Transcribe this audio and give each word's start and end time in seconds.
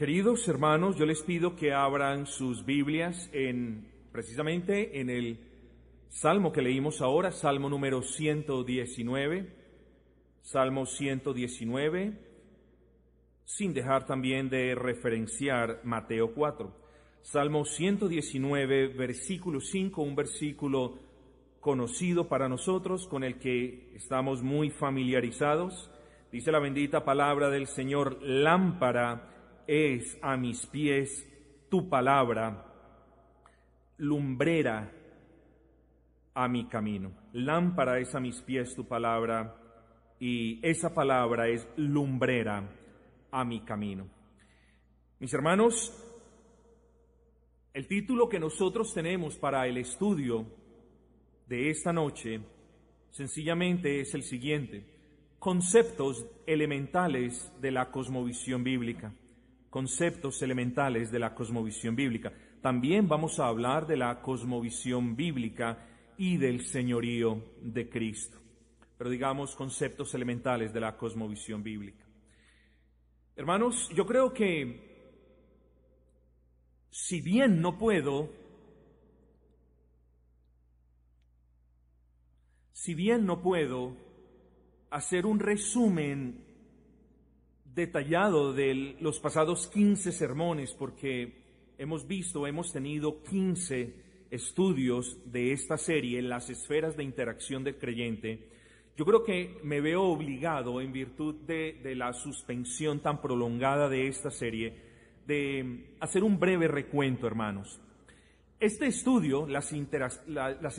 Queridos 0.00 0.48
hermanos, 0.48 0.96
yo 0.96 1.04
les 1.04 1.22
pido 1.22 1.56
que 1.56 1.74
abran 1.74 2.24
sus 2.24 2.64
Biblias 2.64 3.28
en 3.34 3.86
precisamente 4.10 4.98
en 4.98 5.10
el 5.10 5.38
salmo 6.08 6.52
que 6.52 6.62
leímos 6.62 7.02
ahora, 7.02 7.32
salmo 7.32 7.68
número 7.68 8.00
119, 8.00 9.52
salmo 10.40 10.86
119, 10.86 12.18
sin 13.44 13.74
dejar 13.74 14.06
también 14.06 14.48
de 14.48 14.74
referenciar 14.74 15.82
Mateo 15.84 16.32
4. 16.32 16.74
Salmo 17.20 17.66
119, 17.66 18.94
versículo 18.94 19.60
5, 19.60 20.00
un 20.00 20.16
versículo 20.16 20.98
conocido 21.60 22.26
para 22.26 22.48
nosotros, 22.48 23.06
con 23.06 23.22
el 23.22 23.38
que 23.38 23.94
estamos 23.94 24.42
muy 24.42 24.70
familiarizados. 24.70 25.90
Dice 26.32 26.50
la 26.50 26.58
bendita 26.58 27.04
palabra 27.04 27.50
del 27.50 27.66
Señor, 27.66 28.16
lámpara 28.22 29.29
es 29.72 30.18
a 30.20 30.36
mis 30.36 30.66
pies 30.66 31.28
tu 31.68 31.88
palabra, 31.88 32.66
lumbrera 33.98 34.90
a 36.34 36.48
mi 36.48 36.66
camino. 36.66 37.12
Lámpara 37.34 38.00
es 38.00 38.12
a 38.16 38.18
mis 38.18 38.42
pies 38.42 38.74
tu 38.74 38.88
palabra 38.88 39.54
y 40.18 40.58
esa 40.66 40.92
palabra 40.92 41.46
es 41.46 41.68
lumbrera 41.76 42.68
a 43.30 43.44
mi 43.44 43.60
camino. 43.60 44.08
Mis 45.20 45.32
hermanos, 45.34 45.96
el 47.72 47.86
título 47.86 48.28
que 48.28 48.40
nosotros 48.40 48.92
tenemos 48.92 49.36
para 49.36 49.68
el 49.68 49.76
estudio 49.76 50.46
de 51.46 51.70
esta 51.70 51.92
noche 51.92 52.40
sencillamente 53.12 54.00
es 54.00 54.14
el 54.14 54.24
siguiente, 54.24 54.84
conceptos 55.38 56.26
elementales 56.44 57.52
de 57.60 57.70
la 57.70 57.92
cosmovisión 57.92 58.64
bíblica 58.64 59.14
conceptos 59.70 60.42
elementales 60.42 61.10
de 61.10 61.20
la 61.20 61.34
cosmovisión 61.34 61.94
bíblica. 61.94 62.32
También 62.60 63.08
vamos 63.08 63.38
a 63.38 63.46
hablar 63.46 63.86
de 63.86 63.96
la 63.96 64.20
cosmovisión 64.20 65.16
bíblica 65.16 65.86
y 66.18 66.36
del 66.36 66.66
señorío 66.66 67.42
de 67.62 67.88
Cristo. 67.88 68.38
Pero 68.98 69.08
digamos 69.08 69.54
conceptos 69.54 70.12
elementales 70.14 70.72
de 70.74 70.80
la 70.80 70.96
cosmovisión 70.96 71.62
bíblica. 71.62 72.04
Hermanos, 73.36 73.88
yo 73.94 74.04
creo 74.04 74.34
que 74.34 74.90
si 76.90 77.22
bien 77.22 77.62
no 77.62 77.78
puedo, 77.78 78.28
si 82.72 82.94
bien 82.94 83.24
no 83.24 83.40
puedo 83.40 83.96
hacer 84.90 85.24
un 85.24 85.38
resumen 85.38 86.49
detallado 87.74 88.52
de 88.52 88.96
los 89.00 89.20
pasados 89.20 89.68
15 89.68 90.12
sermones 90.12 90.74
porque 90.74 91.40
hemos 91.78 92.06
visto, 92.06 92.46
hemos 92.46 92.72
tenido 92.72 93.22
15 93.22 93.94
estudios 94.30 95.18
de 95.32 95.52
esta 95.52 95.76
serie, 95.76 96.18
en 96.18 96.28
las 96.28 96.50
esferas 96.50 96.96
de 96.96 97.04
interacción 97.04 97.64
del 97.64 97.78
creyente. 97.78 98.48
Yo 98.96 99.04
creo 99.04 99.24
que 99.24 99.58
me 99.62 99.80
veo 99.80 100.02
obligado, 100.02 100.80
en 100.80 100.92
virtud 100.92 101.34
de, 101.46 101.80
la 101.96 102.12
suspensión 102.12 103.00
tan 103.00 103.20
prolongada 103.20 103.88
de 103.88 104.08
esta 104.08 104.30
serie, 104.30 104.74
de 105.26 105.94
hacer 106.00 106.22
un 106.22 106.38
breve 106.38 106.68
recuento, 106.68 107.26
hermanos. 107.26 107.80
Este 108.58 108.86
estudio, 108.86 109.46
las 109.46 109.72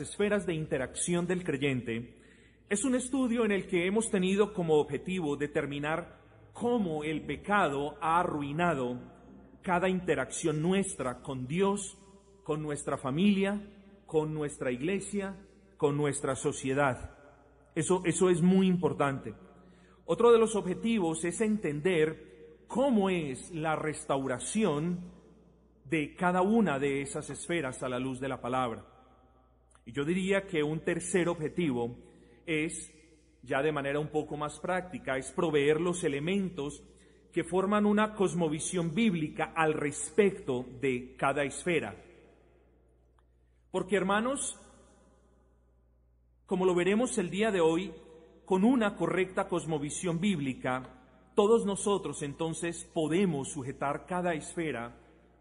esferas 0.00 0.46
de 0.46 0.54
interacción 0.54 1.26
del 1.26 1.42
creyente, 1.42 2.14
es 2.68 2.84
un 2.84 2.94
estudio 2.94 3.44
en 3.44 3.50
el 3.52 3.66
que 3.66 3.86
hemos 3.86 4.10
tenido 4.10 4.54
como 4.54 4.76
objetivo 4.76 5.36
determinar 5.36 6.21
cómo 6.52 7.04
el 7.04 7.22
pecado 7.22 7.96
ha 8.00 8.20
arruinado 8.20 8.98
cada 9.62 9.88
interacción 9.88 10.60
nuestra 10.60 11.22
con 11.22 11.46
Dios, 11.46 11.98
con 12.42 12.62
nuestra 12.62 12.98
familia, 12.98 13.60
con 14.06 14.34
nuestra 14.34 14.70
iglesia, 14.70 15.36
con 15.76 15.96
nuestra 15.96 16.34
sociedad. 16.34 17.16
Eso, 17.74 18.02
eso 18.04 18.28
es 18.28 18.42
muy 18.42 18.66
importante. 18.66 19.34
Otro 20.04 20.32
de 20.32 20.38
los 20.38 20.56
objetivos 20.56 21.24
es 21.24 21.40
entender 21.40 22.64
cómo 22.66 23.08
es 23.08 23.50
la 23.52 23.76
restauración 23.76 25.12
de 25.88 26.14
cada 26.14 26.42
una 26.42 26.78
de 26.78 27.02
esas 27.02 27.30
esferas 27.30 27.82
a 27.82 27.88
la 27.88 27.98
luz 27.98 28.18
de 28.20 28.28
la 28.28 28.40
palabra. 28.40 28.84
Y 29.84 29.92
yo 29.92 30.04
diría 30.04 30.46
que 30.46 30.62
un 30.62 30.80
tercer 30.80 31.28
objetivo 31.28 31.96
es 32.46 32.92
ya 33.42 33.62
de 33.62 33.72
manera 33.72 33.98
un 33.98 34.08
poco 34.08 34.36
más 34.36 34.58
práctica, 34.60 35.16
es 35.16 35.30
proveer 35.32 35.80
los 35.80 36.04
elementos 36.04 36.82
que 37.32 37.44
forman 37.44 37.86
una 37.86 38.14
cosmovisión 38.14 38.94
bíblica 38.94 39.52
al 39.56 39.72
respecto 39.72 40.66
de 40.80 41.14
cada 41.16 41.42
esfera. 41.44 41.96
Porque 43.70 43.96
hermanos, 43.96 44.58
como 46.46 46.66
lo 46.66 46.74
veremos 46.74 47.16
el 47.18 47.30
día 47.30 47.50
de 47.50 47.60
hoy, 47.60 47.92
con 48.44 48.64
una 48.64 48.96
correcta 48.96 49.48
cosmovisión 49.48 50.20
bíblica, 50.20 50.82
todos 51.34 51.64
nosotros 51.64 52.22
entonces 52.22 52.84
podemos 52.92 53.48
sujetar 53.50 54.04
cada 54.06 54.34
esfera 54.34 54.94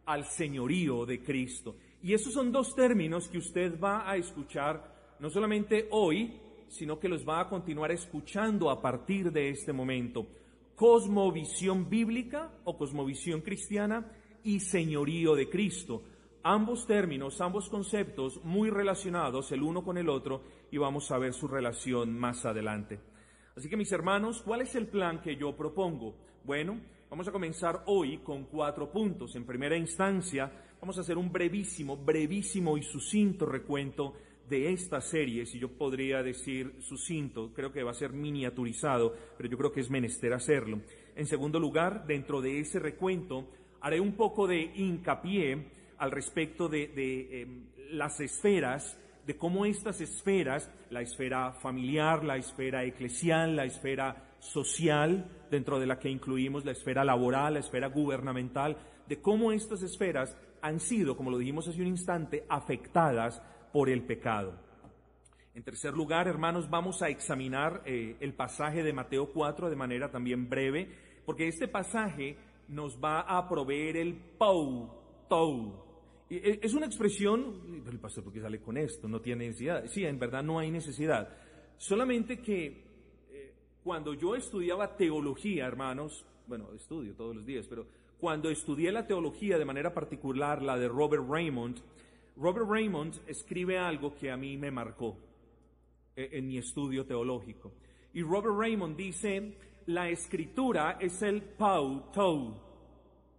al 0.05 0.25
señorío 0.25 1.05
de 1.05 1.21
Cristo. 1.21 1.75
Y 2.01 2.13
esos 2.13 2.33
son 2.33 2.51
dos 2.51 2.73
términos 2.73 3.27
que 3.27 3.37
usted 3.37 3.79
va 3.79 4.09
a 4.09 4.15
escuchar 4.15 5.15
no 5.19 5.29
solamente 5.29 5.87
hoy, 5.91 6.39
sino 6.71 6.99
que 6.99 7.09
los 7.09 7.27
va 7.27 7.41
a 7.41 7.49
continuar 7.49 7.91
escuchando 7.91 8.69
a 8.69 8.81
partir 8.81 9.31
de 9.31 9.49
este 9.49 9.73
momento. 9.73 10.25
Cosmovisión 10.75 11.89
bíblica 11.89 12.49
o 12.63 12.77
cosmovisión 12.77 13.41
cristiana 13.41 14.09
y 14.43 14.61
señorío 14.61 15.35
de 15.35 15.49
Cristo. 15.49 16.01
Ambos 16.43 16.87
términos, 16.87 17.41
ambos 17.41 17.69
conceptos 17.69 18.43
muy 18.43 18.69
relacionados 18.69 19.51
el 19.51 19.61
uno 19.61 19.83
con 19.83 19.97
el 19.97 20.09
otro 20.09 20.43
y 20.71 20.77
vamos 20.77 21.11
a 21.11 21.17
ver 21.17 21.33
su 21.33 21.47
relación 21.47 22.17
más 22.17 22.45
adelante. 22.45 22.99
Así 23.55 23.69
que 23.69 23.77
mis 23.77 23.91
hermanos, 23.91 24.41
¿cuál 24.41 24.61
es 24.61 24.73
el 24.75 24.87
plan 24.87 25.21
que 25.21 25.35
yo 25.35 25.55
propongo? 25.55 26.15
Bueno, 26.45 26.79
vamos 27.09 27.27
a 27.27 27.33
comenzar 27.33 27.83
hoy 27.87 28.19
con 28.19 28.45
cuatro 28.45 28.89
puntos. 28.89 29.35
En 29.35 29.45
primera 29.45 29.75
instancia, 29.75 30.49
vamos 30.79 30.97
a 30.97 31.01
hacer 31.01 31.17
un 31.17 31.31
brevísimo, 31.31 31.97
brevísimo 31.97 32.77
y 32.77 32.83
sucinto 32.83 33.45
recuento 33.45 34.13
de 34.49 34.71
esta 34.71 34.99
serie, 35.01 35.45
si 35.45 35.59
yo 35.59 35.69
podría 35.69 36.21
decir 36.21 36.75
sucinto, 36.81 37.53
creo 37.53 37.71
que 37.71 37.83
va 37.83 37.91
a 37.91 37.95
ser 37.95 38.11
miniaturizado, 38.11 39.15
pero 39.37 39.49
yo 39.49 39.57
creo 39.57 39.71
que 39.71 39.79
es 39.81 39.89
menester 39.89 40.33
hacerlo. 40.33 40.81
En 41.15 41.25
segundo 41.25 41.59
lugar, 41.59 42.05
dentro 42.05 42.41
de 42.41 42.59
ese 42.59 42.79
recuento, 42.79 43.47
haré 43.79 43.99
un 43.99 44.13
poco 44.13 44.47
de 44.47 44.71
hincapié 44.75 45.67
al 45.97 46.11
respecto 46.11 46.67
de, 46.67 47.41
em, 47.41 47.65
las 47.91 48.19
esferas, 48.19 48.97
de 49.25 49.37
cómo 49.37 49.65
estas 49.65 50.01
esferas, 50.01 50.69
la 50.89 51.01
esfera 51.01 51.53
familiar, 51.53 52.23
la 52.23 52.37
esfera 52.37 52.83
eclesial, 52.83 53.55
la 53.55 53.65
esfera 53.65 54.35
social, 54.39 55.29
dentro 55.49 55.79
de 55.79 55.85
la 55.85 55.99
que 55.99 56.09
incluimos 56.09 56.65
la 56.65 56.71
esfera 56.71 57.03
laboral, 57.03 57.53
la 57.53 57.59
esfera 57.59 57.87
gubernamental, 57.87 58.77
de 59.07 59.21
cómo 59.21 59.51
estas 59.51 59.83
esferas 59.83 60.35
han 60.61 60.79
sido, 60.79 61.15
como 61.15 61.31
lo 61.31 61.37
dijimos 61.37 61.67
hace 61.67 61.81
un 61.81 61.87
instante, 61.87 62.45
afectadas 62.49 63.41
por 63.71 63.89
el 63.89 64.03
pecado. 64.05 64.53
En 65.53 65.63
tercer 65.63 65.93
lugar, 65.93 66.27
hermanos, 66.27 66.69
vamos 66.69 67.01
a 67.01 67.09
examinar 67.09 67.83
eh, 67.85 68.15
el 68.21 68.33
pasaje 68.33 68.83
de 68.83 68.93
Mateo 68.93 69.31
4 69.33 69.69
de 69.69 69.75
manera 69.75 70.09
también 70.09 70.49
breve, 70.49 70.87
porque 71.25 71.47
este 71.47 71.67
pasaje 71.67 72.37
nos 72.69 72.97
va 72.97 73.21
a 73.21 73.47
proveer 73.49 73.97
el 73.97 74.15
pou, 74.37 74.89
tou. 75.27 75.91
E, 76.29 76.59
es 76.61 76.73
una 76.73 76.85
expresión, 76.85 77.83
el 77.85 77.99
pastor, 77.99 78.23
¿por 78.23 78.31
qué 78.31 78.39
sale 78.39 78.61
con 78.61 78.77
esto? 78.77 79.09
No 79.09 79.19
tiene 79.19 79.47
necesidad. 79.47 79.85
Sí, 79.87 80.05
en 80.05 80.17
verdad 80.17 80.41
no 80.41 80.57
hay 80.57 80.71
necesidad. 80.71 81.27
Solamente 81.77 82.39
que 82.39 82.67
eh, 83.29 83.53
cuando 83.83 84.13
yo 84.13 84.35
estudiaba 84.35 84.95
teología, 84.95 85.65
hermanos, 85.65 86.25
bueno, 86.47 86.73
estudio 86.73 87.13
todos 87.13 87.35
los 87.35 87.45
días, 87.45 87.67
pero 87.67 87.85
cuando 88.17 88.49
estudié 88.49 88.91
la 88.91 89.05
teología 89.05 89.57
de 89.57 89.65
manera 89.65 89.93
particular, 89.93 90.61
la 90.61 90.77
de 90.77 90.87
Robert 90.87 91.23
Raymond, 91.27 91.81
Robert 92.37 92.67
Raymond 92.67 93.21
escribe 93.27 93.77
algo 93.77 94.15
que 94.15 94.31
a 94.31 94.37
mí 94.37 94.57
me 94.57 94.71
marcó 94.71 95.17
eh, 96.15 96.29
en 96.33 96.47
mi 96.47 96.57
estudio 96.57 97.05
teológico. 97.05 97.73
Y 98.13 98.21
Robert 98.23 98.55
Raymond 98.57 98.97
dice, 98.97 99.57
la 99.87 100.09
escritura 100.09 100.97
es 100.99 101.21
el 101.21 101.41
pau 101.41 102.11
tou. 102.11 102.55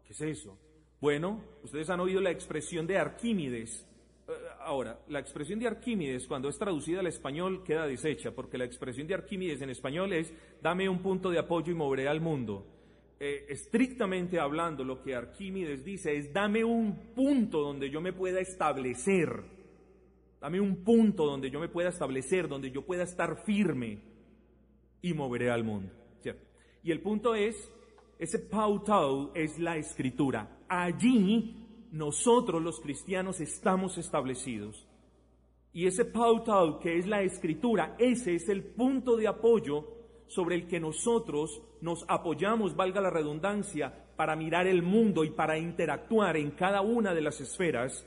¿Qué 0.04 0.12
es 0.12 0.20
eso? 0.20 0.58
Bueno, 1.00 1.42
ustedes 1.62 1.90
han 1.90 2.00
oído 2.00 2.20
la 2.20 2.30
expresión 2.30 2.86
de 2.86 2.96
Arquímedes. 2.96 3.86
Eh, 4.28 4.32
ahora, 4.60 5.00
la 5.08 5.18
expresión 5.18 5.58
de 5.58 5.66
Arquímedes 5.66 6.26
cuando 6.26 6.48
es 6.48 6.58
traducida 6.58 7.00
al 7.00 7.08
español 7.08 7.64
queda 7.64 7.86
deshecha, 7.86 8.30
porque 8.30 8.56
la 8.56 8.64
expresión 8.64 9.06
de 9.06 9.14
Arquímedes 9.14 9.60
en 9.62 9.70
español 9.70 10.12
es 10.12 10.32
dame 10.62 10.88
un 10.88 11.02
punto 11.02 11.30
de 11.30 11.38
apoyo 11.38 11.72
y 11.72 11.74
moveré 11.74 12.08
al 12.08 12.20
mundo. 12.20 12.66
Eh, 13.24 13.46
estrictamente 13.50 14.40
hablando, 14.40 14.82
lo 14.82 15.00
que 15.00 15.14
Arquímedes 15.14 15.84
dice 15.84 16.16
es, 16.16 16.32
dame 16.32 16.64
un 16.64 17.14
punto 17.14 17.60
donde 17.60 17.88
yo 17.88 18.00
me 18.00 18.12
pueda 18.12 18.40
establecer, 18.40 19.44
dame 20.40 20.60
un 20.60 20.82
punto 20.82 21.24
donde 21.24 21.48
yo 21.48 21.60
me 21.60 21.68
pueda 21.68 21.90
establecer, 21.90 22.48
donde 22.48 22.72
yo 22.72 22.84
pueda 22.84 23.04
estar 23.04 23.44
firme 23.44 24.00
y 25.02 25.14
moveré 25.14 25.52
al 25.52 25.62
mundo. 25.62 25.92
Y 26.82 26.90
el 26.90 27.00
punto 27.00 27.36
es, 27.36 27.70
Ese 28.18 28.40
pautau 28.40 29.30
es 29.36 29.56
la 29.56 29.76
escritura. 29.76 30.58
Allí 30.68 31.54
nosotros 31.92 32.60
los 32.60 32.80
cristianos 32.80 33.40
estamos 33.40 33.98
establecidos. 33.98 34.84
Y 35.72 35.86
ese 35.86 36.06
pautau 36.06 36.80
que 36.80 36.98
es 36.98 37.06
la 37.06 37.22
escritura, 37.22 37.94
ese 38.00 38.34
es 38.34 38.48
el 38.48 38.64
punto 38.64 39.16
de 39.16 39.28
apoyo 39.28 40.01
sobre 40.34 40.56
el 40.56 40.66
que 40.66 40.80
nosotros 40.80 41.60
nos 41.80 42.04
apoyamos, 42.08 42.74
valga 42.74 43.00
la 43.00 43.10
redundancia, 43.10 43.92
para 44.16 44.34
mirar 44.34 44.66
el 44.66 44.82
mundo 44.82 45.24
y 45.24 45.30
para 45.30 45.58
interactuar 45.58 46.36
en 46.36 46.52
cada 46.52 46.80
una 46.80 47.12
de 47.12 47.20
las 47.20 47.40
esferas 47.40 48.06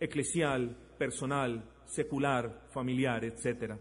eclesial, 0.00 0.76
personal, 0.98 1.64
secular, 1.84 2.66
familiar, 2.70 3.24
etc. 3.24 3.74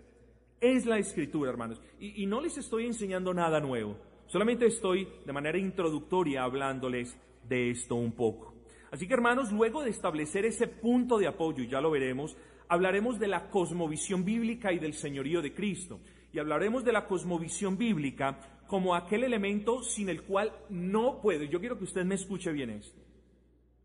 Es 0.59 0.85
la 0.85 0.97
escritura, 0.97 1.51
hermanos. 1.51 1.81
Y, 1.99 2.25
no 2.25 2.41
les 2.41 2.57
estoy 2.57 2.85
enseñando 2.85 3.33
nada 3.33 3.59
nuevo. 3.59 3.97
Solamente 4.27 4.65
estoy 4.65 5.07
de 5.25 5.33
manera 5.33 5.57
introductoria 5.57 6.43
hablándoles 6.43 7.17
de 7.47 7.71
esto 7.71 7.95
un 7.95 8.11
poco. 8.11 8.53
Así 8.91 9.07
que 9.07 9.13
hermanos, 9.13 9.51
luego 9.51 9.83
de 9.83 9.91
establecer 9.91 10.45
ese 10.45 10.67
punto 10.67 11.17
de 11.17 11.27
apoyo, 11.27 11.63
y 11.63 11.67
ya 11.67 11.81
lo 11.81 11.91
veremos, 11.91 12.35
hablaremos 12.67 13.19
de 13.19 13.27
la 13.27 13.49
cosmovisión 13.49 14.25
bíblica 14.25 14.73
y 14.73 14.79
del 14.79 14.93
señorío 14.93 15.41
de 15.41 15.53
Cristo. 15.53 15.99
Y 16.35 16.39
hablaremos 16.39 16.83
de 16.83 16.91
la 16.91 17.07
cosmovisión 17.07 17.77
bíblica 17.77 18.37
como 18.67 18.93
aquel 18.93 19.23
elemento 19.23 19.81
sin 19.81 20.09
el 20.09 20.23
cual 20.23 20.51
no 20.69 21.21
puede. 21.21 21.47
Yo 21.47 21.61
quiero 21.61 21.77
que 21.77 21.85
usted 21.85 22.03
me 22.03 22.15
escuche 22.15 22.51
bien 22.51 22.71
esto. 22.71 22.99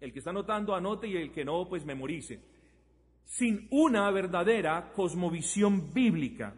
El 0.01 0.13
que 0.13 0.19
está 0.19 0.31
anotando, 0.31 0.75
anote 0.75 1.07
y 1.07 1.17
el 1.17 1.31
que 1.31 1.45
no, 1.45 1.69
pues 1.69 1.85
memorice. 1.85 2.41
Sin 3.25 3.69
una 3.71 4.11
verdadera 4.11 4.93
cosmovisión 4.93 5.95
bíblica, 5.95 6.57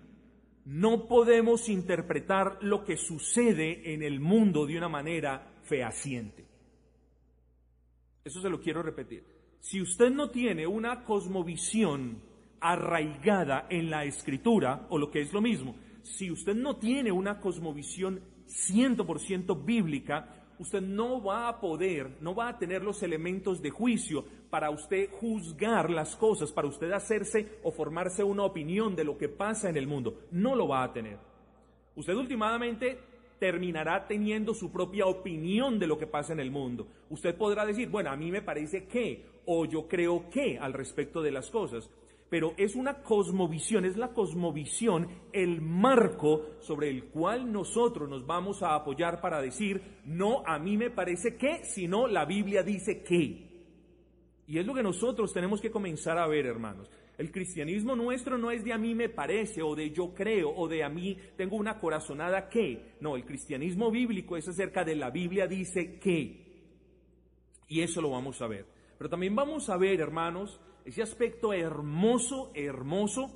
no 0.64 1.06
podemos 1.06 1.68
interpretar 1.68 2.56
lo 2.62 2.84
que 2.84 2.96
sucede 2.96 3.92
en 3.92 4.02
el 4.02 4.18
mundo 4.18 4.64
de 4.64 4.78
una 4.78 4.88
manera 4.88 5.52
fehaciente. 5.64 6.46
Eso 8.24 8.40
se 8.40 8.48
lo 8.48 8.62
quiero 8.62 8.82
repetir. 8.82 9.26
Si 9.60 9.78
usted 9.82 10.10
no 10.10 10.30
tiene 10.30 10.66
una 10.66 11.04
cosmovisión 11.04 12.31
arraigada 12.62 13.66
en 13.68 13.90
la 13.90 14.04
escritura, 14.04 14.86
o 14.88 14.96
lo 14.96 15.10
que 15.10 15.20
es 15.20 15.32
lo 15.32 15.42
mismo, 15.42 15.74
si 16.02 16.30
usted 16.30 16.54
no 16.54 16.76
tiene 16.76 17.12
una 17.12 17.40
cosmovisión 17.40 18.22
100% 18.46 19.64
bíblica, 19.64 20.42
usted 20.58 20.80
no 20.80 21.22
va 21.22 21.48
a 21.48 21.60
poder, 21.60 22.18
no 22.20 22.34
va 22.34 22.48
a 22.48 22.58
tener 22.58 22.82
los 22.82 23.02
elementos 23.02 23.60
de 23.60 23.70
juicio 23.70 24.24
para 24.48 24.70
usted 24.70 25.10
juzgar 25.10 25.90
las 25.90 26.14
cosas, 26.16 26.52
para 26.52 26.68
usted 26.68 26.92
hacerse 26.92 27.58
o 27.64 27.72
formarse 27.72 28.22
una 28.22 28.44
opinión 28.44 28.94
de 28.94 29.04
lo 29.04 29.18
que 29.18 29.28
pasa 29.28 29.68
en 29.68 29.76
el 29.76 29.86
mundo. 29.86 30.20
No 30.30 30.54
lo 30.54 30.68
va 30.68 30.84
a 30.84 30.92
tener. 30.92 31.18
Usted 31.96 32.14
últimamente 32.14 32.98
terminará 33.40 34.06
teniendo 34.06 34.54
su 34.54 34.70
propia 34.70 35.06
opinión 35.06 35.80
de 35.80 35.88
lo 35.88 35.98
que 35.98 36.06
pasa 36.06 36.32
en 36.32 36.38
el 36.38 36.52
mundo. 36.52 36.86
Usted 37.10 37.34
podrá 37.34 37.66
decir, 37.66 37.88
bueno, 37.88 38.10
a 38.10 38.16
mí 38.16 38.30
me 38.30 38.40
parece 38.40 38.86
que, 38.86 39.26
o 39.46 39.64
yo 39.64 39.88
creo 39.88 40.30
que 40.30 40.58
al 40.58 40.72
respecto 40.72 41.22
de 41.22 41.32
las 41.32 41.50
cosas 41.50 41.90
pero 42.32 42.54
es 42.56 42.76
una 42.76 43.02
cosmovisión, 43.02 43.84
es 43.84 43.98
la 43.98 44.14
cosmovisión 44.14 45.06
el 45.34 45.60
marco 45.60 46.56
sobre 46.60 46.88
el 46.88 47.10
cual 47.10 47.52
nosotros 47.52 48.08
nos 48.08 48.24
vamos 48.24 48.62
a 48.62 48.74
apoyar 48.74 49.20
para 49.20 49.42
decir, 49.42 49.98
no, 50.06 50.42
a 50.46 50.58
mí 50.58 50.78
me 50.78 50.88
parece 50.88 51.36
que, 51.36 51.62
sino 51.66 52.06
la 52.06 52.24
Biblia 52.24 52.62
dice 52.62 53.02
que. 53.02 53.66
Y 54.46 54.58
es 54.58 54.64
lo 54.64 54.72
que 54.72 54.82
nosotros 54.82 55.30
tenemos 55.34 55.60
que 55.60 55.70
comenzar 55.70 56.16
a 56.16 56.26
ver, 56.26 56.46
hermanos. 56.46 56.90
El 57.18 57.30
cristianismo 57.30 57.94
nuestro 57.96 58.38
no 58.38 58.50
es 58.50 58.64
de 58.64 58.72
a 58.72 58.78
mí 58.78 58.94
me 58.94 59.10
parece, 59.10 59.60
o 59.60 59.74
de 59.74 59.90
yo 59.90 60.14
creo, 60.14 60.54
o 60.56 60.68
de 60.68 60.84
a 60.84 60.88
mí 60.88 61.14
tengo 61.36 61.56
una 61.56 61.78
corazonada 61.78 62.48
que. 62.48 62.94
No, 63.00 63.14
el 63.14 63.26
cristianismo 63.26 63.90
bíblico 63.90 64.38
es 64.38 64.48
acerca 64.48 64.84
de 64.84 64.96
la 64.96 65.10
Biblia 65.10 65.46
dice 65.46 65.98
que. 65.98 66.46
Y 67.68 67.82
eso 67.82 68.00
lo 68.00 68.08
vamos 68.08 68.40
a 68.40 68.46
ver. 68.46 68.64
Pero 69.02 69.10
también 69.10 69.34
vamos 69.34 69.68
a 69.68 69.76
ver, 69.76 70.00
hermanos, 70.00 70.60
ese 70.84 71.02
aspecto 71.02 71.52
hermoso, 71.52 72.52
hermoso, 72.54 73.32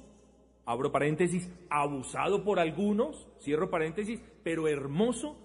abro 0.64 0.92
paréntesis, 0.92 1.50
abusado 1.68 2.44
por 2.44 2.60
algunos, 2.60 3.26
cierro 3.40 3.68
paréntesis, 3.68 4.22
pero 4.44 4.68
hermoso 4.68 5.36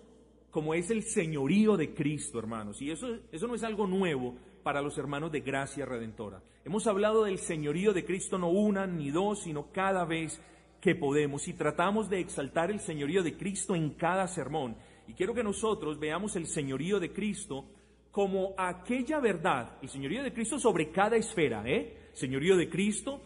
como 0.51 0.75
es 0.75 0.91
el 0.91 1.01
señorío 1.01 1.75
de 1.75 1.95
Cristo, 1.95 2.37
hermanos. 2.37 2.83
Y 2.83 2.91
eso, 2.91 3.07
eso 3.31 3.47
no 3.47 3.55
es 3.55 3.63
algo 3.63 3.87
nuevo 3.87 4.35
para 4.61 4.83
los 4.83 4.95
hermanos 4.99 5.31
de 5.31 5.41
gracia 5.41 5.87
redentora. 5.87 6.43
Hemos 6.63 6.85
hablado 6.85 7.23
del 7.23 7.39
señorío 7.39 7.91
de 7.91 8.05
Cristo 8.05 8.37
no 8.37 8.49
una 8.49 8.85
ni 8.85 9.09
dos, 9.09 9.41
sino 9.41 9.71
cada 9.71 10.05
vez 10.05 10.39
que 10.79 10.93
podemos 10.93 11.47
y 11.47 11.53
tratamos 11.53 12.11
de 12.11 12.19
exaltar 12.19 12.69
el 12.69 12.79
señorío 12.79 13.23
de 13.23 13.35
Cristo 13.35 13.75
en 13.75 13.95
cada 13.95 14.27
sermón. 14.27 14.75
Y 15.07 15.13
quiero 15.13 15.33
que 15.33 15.43
nosotros 15.43 15.97
veamos 15.97 16.35
el 16.35 16.45
señorío 16.45 16.99
de 16.99 17.11
Cristo 17.11 17.65
como 18.11 18.53
aquella 18.57 19.19
verdad, 19.19 19.77
el 19.81 19.89
señorío 19.89 20.23
de 20.23 20.33
Cristo 20.33 20.59
sobre 20.59 20.91
cada 20.91 21.15
esfera, 21.15 21.63
¿eh? 21.65 22.09
Señorío 22.13 22.57
de 22.57 22.69
Cristo 22.69 23.21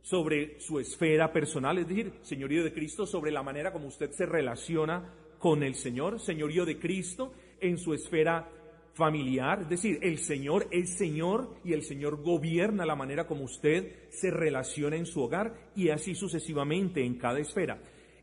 sobre 0.00 0.58
su 0.60 0.80
esfera 0.80 1.32
personal, 1.32 1.78
es 1.78 1.88
decir, 1.88 2.12
señorío 2.22 2.64
de 2.64 2.72
Cristo 2.72 3.06
sobre 3.06 3.30
la 3.30 3.42
manera 3.42 3.72
como 3.72 3.86
usted 3.86 4.10
se 4.10 4.26
relaciona 4.26 5.12
con 5.38 5.62
el 5.62 5.74
Señor, 5.74 6.20
señorío 6.20 6.64
de 6.64 6.78
Cristo 6.78 7.32
en 7.60 7.78
su 7.78 7.92
esfera 7.92 8.48
familiar, 8.94 9.62
es 9.62 9.68
decir, 9.68 9.98
el 10.02 10.18
Señor 10.18 10.68
es 10.70 10.96
Señor 10.96 11.56
y 11.64 11.72
el 11.72 11.82
Señor 11.82 12.22
gobierna 12.22 12.86
la 12.86 12.94
manera 12.94 13.26
como 13.26 13.44
usted 13.44 14.08
se 14.10 14.30
relaciona 14.30 14.96
en 14.96 15.06
su 15.06 15.20
hogar 15.20 15.54
y 15.74 15.88
así 15.88 16.14
sucesivamente 16.14 17.04
en 17.04 17.18
cada 17.18 17.40
esfera. 17.40 17.78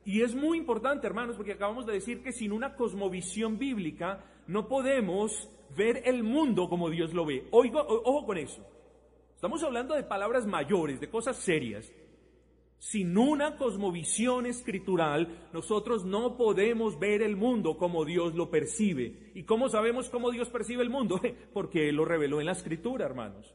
Y 0.06 0.22
es 0.22 0.34
muy 0.34 0.58
importante, 0.58 1.06
hermanos, 1.06 1.36
porque 1.36 1.54
acabamos 1.54 1.86
de 1.86 1.94
decir 1.94 2.24
que 2.24 2.32
sin 2.32 2.52
una 2.52 2.76
cosmovisión 2.76 3.60
bíblica 3.60 4.24
no 4.48 4.68
podemos 4.68 5.50
ver 5.76 6.04
el 6.06 6.24
mundo 6.24 6.70
como 6.70 6.90
Dios 6.90 7.14
lo 7.14 7.26
ve. 7.26 7.48
Oigo, 7.52 7.80
ojo 7.80 8.26
con 8.26 8.38
eso. 8.38 8.66
Estamos 9.36 9.64
hablando 9.64 9.96
de 9.96 10.04
palabras 10.04 10.46
mayores, 10.46 11.00
de 11.00 11.10
cosas 11.10 11.38
serias. 11.38 11.92
Sin 12.78 13.16
una 13.16 13.58
cosmovisión 13.58 14.48
escritural, 14.48 15.50
nosotros 15.54 16.04
no 16.04 16.36
podemos 16.36 16.98
ver 16.98 17.22
el 17.22 17.36
mundo 17.36 17.78
como 17.78 18.06
Dios 18.06 18.34
lo 18.34 18.50
percibe. 18.50 19.32
¿Y 19.36 19.44
cómo 19.44 19.70
sabemos 19.70 20.10
cómo 20.10 20.32
Dios 20.32 20.50
percibe 20.50 20.82
el 20.82 20.90
mundo? 20.90 21.22
Porque 21.54 21.90
Él 21.90 21.96
lo 21.96 22.06
reveló 22.06 22.40
en 22.40 22.48
la 22.48 22.54
escritura, 22.54 23.06
hermanos. 23.06 23.54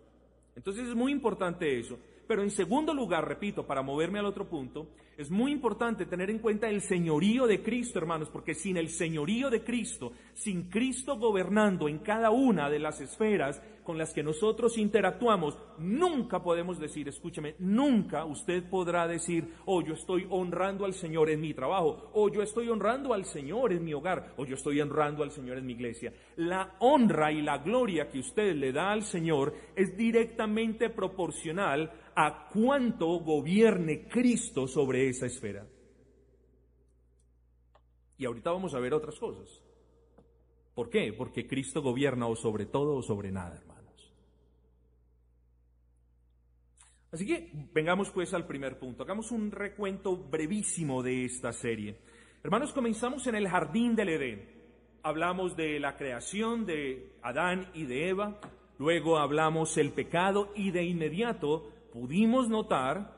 Entonces 0.55 0.89
es 0.89 0.95
muy 0.95 1.13
importante 1.13 1.79
eso. 1.79 1.99
Pero 2.27 2.43
en 2.43 2.51
segundo 2.51 2.93
lugar, 2.93 3.27
repito, 3.27 3.67
para 3.67 3.83
moverme 3.83 4.19
al 4.19 4.27
otro 4.27 4.49
punto, 4.49 4.89
es 5.17 5.31
muy 5.31 5.53
importante 5.53 6.07
tener 6.07 6.29
en 6.29 6.41
cuenta 6.41 6.69
el 6.69 6.83
señorío 6.83 7.47
de 7.47 7.63
Cristo, 7.63 7.99
hermanos, 7.99 8.29
porque 8.31 8.55
sin 8.55 8.77
el 8.77 8.89
señorío 8.89 9.49
de 9.49 9.63
Cristo, 9.63 10.13
sin 10.35 10.65
Cristo 10.65 11.19
gobernando 11.19 11.89
en 11.89 11.99
cada 11.99 12.31
una 12.31 12.69
de 12.69 12.81
las 12.81 13.01
esferas 13.01 13.63
con 13.87 13.97
las 13.97 14.13
que 14.13 14.25
nosotros 14.25 14.77
interactuamos, 14.77 15.57
nunca 15.79 16.43
podemos 16.43 16.81
decir, 16.81 17.09
escúcheme, 17.09 17.55
nunca 17.61 18.25
usted 18.25 18.69
podrá 18.69 19.07
decir, 19.07 19.55
oh, 19.65 19.81
yo 19.81 19.95
estoy 19.95 20.27
honrando 20.29 20.85
al 20.85 20.93
Señor 20.93 21.31
en 21.31 21.41
mi 21.41 21.55
trabajo, 21.55 22.11
o 22.13 22.29
yo 22.29 22.43
estoy 22.43 22.69
honrando 22.69 23.15
al 23.15 23.25
Señor 23.25 23.73
en 23.73 23.85
mi 23.85 23.95
hogar, 23.95 24.35
o 24.37 24.45
yo 24.45 24.57
estoy 24.57 24.81
honrando 24.81 25.23
al 25.23 25.31
Señor 25.31 25.57
en 25.57 25.67
mi 25.67 25.75
iglesia. 25.75 26.13
La 26.35 26.75
honra 26.81 27.31
y 27.31 27.43
la 27.43 27.59
gloria 27.59 28.09
que 28.11 28.19
usted 28.19 28.57
le 28.57 28.73
da 28.73 28.91
al 28.91 29.05
Señor 29.05 29.55
es 29.77 29.97
directamente 29.97 30.91
proporcional 30.91 31.93
a 32.17 32.49
cuánto 32.53 33.07
gobierne 33.21 34.09
Cristo 34.09 34.67
sobre 34.67 35.09
esa 35.09 35.27
esfera. 35.27 35.65
Y 38.19 38.25
ahorita 38.25 38.51
vamos 38.51 38.75
a 38.75 38.81
ver 38.81 38.95
otras 38.95 39.17
cosas. 39.17 39.63
¿Por 40.75 40.91
qué? 40.91 41.13
Porque 41.13 41.47
Cristo 41.47 41.83
gobierna 41.83 42.27
o 42.27 42.35
sobre 42.35 42.67
todo 42.67 42.97
o 42.97 43.03
sobre 43.03 43.31
nada, 43.31 43.57
hermano. 43.57 43.76
Así 47.13 47.27
que 47.27 47.51
vengamos 47.73 48.11
pues 48.11 48.35
al 48.35 48.47
primer 48.47 48.79
punto. 48.79 49.03
Hagamos 49.03 49.31
un 49.31 49.51
recuento 49.51 50.17
brevísimo 50.17 51.03
de 51.03 51.25
esta 51.25 51.53
serie. 51.53 51.99
Hermanos, 52.43 52.73
comenzamos 52.73 53.27
en 53.27 53.37
el 53.37 53.49
jardín 53.49 53.95
del 53.95 54.09
Edén. 54.11 54.57
Hablamos 55.03 55.57
de 55.57 55.79
la 55.79 55.97
creación 55.97 56.67
de 56.67 57.13
Adán 57.23 57.71
y 57.75 57.85
de 57.85 58.09
Eva, 58.09 58.41
luego 58.79 59.19
hablamos 59.19 59.77
el 59.79 59.93
pecado 59.93 60.53
y 60.57 60.73
de 60.73 60.83
inmediato 60.83 61.71
pudimos 61.93 62.49
notar 62.49 63.15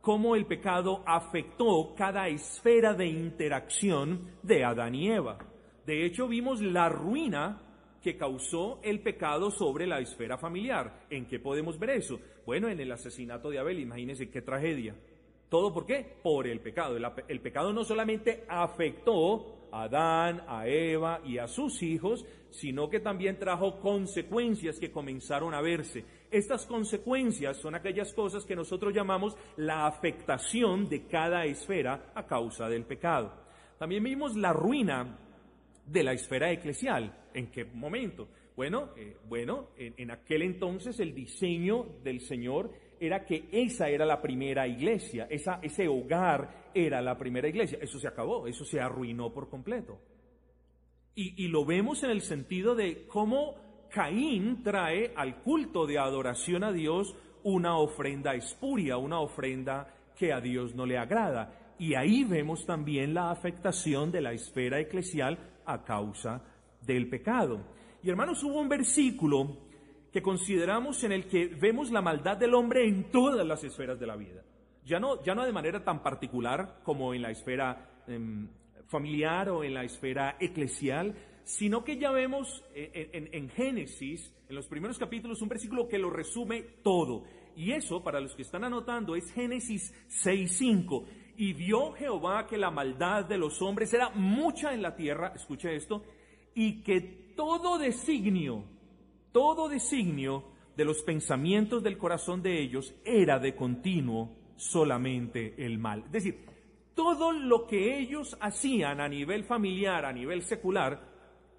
cómo 0.00 0.34
el 0.34 0.46
pecado 0.46 1.02
afectó 1.06 1.94
cada 1.94 2.28
esfera 2.28 2.94
de 2.94 3.06
interacción 3.06 4.30
de 4.42 4.64
Adán 4.64 4.94
y 4.94 5.10
Eva. 5.10 5.36
De 5.84 6.06
hecho, 6.06 6.26
vimos 6.26 6.62
la 6.62 6.88
ruina 6.88 7.60
que 8.02 8.16
causó 8.16 8.80
el 8.82 9.00
pecado 9.00 9.50
sobre 9.50 9.86
la 9.86 10.00
esfera 10.00 10.38
familiar. 10.38 11.06
¿En 11.10 11.26
qué 11.26 11.38
podemos 11.38 11.78
ver 11.78 11.90
eso? 11.90 12.20
Bueno, 12.44 12.68
en 12.68 12.80
el 12.80 12.92
asesinato 12.92 13.50
de 13.50 13.58
Abel, 13.58 13.80
imagínense 13.80 14.30
qué 14.30 14.42
tragedia. 14.42 14.94
¿Todo 15.48 15.72
por 15.72 15.86
qué? 15.86 16.04
Por 16.22 16.46
el 16.46 16.60
pecado. 16.60 16.96
El, 17.28 17.40
pecado 17.40 17.72
no 17.72 17.84
solamente 17.84 18.44
afectó 18.48 19.68
a 19.70 19.84
Adán, 19.84 20.42
a 20.48 20.66
Eva 20.66 21.20
y 21.24 21.38
a 21.38 21.46
sus 21.46 21.82
hijos, 21.82 22.26
sino 22.50 22.88
que 22.88 23.00
también 23.00 23.38
trajo 23.38 23.78
consecuencias 23.80 24.80
que 24.80 24.90
comenzaron 24.90 25.54
a 25.54 25.60
verse. 25.60 26.04
Estas 26.30 26.66
consecuencias 26.66 27.58
son 27.58 27.74
aquellas 27.76 28.12
cosas 28.12 28.44
que 28.44 28.56
nosotros 28.56 28.92
llamamos 28.92 29.36
la 29.56 29.86
afectación 29.86 30.88
de 30.88 31.06
cada 31.06 31.44
esfera 31.44 32.12
a 32.14 32.26
causa 32.26 32.68
del 32.68 32.84
pecado. 32.84 33.32
También 33.78 34.02
vimos 34.02 34.34
la 34.34 34.52
ruina 34.52 35.18
de 35.86 36.02
la 36.02 36.12
esfera 36.12 36.50
eclesial. 36.50 37.26
¿En 37.32 37.50
qué 37.50 37.64
momento? 37.64 38.28
Bueno, 38.56 38.90
eh, 38.96 39.16
bueno, 39.28 39.68
en, 39.76 40.10
aquel 40.10 40.42
entonces 40.42 40.98
el 41.00 41.14
diseño 41.14 41.84
del 42.02 42.20
Señor 42.20 42.70
era 42.98 43.24
que 43.24 43.48
esa 43.52 43.88
era 43.88 44.06
la 44.06 44.22
primera 44.22 44.66
iglesia, 44.66 45.26
esa, 45.28 45.60
ese 45.62 45.86
hogar 45.86 46.70
era 46.74 47.02
la 47.02 47.18
primera 47.18 47.48
iglesia. 47.48 47.78
Eso 47.80 47.98
se 47.98 48.08
acabó, 48.08 48.46
eso 48.46 48.64
se 48.64 48.80
arruinó 48.80 49.32
por 49.32 49.50
completo. 49.50 49.98
Y, 51.14 51.44
y 51.44 51.48
lo 51.48 51.64
vemos 51.64 52.02
en 52.02 52.10
el 52.10 52.22
sentido 52.22 52.74
de 52.74 53.06
cómo 53.06 53.54
Caín 53.90 54.62
trae 54.62 55.12
al 55.14 55.42
culto 55.42 55.86
de 55.86 55.98
adoración 55.98 56.64
a 56.64 56.72
Dios 56.72 57.14
una 57.42 57.76
ofrenda 57.78 58.34
espuria, 58.34 58.96
una 58.96 59.20
ofrenda 59.20 59.94
que 60.18 60.32
a 60.32 60.40
Dios 60.40 60.74
no 60.74 60.86
le 60.86 60.98
agrada. 60.98 61.74
Y 61.78 61.94
ahí 61.94 62.24
vemos 62.24 62.64
también 62.64 63.12
la 63.12 63.30
afectación 63.30 64.10
de 64.10 64.22
la 64.22 64.32
esfera 64.32 64.80
eclesial 64.80 65.38
a 65.66 65.84
causa 65.84 66.42
del 66.80 67.08
pecado. 67.08 67.60
Y 68.02 68.10
hermanos, 68.10 68.42
hubo 68.44 68.60
un 68.60 68.68
versículo 68.68 69.58
que 70.12 70.22
consideramos 70.22 71.02
en 71.04 71.12
el 71.12 71.26
que 71.26 71.46
vemos 71.46 71.90
la 71.90 72.00
maldad 72.00 72.36
del 72.36 72.54
hombre 72.54 72.86
en 72.86 73.10
todas 73.10 73.46
las 73.46 73.62
esferas 73.64 73.98
de 73.98 74.06
la 74.06 74.16
vida. 74.16 74.42
Ya 74.84 75.00
no, 75.00 75.22
ya 75.22 75.34
no 75.34 75.44
de 75.44 75.52
manera 75.52 75.84
tan 75.84 76.02
particular 76.02 76.80
como 76.84 77.12
en 77.12 77.22
la 77.22 77.30
esfera 77.30 78.02
em, 78.06 78.48
familiar 78.86 79.48
o 79.50 79.64
en 79.64 79.74
la 79.74 79.84
esfera 79.84 80.36
eclesial, 80.40 81.14
sino 81.44 81.84
que 81.84 81.98
ya 81.98 82.10
vemos 82.12 82.64
en, 82.74 83.28
en, 83.32 83.48
Génesis, 83.50 84.32
en 84.48 84.56
los 84.56 84.66
primeros 84.66 84.98
capítulos, 84.98 85.42
un 85.42 85.48
versículo 85.48 85.88
que 85.88 85.98
lo 85.98 86.10
resume 86.10 86.62
todo. 86.82 87.24
Y 87.56 87.72
eso, 87.72 88.02
para 88.02 88.20
los 88.20 88.34
que 88.34 88.42
están 88.42 88.64
anotando, 88.64 89.16
es 89.16 89.32
Génesis 89.32 89.94
6.5. 90.24 91.06
Y 91.36 91.52
vio 91.52 91.92
Jehová 91.92 92.46
que 92.46 92.56
la 92.56 92.70
maldad 92.70 93.24
de 93.24 93.38
los 93.38 93.60
hombres 93.60 93.92
era 93.92 94.10
mucha 94.10 94.72
en 94.72 94.82
la 94.82 94.96
tierra, 94.96 95.32
escuche 95.34 95.74
esto, 95.76 96.02
y 96.54 96.82
que 96.82 97.00
todo 97.36 97.78
designio, 97.78 98.64
todo 99.32 99.68
designio 99.68 100.44
de 100.76 100.84
los 100.84 101.02
pensamientos 101.02 101.82
del 101.82 101.98
corazón 101.98 102.42
de 102.42 102.60
ellos 102.60 102.94
era 103.04 103.38
de 103.38 103.54
continuo 103.54 104.30
solamente 104.56 105.54
el 105.64 105.78
mal. 105.78 106.04
Es 106.06 106.12
decir, 106.12 106.46
todo 106.94 107.32
lo 107.32 107.66
que 107.66 107.98
ellos 107.98 108.36
hacían 108.40 109.00
a 109.00 109.08
nivel 109.08 109.44
familiar, 109.44 110.06
a 110.06 110.12
nivel 110.12 110.42
secular, 110.42 111.00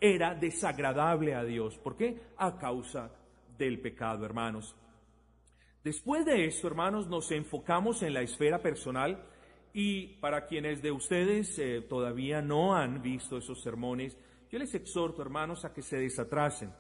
era 0.02 0.34
desagradable 0.36 1.36
a 1.36 1.44
Dios. 1.44 1.78
¿Por 1.78 1.96
qué? 1.96 2.22
A 2.38 2.58
causa 2.58 3.12
del 3.58 3.80
pecado, 3.80 4.26
hermanos. 4.26 4.76
Después 5.84 6.26
de 6.26 6.46
esto, 6.46 6.68
hermanos, 6.68 7.08
nos 7.08 7.32
enfocamos 7.32 8.02
en 8.04 8.14
la 8.14 8.22
esfera 8.22 8.62
personal 8.62 9.24
y 9.80 10.08
para 10.20 10.48
quienes 10.48 10.82
de 10.82 10.92
ustedes 10.92 11.60
eh, 11.60 11.86
todavía 11.88 12.42
no 12.42 12.76
han 12.76 13.04
visto 13.04 13.38
esos 13.38 13.62
sermones, 13.62 14.18
yo 14.52 14.58
les 14.58 14.74
exhorto, 14.74 15.22
hermanos, 15.22 15.66
a 15.66 15.72
que 15.72 15.84
se 15.84 15.98
desatrasen. 15.98 16.72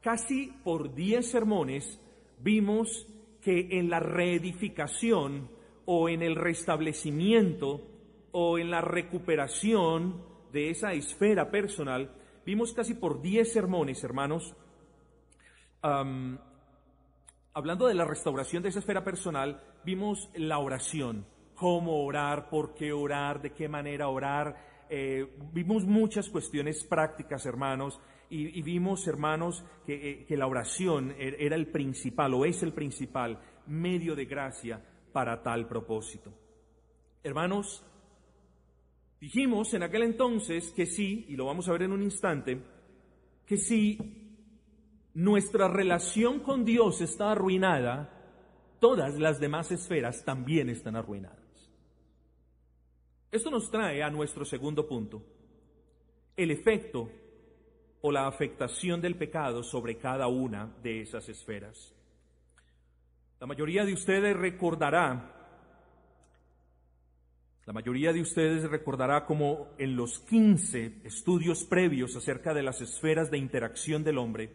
Casi 0.00 0.52
por 0.62 0.94
diez 0.94 1.28
sermones 1.28 2.00
vimos 2.38 3.08
que 3.40 3.70
en 3.72 3.90
la 3.90 3.98
reedificación 3.98 5.50
o 5.84 6.08
en 6.08 6.22
el 6.22 6.36
restablecimiento 6.36 7.88
o 8.30 8.56
en 8.56 8.70
la 8.70 8.82
recuperación 8.82 10.24
de 10.52 10.70
esa 10.70 10.92
esfera 10.92 11.50
personal, 11.50 12.14
vimos 12.46 12.72
casi 12.72 12.94
por 12.94 13.20
diez 13.20 13.52
sermones, 13.52 14.04
hermanos, 14.04 14.54
hablando 15.82 16.38
de 17.88 17.94
la 17.94 18.04
restauración 18.04 18.62
de 18.62 18.68
esa 18.68 18.78
esfera 18.78 19.02
personal, 19.02 19.60
vimos 19.84 20.30
la 20.36 20.58
oración, 20.58 21.26
cómo 21.64 22.04
orar, 22.04 22.50
por 22.50 22.74
qué 22.74 22.92
orar, 22.92 23.40
de 23.40 23.54
qué 23.54 23.70
manera 23.70 24.08
orar, 24.08 24.84
eh, 24.90 25.26
vimos 25.54 25.86
muchas 25.86 26.28
cuestiones 26.28 26.84
prácticas, 26.84 27.46
hermanos, 27.46 27.98
y, 28.28 28.60
vimos, 28.60 29.08
hermanos, 29.08 29.64
eh, 29.88 30.26
que, 30.28 30.36
la 30.36 30.46
oración 30.46 31.14
er, 31.18 31.36
era 31.38 31.56
el 31.56 31.68
principal 31.68 32.34
o 32.34 32.44
es 32.44 32.62
el 32.62 32.74
principal 32.74 33.40
medio 33.66 34.14
de 34.14 34.26
gracia 34.26 34.78
para 35.10 35.42
tal 35.42 35.66
propósito. 35.66 36.34
Hermanos, 37.22 37.82
dijimos 39.18 39.72
en 39.72 39.84
aquel 39.84 40.02
entonces 40.02 40.70
que 40.72 40.84
sí, 40.84 41.24
y 41.30 41.34
lo 41.34 41.46
vamos 41.46 41.66
a 41.66 41.72
ver 41.72 41.84
en 41.84 41.92
un 41.92 42.02
instante, 42.02 42.60
que 43.46 43.56
si 43.56 45.08
nuestra 45.14 45.68
relación 45.68 46.40
con 46.40 46.66
Dios 46.66 47.00
está 47.00 47.32
arruinada, 47.32 48.10
todas 48.80 49.18
las 49.18 49.40
demás 49.40 49.72
esferas 49.72 50.26
también 50.26 50.68
están 50.68 50.96
arruinadas. 50.96 51.43
Esto 53.34 53.50
nos 53.50 53.68
trae 53.68 54.00
a 54.00 54.10
nuestro 54.10 54.44
segundo 54.44 54.86
punto, 54.86 55.20
el 56.36 56.52
efecto 56.52 57.10
o 58.00 58.12
la 58.12 58.28
afectación 58.28 59.00
del 59.00 59.16
pecado 59.16 59.64
sobre 59.64 59.98
cada 59.98 60.28
una 60.28 60.72
de 60.84 61.00
esas 61.00 61.28
esferas. 61.28 61.92
La 63.40 63.48
mayoría 63.48 63.84
de 63.84 63.92
ustedes 63.92 64.36
recordará, 64.36 65.34
la 67.66 67.72
mayoría 67.72 68.12
de 68.12 68.20
ustedes 68.20 68.70
recordará 68.70 69.26
como 69.26 69.70
en 69.78 69.96
los 69.96 70.20
15 70.20 71.00
estudios 71.02 71.64
previos 71.64 72.14
acerca 72.14 72.54
de 72.54 72.62
las 72.62 72.80
esferas 72.82 73.32
de 73.32 73.38
interacción 73.38 74.04
del 74.04 74.18
hombre, 74.18 74.54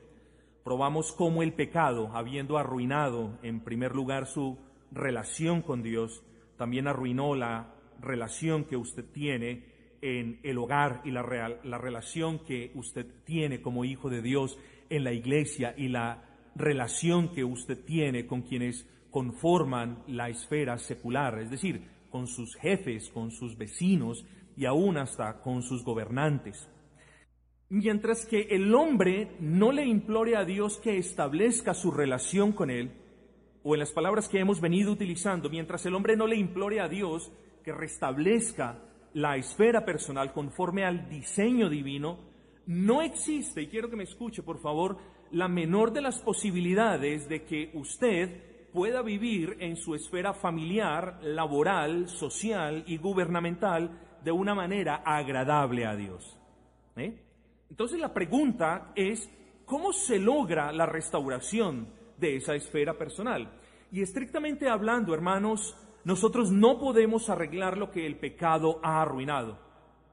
probamos 0.64 1.12
cómo 1.12 1.44
el 1.44 1.52
pecado, 1.52 2.12
habiendo 2.14 2.58
arruinado 2.58 3.40
en 3.44 3.60
primer 3.60 3.94
lugar 3.94 4.26
su 4.26 4.58
relación 4.90 5.64
con 5.64 5.84
Dios, 5.84 6.24
también 6.56 6.88
arruinó 6.88 7.36
la 7.36 7.76
relación 8.02 8.66
que 8.66 8.78
usted 8.78 9.06
tiene 9.06 9.64
en 10.02 10.40
el 10.44 10.58
hogar 10.58 11.02
y 11.04 11.12
la, 11.12 11.24
la 11.64 11.78
relación 11.78 12.40
que 12.40 12.72
usted 12.76 13.06
tiene 13.26 13.62
como 13.62 13.86
hijo 13.86 14.10
de 14.10 14.22
Dios 14.22 14.58
en 14.90 15.04
la 15.04 15.14
iglesia 15.14 15.74
y 15.78 15.90
la 15.90 16.24
relación 16.56 17.32
que 17.32 17.44
usted 17.44 17.84
tiene 17.86 18.26
con 18.26 18.42
quienes 18.42 18.88
conforman 19.12 20.04
la 20.08 20.30
esfera 20.30 20.78
secular, 20.78 21.40
es 21.40 21.50
decir, 21.50 21.82
con 22.10 22.28
sus 22.28 22.56
jefes, 22.56 23.10
con 23.10 23.32
sus 23.32 23.58
vecinos 23.58 24.26
y 24.56 24.66
aún 24.66 24.98
hasta 24.98 25.42
con 25.42 25.62
sus 25.62 25.84
gobernantes. 25.84 26.70
Mientras 27.70 28.26
que 28.26 28.48
el 28.50 28.74
hombre 28.74 29.32
no 29.40 29.72
le 29.72 29.86
implore 29.86 30.36
a 30.36 30.44
Dios 30.44 30.80
que 30.80 30.98
establezca 30.98 31.74
su 31.74 31.92
relación 31.92 32.52
con 32.52 32.72
él, 32.72 32.92
o 33.64 33.76
en 33.76 33.80
las 33.80 33.92
palabras 33.92 34.28
que 34.28 34.40
hemos 34.40 34.60
venido 34.60 34.92
utilizando, 34.92 35.50
mientras 35.50 35.86
el 35.86 35.94
hombre 35.94 36.16
no 36.16 36.26
le 36.26 36.36
implore 36.36 36.80
a 36.80 36.88
Dios 36.88 37.32
que 37.64 37.72
restablezca 37.72 38.80
la 39.14 39.36
esfera 39.38 39.86
personal 39.86 40.32
conforme 40.34 40.86
al 40.86 41.10
diseño 41.10 41.70
divino, 41.70 42.20
no 42.68 43.02
existe, 43.02 43.64
y 43.64 43.68
quiero 43.68 43.90
que 43.90 43.96
me 43.96 44.04
escuche 44.04 44.44
por 44.44 44.60
favor, 44.60 44.98
la 45.32 45.48
menor 45.48 45.92
de 45.92 46.02
las 46.02 46.20
posibilidades 46.20 47.28
de 47.28 47.44
que 47.44 47.72
usted 47.74 48.70
pueda 48.72 49.02
vivir 49.02 49.58
en 49.60 49.76
su 49.76 49.96
esfera 49.96 50.34
familiar, 50.34 51.20
laboral, 51.24 52.08
social 52.08 52.84
y 52.88 52.98
gubernamental 52.98 54.20
de 54.24 54.32
una 54.32 54.54
manera 54.54 55.02
agradable 55.06 55.86
a 55.86 55.96
Dios. 55.96 56.38
¿eh? 56.96 57.20
Entonces 57.70 58.00
la 58.00 58.14
pregunta 58.14 58.92
es, 58.96 59.30
¿cómo 59.66 59.94
se 59.94 60.20
logra 60.20 60.72
la 60.72 60.86
restauración 60.86 61.88
de 62.18 62.36
esa 62.36 62.56
esfera 62.56 62.98
personal? 62.98 63.52
Y 63.92 64.02
estrictamente 64.02 64.70
hablando, 64.70 65.14
hermanos, 65.14 65.76
nosotros 66.10 66.52
no 66.52 66.80
podemos 66.80 67.30
arreglar 67.30 67.78
lo 67.78 67.92
que 67.92 68.08
el 68.08 68.18
pecado 68.18 68.80
ha 68.82 69.00
arruinado. 69.00 69.60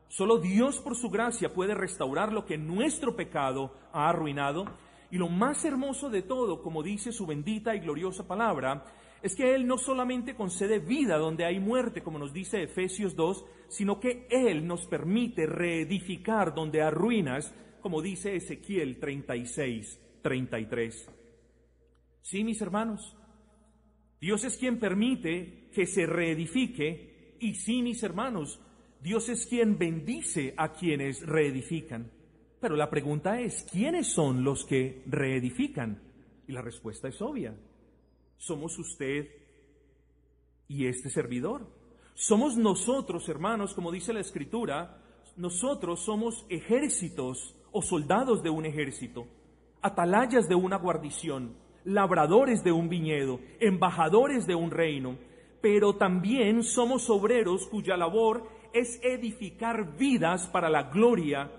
Solo 0.08 0.36
Dios 0.36 0.78
por 0.78 0.94
su 0.94 1.08
gracia 1.08 1.54
puede 1.54 1.74
restaurar 1.74 2.34
lo 2.34 2.44
que 2.44 2.58
nuestro 2.58 3.16
pecado 3.16 3.72
ha 3.94 4.10
arruinado. 4.10 4.66
Y 5.10 5.16
lo 5.16 5.30
más 5.30 5.64
hermoso 5.64 6.10
de 6.10 6.20
todo, 6.20 6.60
como 6.60 6.82
dice 6.82 7.12
su 7.12 7.24
bendita 7.24 7.74
y 7.74 7.80
gloriosa 7.80 8.28
palabra, 8.28 8.84
es 9.22 9.34
que 9.34 9.54
Él 9.54 9.66
no 9.66 9.78
solamente 9.78 10.34
concede 10.34 10.80
vida 10.80 11.16
donde 11.16 11.46
hay 11.46 11.60
muerte, 11.60 12.02
como 12.02 12.18
nos 12.18 12.34
dice 12.34 12.62
Efesios 12.62 13.16
2, 13.16 13.46
sino 13.68 13.98
que 13.98 14.26
Él 14.28 14.66
nos 14.66 14.84
permite 14.84 15.46
reedificar 15.46 16.54
donde 16.54 16.82
hay 16.82 16.90
ruinas, 16.90 17.54
como 17.80 18.02
dice 18.02 18.36
Ezequiel 18.36 19.00
36, 19.00 19.98
33. 20.20 21.10
Sí, 22.20 22.44
mis 22.44 22.60
hermanos, 22.60 23.16
Dios 24.20 24.44
es 24.44 24.56
quien 24.56 24.78
permite 24.78 25.68
que 25.72 25.86
se 25.86 26.06
reedifique 26.06 27.36
y 27.40 27.54
sí, 27.54 27.82
mis 27.82 28.02
hermanos, 28.02 28.60
Dios 29.00 29.28
es 29.28 29.46
quien 29.46 29.78
bendice 29.78 30.54
a 30.56 30.72
quienes 30.72 31.24
reedifican. 31.26 32.10
Pero 32.60 32.76
la 32.76 32.88
pregunta 32.88 33.40
es, 33.40 33.62
¿quiénes 33.70 34.08
son 34.08 34.42
los 34.42 34.64
que 34.64 35.02
reedifican? 35.06 36.02
Y 36.48 36.52
la 36.52 36.62
respuesta 36.62 37.08
es 37.08 37.20
obvia. 37.20 37.54
Somos 38.38 38.78
usted 38.78 39.28
y 40.68 40.86
este 40.86 41.10
servidor. 41.10 41.70
Somos 42.14 42.56
nosotros, 42.56 43.28
hermanos, 43.28 43.74
como 43.74 43.92
dice 43.92 44.12
la 44.12 44.20
Escritura, 44.20 45.02
nosotros 45.36 46.00
somos 46.00 46.46
ejércitos 46.48 47.54
o 47.72 47.82
soldados 47.82 48.42
de 48.42 48.48
un 48.48 48.64
ejército, 48.64 49.26
atalayas 49.82 50.48
de 50.48 50.54
una 50.54 50.78
guarnición 50.78 51.56
labradores 51.86 52.62
de 52.64 52.72
un 52.72 52.88
viñedo, 52.88 53.40
embajadores 53.60 54.46
de 54.46 54.54
un 54.54 54.70
reino, 54.70 55.16
pero 55.62 55.94
también 55.94 56.62
somos 56.62 57.08
obreros 57.08 57.66
cuya 57.68 57.96
labor 57.96 58.48
es 58.74 59.00
edificar 59.02 59.96
vidas 59.96 60.48
para 60.48 60.68
la 60.68 60.90
gloria 60.90 61.50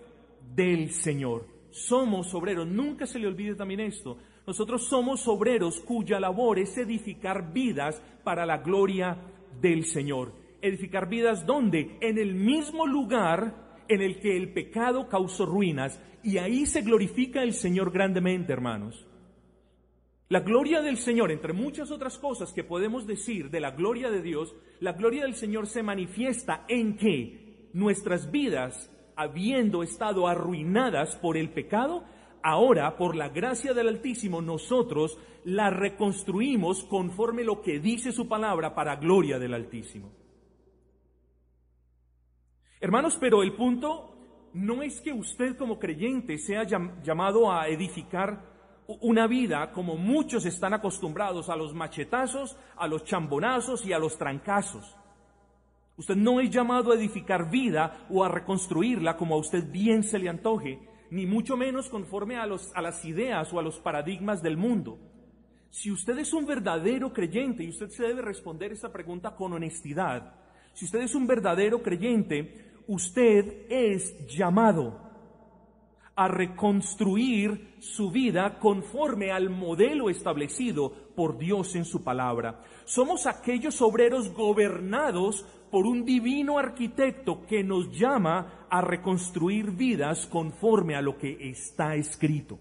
del 0.53 0.91
Señor. 0.91 1.48
Somos 1.72 2.34
obreros, 2.34 2.67
nunca 2.67 3.07
se 3.07 3.19
le 3.19 3.27
olvide 3.27 3.55
también 3.55 3.79
esto. 3.79 4.17
Nosotros 4.46 4.88
somos 4.88 5.27
obreros 5.27 5.79
cuya 5.79 6.19
labor 6.19 6.60
es 6.60 6.77
edificar 6.77 7.51
vidas 7.53 8.01
para 8.24 8.46
la 8.46 8.57
gloria 8.57 9.17
del 9.60 9.86
Señor. 9.86 10.34
Edificar 10.62 11.07
vidas 11.10 11.46
donde? 11.46 11.98
En 12.01 12.17
el 12.17 12.36
mismo 12.36 12.86
lugar 12.86 13.84
en 13.88 14.01
el 14.01 14.19
que 14.19 14.36
el 14.36 14.53
pecado 14.53 15.07
causó 15.07 15.46
ruinas 15.46 16.01
y 16.24 16.38
ahí 16.38 16.65
se 16.65 16.81
glorifica 16.81 17.43
el 17.43 17.53
Señor 17.53 17.91
grandemente, 17.91 18.53
hermanos. 18.53 19.07
La 20.29 20.41
gloria 20.41 20.81
del 20.81 20.98
Señor, 20.98 21.31
entre 21.31 21.53
muchas 21.53 21.89
otras 21.89 22.17
cosas 22.17 22.51
que 22.51 22.65
podemos 22.65 23.07
decir 23.07 23.50
de 23.50 23.62
la 23.62 23.72
gloria 23.72 24.10
de 24.10 24.22
Dios, 24.22 24.53
la 24.81 24.91
gloria 24.91 25.24
del 25.24 25.36
Señor 25.36 25.67
se 25.67 25.84
manifiesta 25.84 26.65
en 26.67 26.98
que 26.98 27.69
nuestras 27.72 28.29
vidas, 28.29 28.91
habiendo 29.15 29.84
estado 29.84 30.27
arruinadas 30.27 31.15
por 31.15 31.38
el 31.38 31.50
pecado, 31.51 32.03
ahora, 32.43 32.98
por 32.98 33.15
la 33.15 33.29
gracia 33.29 33.74
del 33.74 33.88
Altísimo, 33.88 34.41
nosotros 34.41 35.17
la 35.46 35.69
reconstruimos 35.69 36.84
conforme 36.84 37.46
lo 37.46 37.62
que 37.62 37.79
dice 37.79 38.12
su 38.12 38.27
palabra 38.27 38.75
para 38.75 38.98
gloria 38.98 39.39
del 39.39 39.53
Altísimo. 39.53 40.12
Hermanos, 42.81 43.17
pero 43.17 43.43
el 43.43 43.53
punto 43.55 44.13
no 44.53 44.84
es 44.84 45.00
que 45.00 45.13
usted 45.13 45.55
como 45.55 45.79
creyente 45.79 46.38
sea 46.38 46.63
llamado 46.63 47.50
a 47.50 47.69
edificar 47.69 48.57
una 48.88 49.27
vida 49.27 49.72
como 49.72 49.98
muchos 49.98 50.46
están 50.46 50.74
acostumbrados 50.74 51.50
a 51.50 51.56
los 51.56 51.74
machetazos, 51.74 52.58
a 52.77 52.88
los 52.88 53.03
chambonazos 53.03 53.86
y 53.86 53.94
a 53.94 54.00
los 54.00 54.17
trancazos. 54.17 54.96
Usted 55.98 56.15
no 56.15 56.39
es 56.39 56.50
llamado 56.50 56.91
a 56.91 56.96
edificar 56.96 57.50
vida 57.50 58.06
o 58.10 58.24
a 58.24 58.29
reconstruirla 58.29 59.17
como 59.17 59.36
a 59.36 59.39
usted 59.39 59.70
bien 59.72 60.03
se 60.03 60.20
le 60.20 60.29
antoje, 60.29 60.79
ni 61.10 61.25
mucho 61.25 61.58
menos 61.58 61.89
conforme 61.89 62.38
a, 62.38 62.44
a 62.44 62.82
las 62.82 63.03
ideas 63.03 63.51
o 63.51 63.60
a 63.60 63.63
los 63.63 63.79
paradigmas 63.79 64.41
del 64.41 64.58
mundo. 64.58 65.00
Si 65.70 65.91
usted 65.91 66.17
es 66.20 66.34
un 66.34 66.46
verdadero 66.46 67.12
creyente, 67.12 67.63
y 67.63 67.70
usted 67.70 67.89
se 67.89 68.03
debe 68.03 68.22
responder 68.22 68.72
esa 68.72 68.91
pregunta 68.91 69.36
con 69.36 69.53
honestidad, 69.53 70.36
si 70.74 70.86
usted 70.86 71.01
es 71.01 71.15
un 71.15 71.27
verdadero 71.27 71.82
creyente, 71.82 72.75
usted 72.88 73.65
es 73.70 74.27
llamado 74.27 75.07
a 76.17 76.27
reconstruir 76.27 77.75
su 77.79 78.09
vida 78.09 78.57
conforme 78.57 79.31
al 79.31 79.51
modelo 79.51 80.09
establecido 80.09 80.91
por 81.15 81.38
Dios 81.38 81.75
en 81.75 81.86
su 81.86 82.03
palabra. 82.03 82.63
Somos 82.86 83.27
aquellos 83.27 83.81
obreros 83.83 84.33
gobernados 84.33 85.45
por 85.69 85.86
un 85.86 86.03
divino 86.05 86.57
arquitecto 86.57 87.45
que 87.45 87.63
nos 87.63 87.91
llama 87.91 88.65
a 88.67 88.81
reconstruir 88.81 89.71
vidas 89.71 90.25
conforme 90.25 90.95
a 90.95 91.03
lo 91.03 91.19
que 91.19 91.38
está 91.50 91.95
escrito. 91.95 92.57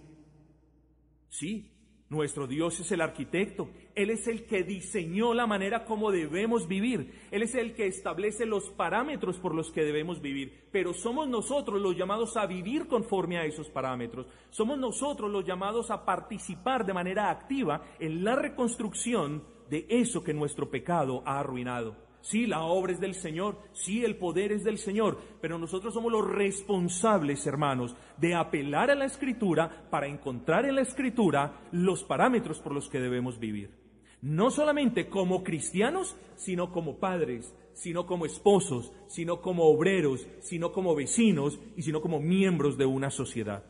Sí, 1.30 1.72
nuestro 2.10 2.46
Dios 2.46 2.78
es 2.80 2.92
el 2.92 3.00
arquitecto. 3.00 3.70
Él 3.96 4.10
es 4.10 4.28
el 4.28 4.44
que 4.44 4.62
diseñó 4.62 5.32
la 5.32 5.46
manera 5.46 5.86
como 5.86 6.12
debemos 6.12 6.68
vivir. 6.68 7.14
Él 7.30 7.42
es 7.42 7.54
el 7.54 7.74
que 7.74 7.86
establece 7.86 8.44
los 8.44 8.68
parámetros 8.68 9.38
por 9.38 9.54
los 9.54 9.72
que 9.72 9.84
debemos 9.84 10.20
vivir. 10.20 10.68
Pero 10.70 10.92
somos 10.92 11.26
nosotros 11.26 11.80
los 11.80 11.96
llamados 11.96 12.36
a 12.36 12.44
vivir 12.44 12.88
conforme 12.88 13.38
a 13.38 13.46
esos 13.46 13.70
parámetros. 13.70 14.26
Somos 14.50 14.78
nosotros 14.78 15.32
los 15.32 15.46
llamados 15.46 15.90
a 15.90 16.04
participar 16.04 16.84
de 16.84 16.92
manera 16.92 17.30
activa 17.30 17.84
en 17.98 18.22
la 18.22 18.36
reconstrucción 18.36 19.42
de 19.70 19.86
eso 19.88 20.22
que 20.22 20.34
nuestro 20.34 20.70
pecado 20.70 21.22
ha 21.24 21.40
arruinado. 21.40 21.96
Sí, 22.20 22.46
la 22.46 22.64
obra 22.64 22.92
es 22.92 23.00
del 23.00 23.14
Señor, 23.14 23.56
sí, 23.72 24.04
el 24.04 24.16
poder 24.16 24.52
es 24.52 24.64
del 24.64 24.78
Señor, 24.78 25.18
pero 25.40 25.58
nosotros 25.58 25.94
somos 25.94 26.10
los 26.10 26.28
responsables, 26.28 27.46
hermanos, 27.46 27.96
de 28.18 28.34
apelar 28.34 28.90
a 28.90 28.96
la 28.96 29.04
Escritura 29.04 29.86
para 29.88 30.08
encontrar 30.08 30.66
en 30.66 30.74
la 30.74 30.82
Escritura 30.82 31.60
los 31.70 32.02
parámetros 32.02 32.58
por 32.60 32.72
los 32.74 32.90
que 32.90 33.00
debemos 33.00 33.38
vivir. 33.38 33.85
No 34.22 34.50
solamente 34.50 35.08
como 35.08 35.44
cristianos, 35.44 36.16
sino 36.36 36.72
como 36.72 36.98
padres, 36.98 37.54
sino 37.74 38.06
como 38.06 38.26
esposos, 38.26 38.92
sino 39.06 39.40
como 39.40 39.64
obreros, 39.64 40.26
sino 40.40 40.72
como 40.72 40.94
vecinos 40.94 41.58
y 41.76 41.82
sino 41.82 42.00
como 42.00 42.20
miembros 42.20 42.78
de 42.78 42.86
una 42.86 43.10
sociedad. 43.10 43.64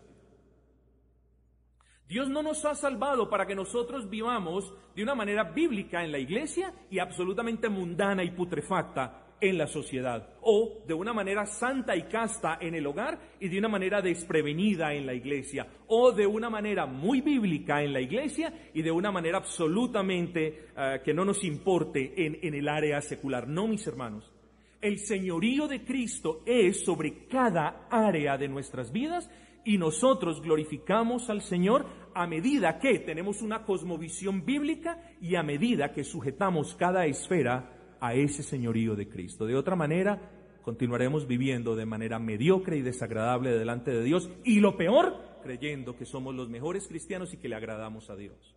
Dios 2.08 2.28
no 2.28 2.42
nos 2.42 2.64
ha 2.64 2.76
salvado 2.76 3.28
para 3.28 3.46
que 3.46 3.56
nosotros 3.56 4.08
vivamos 4.08 4.72
de 4.94 5.02
una 5.02 5.16
manera 5.16 5.42
bíblica 5.42 6.04
en 6.04 6.12
la 6.12 6.18
iglesia 6.18 6.72
y 6.88 7.00
absolutamente 7.00 7.68
mundana 7.68 8.22
y 8.22 8.30
putrefacta 8.30 9.25
en 9.40 9.58
la 9.58 9.66
sociedad, 9.66 10.30
o 10.42 10.82
de 10.86 10.94
una 10.94 11.12
manera 11.12 11.46
santa 11.46 11.94
y 11.94 12.02
casta 12.02 12.58
en 12.60 12.74
el 12.74 12.86
hogar 12.86 13.18
y 13.38 13.48
de 13.48 13.58
una 13.58 13.68
manera 13.68 14.00
desprevenida 14.00 14.94
en 14.94 15.06
la 15.06 15.14
iglesia, 15.14 15.66
o 15.88 16.12
de 16.12 16.26
una 16.26 16.48
manera 16.48 16.86
muy 16.86 17.20
bíblica 17.20 17.82
en 17.82 17.92
la 17.92 18.00
iglesia 18.00 18.52
y 18.72 18.82
de 18.82 18.90
una 18.90 19.10
manera 19.10 19.38
absolutamente 19.38 20.68
eh, 20.76 21.00
que 21.04 21.12
no 21.12 21.24
nos 21.24 21.44
importe 21.44 22.14
en, 22.24 22.38
en 22.42 22.54
el 22.54 22.68
área 22.68 23.00
secular. 23.00 23.46
No, 23.46 23.68
mis 23.68 23.86
hermanos. 23.86 24.32
El 24.80 24.98
señorío 24.98 25.68
de 25.68 25.84
Cristo 25.84 26.42
es 26.46 26.84
sobre 26.84 27.26
cada 27.26 27.88
área 27.90 28.38
de 28.38 28.48
nuestras 28.48 28.92
vidas 28.92 29.28
y 29.64 29.78
nosotros 29.78 30.40
glorificamos 30.40 31.28
al 31.28 31.42
Señor 31.42 31.86
a 32.14 32.26
medida 32.26 32.78
que 32.78 33.00
tenemos 33.00 33.42
una 33.42 33.64
cosmovisión 33.64 34.44
bíblica 34.44 35.02
y 35.20 35.34
a 35.34 35.42
medida 35.42 35.92
que 35.92 36.04
sujetamos 36.04 36.74
cada 36.76 37.04
esfera 37.04 37.75
a 38.00 38.14
ese 38.14 38.42
señorío 38.42 38.96
de 38.96 39.08
Cristo. 39.08 39.46
De 39.46 39.56
otra 39.56 39.76
manera, 39.76 40.20
continuaremos 40.62 41.26
viviendo 41.26 41.76
de 41.76 41.86
manera 41.86 42.18
mediocre 42.18 42.76
y 42.76 42.82
desagradable 42.82 43.50
delante 43.50 43.90
de 43.90 44.02
Dios 44.02 44.30
y 44.44 44.60
lo 44.60 44.76
peor, 44.76 45.38
creyendo 45.42 45.96
que 45.96 46.04
somos 46.04 46.34
los 46.34 46.48
mejores 46.48 46.88
cristianos 46.88 47.32
y 47.32 47.36
que 47.36 47.48
le 47.48 47.56
agradamos 47.56 48.10
a 48.10 48.16
Dios. 48.16 48.56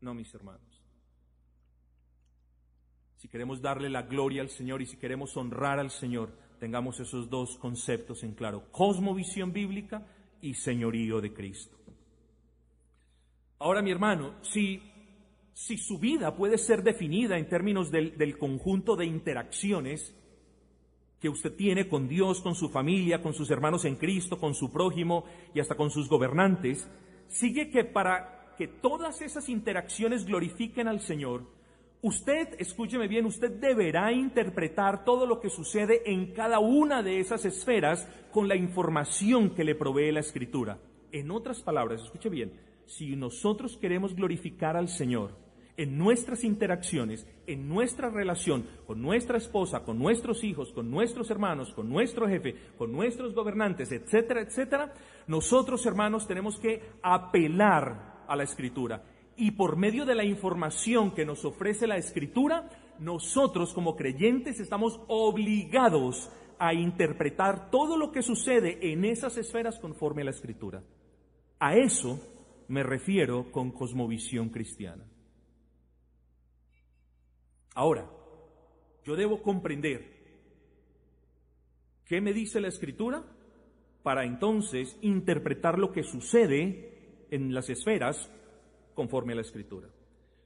No, 0.00 0.14
mis 0.14 0.32
hermanos. 0.34 0.82
Si 3.16 3.28
queremos 3.28 3.62
darle 3.62 3.88
la 3.88 4.02
gloria 4.02 4.42
al 4.42 4.50
Señor 4.50 4.82
y 4.82 4.86
si 4.86 4.98
queremos 4.98 5.36
honrar 5.36 5.78
al 5.78 5.90
Señor, 5.90 6.30
tengamos 6.60 7.00
esos 7.00 7.30
dos 7.30 7.56
conceptos 7.56 8.22
en 8.22 8.34
claro. 8.34 8.70
Cosmovisión 8.70 9.52
bíblica 9.52 10.06
y 10.40 10.54
señorío 10.54 11.20
de 11.20 11.32
Cristo. 11.32 11.76
Ahora, 13.58 13.80
mi 13.80 13.90
hermano, 13.90 14.34
si, 14.42 14.82
si 15.54 15.78
su 15.78 15.98
vida 15.98 16.36
puede 16.36 16.58
ser 16.58 16.82
definida 16.82 17.38
en 17.38 17.48
términos 17.48 17.90
del, 17.90 18.18
del 18.18 18.36
conjunto 18.36 18.96
de 18.96 19.06
interacciones 19.06 20.14
que 21.20 21.28
usted 21.28 21.54
tiene 21.54 21.88
con 21.88 22.08
Dios, 22.08 22.42
con 22.42 22.54
su 22.54 22.68
familia, 22.68 23.22
con 23.22 23.32
sus 23.32 23.50
hermanos 23.50 23.84
en 23.86 23.96
Cristo, 23.96 24.38
con 24.38 24.54
su 24.54 24.70
prójimo 24.70 25.24
y 25.54 25.60
hasta 25.60 25.76
con 25.76 25.90
sus 25.90 26.08
gobernantes, 26.08 26.86
sigue 27.28 27.70
que 27.70 27.84
para 27.84 28.54
que 28.58 28.68
todas 28.68 29.22
esas 29.22 29.48
interacciones 29.48 30.26
glorifiquen 30.26 30.88
al 30.88 31.00
Señor, 31.00 31.46
Usted, 32.06 32.56
escúcheme 32.58 33.08
bien, 33.08 33.24
usted 33.24 33.50
deberá 33.50 34.12
interpretar 34.12 35.06
todo 35.06 35.24
lo 35.24 35.40
que 35.40 35.48
sucede 35.48 36.02
en 36.04 36.34
cada 36.34 36.58
una 36.58 37.02
de 37.02 37.18
esas 37.18 37.46
esferas 37.46 38.06
con 38.30 38.46
la 38.46 38.56
información 38.56 39.54
que 39.54 39.64
le 39.64 39.74
provee 39.74 40.12
la 40.12 40.20
Escritura. 40.20 40.78
En 41.12 41.30
otras 41.30 41.62
palabras, 41.62 42.02
escuche 42.02 42.28
bien, 42.28 42.52
si 42.84 43.16
nosotros 43.16 43.78
queremos 43.78 44.14
glorificar 44.14 44.76
al 44.76 44.88
Señor 44.88 45.43
en 45.76 45.98
nuestras 45.98 46.44
interacciones, 46.44 47.26
en 47.46 47.68
nuestra 47.68 48.10
relación 48.10 48.66
con 48.86 49.02
nuestra 49.02 49.38
esposa, 49.38 49.84
con 49.84 49.98
nuestros 49.98 50.44
hijos, 50.44 50.72
con 50.72 50.90
nuestros 50.90 51.30
hermanos, 51.30 51.72
con 51.72 51.88
nuestro 51.88 52.28
jefe, 52.28 52.54
con 52.78 52.92
nuestros 52.92 53.34
gobernantes, 53.34 53.90
etcétera, 53.90 54.42
etcétera, 54.42 54.94
nosotros, 55.26 55.84
hermanos, 55.86 56.26
tenemos 56.26 56.58
que 56.58 56.82
apelar 57.02 58.24
a 58.28 58.36
la 58.36 58.44
Escritura 58.44 59.02
y 59.36 59.52
por 59.52 59.76
medio 59.76 60.04
de 60.04 60.14
la 60.14 60.24
información 60.24 61.12
que 61.12 61.26
nos 61.26 61.44
ofrece 61.44 61.86
la 61.86 61.96
Escritura, 61.96 62.68
nosotros 63.00 63.74
como 63.74 63.96
creyentes 63.96 64.60
estamos 64.60 65.00
obligados 65.08 66.30
a 66.58 66.72
interpretar 66.72 67.70
todo 67.70 67.96
lo 67.96 68.12
que 68.12 68.22
sucede 68.22 68.92
en 68.92 69.04
esas 69.04 69.36
esferas 69.36 69.78
conforme 69.80 70.22
a 70.22 70.26
la 70.26 70.30
Escritura. 70.30 70.82
A 71.58 71.74
eso 71.76 72.20
me 72.68 72.82
refiero 72.82 73.50
con 73.50 73.72
cosmovisión 73.72 74.50
cristiana. 74.50 75.04
Ahora, 77.74 78.08
yo 79.04 79.16
debo 79.16 79.42
comprender 79.42 80.14
qué 82.06 82.20
me 82.20 82.32
dice 82.32 82.60
la 82.60 82.68
Escritura 82.68 83.24
para 84.02 84.24
entonces 84.24 84.96
interpretar 85.02 85.78
lo 85.78 85.92
que 85.92 86.02
sucede 86.02 87.26
en 87.30 87.52
las 87.52 87.68
esferas 87.70 88.30
conforme 88.94 89.32
a 89.32 89.36
la 89.36 89.42
Escritura. 89.42 89.88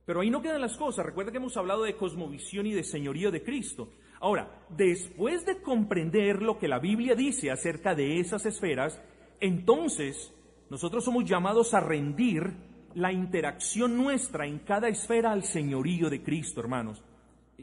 Pero 0.07 0.21
ahí 0.21 0.31
no 0.31 0.41
quedan 0.41 0.63
las 0.63 0.77
cosas. 0.79 1.05
Recuerda 1.05 1.31
que 1.31 1.37
hemos 1.37 1.57
hablado 1.59 1.83
de 1.83 1.97
cosmovisión 1.97 2.67
y 2.67 2.73
de 2.73 2.83
señorío 2.83 3.31
de 3.31 3.43
Cristo. 3.43 3.91
Ahora, 4.21 4.65
después 4.71 5.45
de 5.45 5.61
comprender 5.61 6.41
lo 6.41 6.59
que 6.59 6.67
la 6.67 6.79
Biblia 6.79 7.15
dice 7.15 7.51
acerca 7.51 7.95
de 7.95 8.19
esas 8.19 8.47
esferas, 8.47 9.01
entonces 9.39 10.33
nosotros 10.71 11.05
somos 11.05 11.25
llamados 11.25 11.75
a 11.75 11.81
rendir 11.81 12.55
la 12.95 13.13
interacción 13.13 13.97
nuestra 13.97 14.47
en 14.47 14.61
cada 14.61 14.89
esfera 14.89 15.31
al 15.31 15.45
señorío 15.45 16.09
de 16.09 16.23
Cristo, 16.23 16.61
hermanos. 16.61 17.05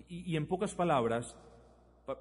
Y, 0.10 0.36
en 0.36 0.46
pocas 0.46 0.76
palabras, 0.76 1.36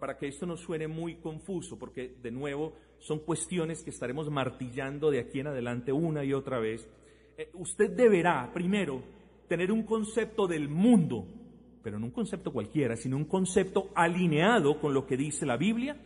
para 0.00 0.16
que 0.16 0.28
esto 0.28 0.46
no 0.46 0.56
suene 0.56 0.86
muy 0.86 1.16
confuso, 1.16 1.78
porque 1.78 2.16
de 2.22 2.30
nuevo 2.30 2.72
son 2.98 3.18
cuestiones 3.18 3.82
que 3.82 3.90
estaremos 3.90 4.30
martillando 4.30 5.10
de 5.10 5.20
aquí 5.20 5.40
en 5.40 5.48
adelante 5.48 5.92
una 5.92 6.24
y 6.24 6.32
otra 6.32 6.58
vez. 6.58 6.88
Eh, 7.36 7.50
usted 7.54 7.90
deberá, 7.90 8.50
primero, 8.54 9.02
tener 9.48 9.72
un 9.72 9.82
concepto 9.82 10.46
del 10.46 10.68
mundo, 10.68 11.26
pero 11.82 11.98
no 11.98 12.06
un 12.06 12.12
concepto 12.12 12.52
cualquiera, 12.52 12.96
sino 12.96 13.16
un 13.16 13.26
concepto 13.26 13.90
alineado 13.94 14.80
con 14.80 14.94
lo 14.94 15.04
que 15.06 15.16
dice 15.16 15.44
la 15.44 15.56
Biblia. 15.56 15.96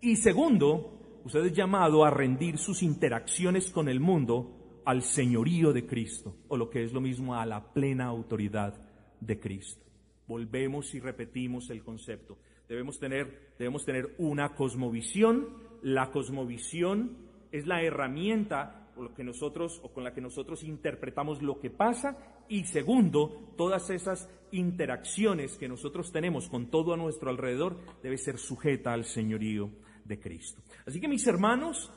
Y 0.00 0.16
segundo, 0.16 1.20
usted 1.24 1.44
es 1.44 1.52
llamado 1.52 2.04
a 2.04 2.10
rendir 2.10 2.58
sus 2.58 2.82
interacciones 2.82 3.70
con 3.70 3.88
el 3.88 4.00
mundo 4.00 4.82
al 4.84 5.02
señorío 5.02 5.72
de 5.72 5.86
Cristo, 5.86 6.34
o 6.48 6.56
lo 6.56 6.70
que 6.70 6.82
es 6.82 6.92
lo 6.92 7.00
mismo 7.00 7.34
a 7.34 7.46
la 7.46 7.72
plena 7.72 8.06
autoridad 8.06 8.74
de 9.20 9.38
Cristo. 9.38 9.89
Volvemos 10.30 10.94
y 10.94 11.00
repetimos 11.00 11.70
el 11.70 11.82
concepto. 11.82 12.38
Debemos 12.68 13.00
tener, 13.00 13.50
debemos 13.58 13.84
tener 13.84 14.14
una 14.18 14.54
cosmovisión. 14.54 15.48
La 15.82 16.12
cosmovisión 16.12 17.16
es 17.50 17.66
la 17.66 17.82
herramienta 17.82 18.92
con, 18.94 19.06
lo 19.06 19.14
que 19.14 19.24
nosotros, 19.24 19.80
o 19.82 19.92
con 19.92 20.04
la 20.04 20.14
que 20.14 20.20
nosotros 20.20 20.62
interpretamos 20.62 21.42
lo 21.42 21.58
que 21.58 21.70
pasa. 21.70 22.16
Y 22.48 22.62
segundo, 22.62 23.54
todas 23.56 23.90
esas 23.90 24.30
interacciones 24.52 25.58
que 25.58 25.66
nosotros 25.66 26.12
tenemos 26.12 26.48
con 26.48 26.70
todo 26.70 26.94
a 26.94 26.96
nuestro 26.96 27.28
alrededor 27.28 27.80
debe 28.00 28.16
ser 28.16 28.38
sujeta 28.38 28.92
al 28.92 29.06
señorío 29.06 29.68
de 30.04 30.20
Cristo. 30.20 30.62
Así 30.86 31.00
que 31.00 31.08
mis 31.08 31.26
hermanos, 31.26 31.92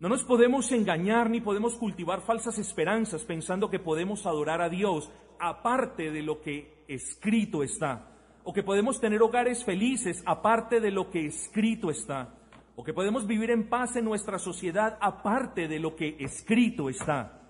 no 0.00 0.08
nos 0.08 0.24
podemos 0.24 0.72
engañar 0.72 1.28
ni 1.28 1.42
podemos 1.42 1.76
cultivar 1.76 2.22
falsas 2.22 2.58
esperanzas 2.58 3.24
pensando 3.24 3.68
que 3.68 3.80
podemos 3.80 4.24
adorar 4.24 4.62
a 4.62 4.70
Dios 4.70 5.10
aparte 5.40 6.10
de 6.10 6.22
lo 6.22 6.40
que 6.40 6.84
escrito 6.88 7.62
está, 7.62 8.10
o 8.44 8.52
que 8.52 8.62
podemos 8.62 9.00
tener 9.00 9.22
hogares 9.22 9.64
felices 9.64 10.22
aparte 10.24 10.80
de 10.80 10.90
lo 10.90 11.10
que 11.10 11.26
escrito 11.26 11.90
está, 11.90 12.34
o 12.76 12.84
que 12.84 12.94
podemos 12.94 13.26
vivir 13.26 13.50
en 13.50 13.68
paz 13.68 13.96
en 13.96 14.04
nuestra 14.04 14.38
sociedad 14.38 14.96
aparte 15.00 15.68
de 15.68 15.78
lo 15.78 15.96
que 15.96 16.16
escrito 16.20 16.88
está. 16.88 17.42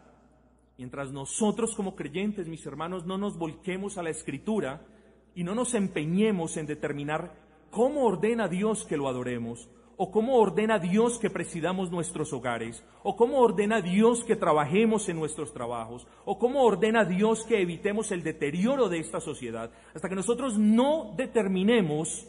Mientras 0.79 1.13
nosotros 1.13 1.75
como 1.75 1.95
creyentes, 1.95 2.49
mis 2.49 2.65
hermanos, 2.65 3.05
no 3.05 3.19
nos 3.19 3.37
volquemos 3.37 3.99
a 3.99 4.03
la 4.03 4.11
escritura 4.11 4.87
y 5.35 5.45
no 5.45 5.55
nos 5.55 5.75
empeñemos 5.75 6.57
en 6.57 6.67
determinar 6.67 7.35
cómo 7.71 8.05
ordena 8.05 8.49
Dios 8.49 8.85
que 8.85 8.97
lo 8.97 9.09
adoremos, 9.09 9.69
o 10.01 10.13
cómo 10.13 10.37
ordena 10.37 10.79
Dios 10.79 11.19
que 11.19 11.29
presidamos 11.29 11.91
nuestros 11.91 12.33
hogares, 12.33 12.85
o 13.03 13.17
cómo 13.17 13.41
ordena 13.41 13.83
Dios 13.83 14.23
que 14.23 14.37
trabajemos 14.37 15.09
en 15.09 15.17
nuestros 15.17 15.53
trabajos, 15.53 16.07
o 16.25 16.39
cómo 16.39 16.63
ordena 16.63 17.05
Dios 17.05 17.45
que 17.45 17.61
evitemos 17.61 18.13
el 18.13 18.23
deterioro 18.23 18.89
de 18.89 19.01
esta 19.01 19.21
sociedad, 19.21 19.73
hasta 19.93 20.09
que 20.09 20.15
nosotros 20.15 20.57
no 20.57 21.15
determinemos 21.17 22.29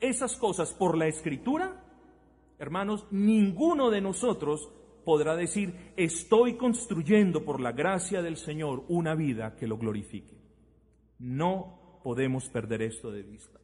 esas 0.00 0.36
cosas 0.36 0.72
por 0.72 0.96
la 0.96 1.08
escritura, 1.08 1.84
hermanos, 2.60 3.04
ninguno 3.10 3.90
de 3.90 4.00
nosotros 4.00 4.70
podrá 5.04 5.34
decir, 5.34 5.92
estoy 5.96 6.54
construyendo 6.54 7.44
por 7.44 7.60
la 7.60 7.72
gracia 7.72 8.22
del 8.22 8.36
Señor 8.36 8.84
una 8.86 9.16
vida 9.16 9.56
que 9.56 9.66
lo 9.66 9.78
glorifique. 9.78 10.38
No 11.18 11.98
podemos 12.04 12.48
perder 12.48 12.82
esto 12.82 13.10
de 13.10 13.24
vista. 13.24 13.58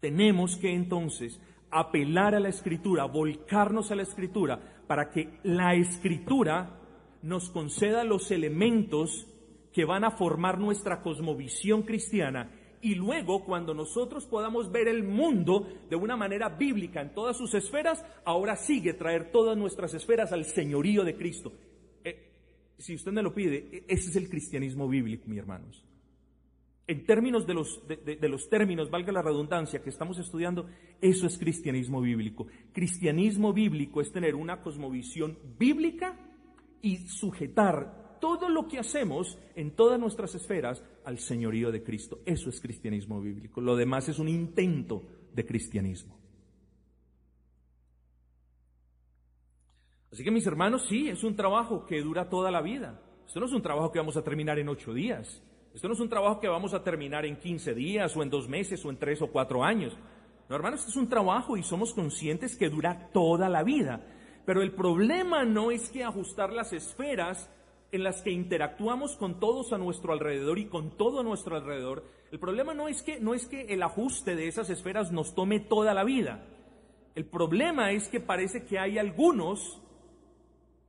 Tenemos 0.00 0.56
que 0.56 0.70
entonces 0.70 1.40
apelar 1.74 2.34
a 2.34 2.40
la 2.40 2.48
escritura, 2.48 3.04
volcarnos 3.04 3.90
a 3.90 3.96
la 3.96 4.02
escritura, 4.02 4.60
para 4.86 5.10
que 5.10 5.40
la 5.42 5.74
escritura 5.74 6.80
nos 7.22 7.50
conceda 7.50 8.04
los 8.04 8.30
elementos 8.30 9.26
que 9.72 9.84
van 9.84 10.04
a 10.04 10.12
formar 10.12 10.58
nuestra 10.58 11.02
cosmovisión 11.02 11.82
cristiana 11.82 12.50
y 12.80 12.94
luego 12.94 13.44
cuando 13.44 13.72
nosotros 13.72 14.26
podamos 14.26 14.70
ver 14.70 14.88
el 14.88 15.02
mundo 15.02 15.66
de 15.88 15.96
una 15.96 16.16
manera 16.16 16.50
bíblica 16.50 17.00
en 17.00 17.14
todas 17.14 17.36
sus 17.36 17.54
esferas, 17.54 18.04
ahora 18.26 18.56
sigue 18.56 18.92
traer 18.92 19.32
todas 19.32 19.56
nuestras 19.56 19.94
esferas 19.94 20.32
al 20.32 20.44
señorío 20.44 21.02
de 21.02 21.16
Cristo. 21.16 21.52
Eh, 22.04 22.30
si 22.76 22.94
usted 22.94 23.10
me 23.10 23.22
lo 23.22 23.34
pide, 23.34 23.68
e, 23.72 23.84
ese 23.88 24.10
es 24.10 24.16
el 24.16 24.28
cristianismo 24.28 24.86
bíblico, 24.86 25.24
mis 25.26 25.38
hermanos. 25.38 25.82
En 26.86 27.06
términos 27.06 27.46
de 27.46 27.54
los, 27.54 27.82
de, 27.88 28.28
los 28.28 28.50
términos, 28.50 28.90
valga 28.90 29.10
la 29.10 29.22
redundancia, 29.22 29.82
que 29.82 29.88
estamos 29.88 30.18
estudiando, 30.18 30.66
eso 31.00 31.26
es 31.26 31.38
cristianismo 31.38 32.02
bíblico. 32.02 32.46
Cristianismo 32.72 33.54
bíblico 33.54 34.02
es 34.02 34.12
tener 34.12 34.34
una 34.34 34.60
cosmovisión 34.60 35.38
bíblica 35.58 36.18
y 36.82 37.08
sujetar 37.08 38.18
todo 38.20 38.50
lo 38.50 38.68
que 38.68 38.78
hacemos 38.78 39.38
en 39.54 39.70
todas 39.70 39.98
nuestras 39.98 40.34
esferas 40.34 40.84
al 41.06 41.18
señorío 41.18 41.72
de 41.72 41.82
Cristo. 41.82 42.20
Eso 42.26 42.50
es 42.50 42.60
cristianismo 42.60 43.18
bíblico. 43.20 43.62
Lo 43.62 43.76
demás 43.76 44.10
es 44.10 44.18
un 44.18 44.28
intento 44.28 45.02
de 45.32 45.46
cristianismo. 45.46 46.18
Así 50.12 50.22
que 50.22 50.30
mis 50.30 50.46
hermanos, 50.46 50.86
sí, 50.86 51.08
es 51.08 51.24
un 51.24 51.34
trabajo 51.34 51.86
que 51.86 52.00
dura 52.02 52.28
toda 52.28 52.50
la 52.50 52.60
vida. 52.60 53.02
Esto 53.26 53.40
no 53.40 53.46
es 53.46 53.52
un 53.52 53.62
trabajo 53.62 53.90
que 53.90 53.98
vamos 53.98 54.16
a 54.18 54.22
terminar 54.22 54.58
en 54.58 54.68
ocho 54.68 54.92
días. 54.92 55.42
Esto 55.74 55.88
no 55.88 55.94
es 55.94 56.00
un 56.00 56.08
trabajo 56.08 56.38
que 56.38 56.46
vamos 56.46 56.72
a 56.72 56.84
terminar 56.84 57.26
en 57.26 57.36
15 57.36 57.74
días 57.74 58.16
o 58.16 58.22
en 58.22 58.30
dos 58.30 58.48
meses 58.48 58.84
o 58.84 58.90
en 58.90 58.96
tres 58.96 59.20
o 59.20 59.26
cuatro 59.26 59.64
años. 59.64 59.92
No, 60.48 60.54
hermanos, 60.54 60.86
es 60.86 60.94
un 60.94 61.08
trabajo 61.08 61.56
y 61.56 61.64
somos 61.64 61.92
conscientes 61.92 62.56
que 62.56 62.70
dura 62.70 63.10
toda 63.12 63.48
la 63.48 63.64
vida. 63.64 64.06
Pero 64.46 64.62
el 64.62 64.72
problema 64.72 65.44
no 65.44 65.72
es 65.72 65.90
que 65.90 66.04
ajustar 66.04 66.52
las 66.52 66.72
esferas 66.72 67.50
en 67.90 68.04
las 68.04 68.22
que 68.22 68.30
interactuamos 68.30 69.16
con 69.16 69.40
todos 69.40 69.72
a 69.72 69.78
nuestro 69.78 70.12
alrededor 70.12 70.60
y 70.60 70.66
con 70.66 70.96
todo 70.96 71.20
a 71.20 71.22
nuestro 71.24 71.56
alrededor. 71.56 72.04
El 72.30 72.38
problema 72.38 72.72
no 72.72 72.86
es 72.86 73.02
que, 73.02 73.18
no 73.18 73.34
es 73.34 73.46
que 73.46 73.62
el 73.62 73.82
ajuste 73.82 74.36
de 74.36 74.46
esas 74.46 74.70
esferas 74.70 75.10
nos 75.10 75.34
tome 75.34 75.58
toda 75.58 75.92
la 75.92 76.04
vida. 76.04 76.46
El 77.16 77.24
problema 77.24 77.90
es 77.90 78.08
que 78.08 78.20
parece 78.20 78.64
que 78.64 78.78
hay 78.78 78.98
algunos 78.98 79.80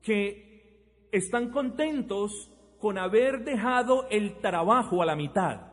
que 0.03 1.07
están 1.11 1.49
contentos 1.49 2.51
con 2.79 2.97
haber 2.97 3.43
dejado 3.43 4.07
el 4.09 4.39
trabajo 4.39 5.01
a 5.01 5.05
la 5.05 5.15
mitad. 5.15 5.71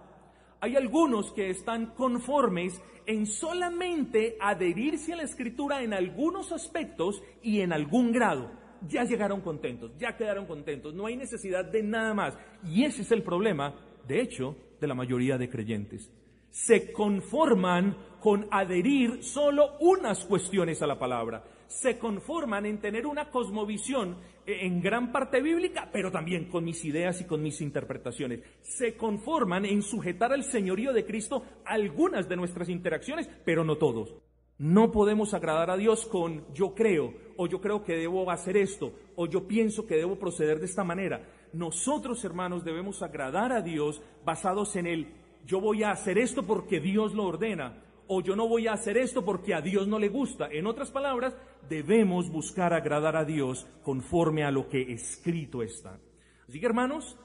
Hay 0.60 0.76
algunos 0.76 1.32
que 1.32 1.50
están 1.50 1.86
conformes 1.94 2.80
en 3.06 3.26
solamente 3.26 4.36
adherirse 4.40 5.12
a 5.12 5.16
la 5.16 5.24
escritura 5.24 5.82
en 5.82 5.92
algunos 5.92 6.52
aspectos 6.52 7.22
y 7.42 7.60
en 7.60 7.72
algún 7.72 8.12
grado. 8.12 8.50
Ya 8.88 9.04
llegaron 9.04 9.40
contentos, 9.40 9.92
ya 9.98 10.16
quedaron 10.16 10.46
contentos, 10.46 10.94
no 10.94 11.06
hay 11.06 11.16
necesidad 11.16 11.64
de 11.64 11.82
nada 11.82 12.14
más. 12.14 12.38
Y 12.64 12.84
ese 12.84 13.02
es 13.02 13.10
el 13.12 13.22
problema, 13.22 13.74
de 14.06 14.20
hecho, 14.20 14.56
de 14.80 14.86
la 14.86 14.94
mayoría 14.94 15.38
de 15.38 15.48
creyentes. 15.48 16.12
Se 16.50 16.92
conforman 16.92 17.96
con 18.20 18.46
adherir 18.50 19.22
solo 19.24 19.76
unas 19.80 20.24
cuestiones 20.24 20.80
a 20.82 20.86
la 20.86 20.98
palabra 20.98 21.44
se 21.72 21.98
conforman 21.98 22.66
en 22.66 22.78
tener 22.78 23.06
una 23.06 23.30
cosmovisión 23.30 24.16
en 24.46 24.80
gran 24.80 25.12
parte 25.12 25.40
bíblica, 25.40 25.88
pero 25.92 26.10
también 26.10 26.46
con 26.46 26.64
mis 26.64 26.84
ideas 26.84 27.20
y 27.20 27.24
con 27.24 27.42
mis 27.42 27.60
interpretaciones. 27.60 28.40
Se 28.60 28.96
conforman 28.96 29.64
en 29.64 29.82
sujetar 29.82 30.32
al 30.32 30.44
señorío 30.44 30.92
de 30.92 31.04
Cristo 31.04 31.44
algunas 31.64 32.28
de 32.28 32.36
nuestras 32.36 32.68
interacciones, 32.68 33.28
pero 33.44 33.64
no 33.64 33.76
todos. 33.76 34.14
No 34.58 34.92
podemos 34.92 35.34
agradar 35.34 35.70
a 35.70 35.76
Dios 35.76 36.06
con 36.06 36.52
yo 36.54 36.74
creo, 36.74 37.14
o 37.36 37.46
yo 37.46 37.60
creo 37.60 37.82
que 37.82 37.96
debo 37.96 38.30
hacer 38.30 38.56
esto, 38.56 38.92
o 39.16 39.26
yo 39.26 39.48
pienso 39.48 39.86
que 39.86 39.96
debo 39.96 40.18
proceder 40.18 40.60
de 40.60 40.66
esta 40.66 40.84
manera. 40.84 41.26
Nosotros, 41.52 42.24
hermanos, 42.24 42.64
debemos 42.64 43.02
agradar 43.02 43.52
a 43.52 43.60
Dios 43.60 44.02
basados 44.24 44.76
en 44.76 44.86
el 44.86 45.08
yo 45.44 45.60
voy 45.60 45.82
a 45.82 45.90
hacer 45.90 46.18
esto 46.18 46.44
porque 46.44 46.80
Dios 46.80 47.14
lo 47.14 47.24
ordena, 47.24 47.82
o 48.14 48.20
yo 48.20 48.36
no 48.36 48.46
voy 48.46 48.66
a 48.66 48.74
hacer 48.74 48.98
esto 48.98 49.24
porque 49.24 49.54
a 49.54 49.62
Dios 49.62 49.88
no 49.88 49.98
le 49.98 50.10
gusta. 50.10 50.48
En 50.50 50.66
otras 50.66 50.90
palabras, 50.90 51.34
debemos 51.66 52.30
buscar 52.30 52.74
agradar 52.74 53.16
a 53.16 53.24
Dios 53.24 53.66
conforme 53.82 54.44
a 54.44 54.50
lo 54.50 54.68
que 54.68 54.92
escrito 54.92 55.62
está. 55.62 55.98
Así 56.46 56.60
que 56.60 56.66
hermanos, 56.66 57.16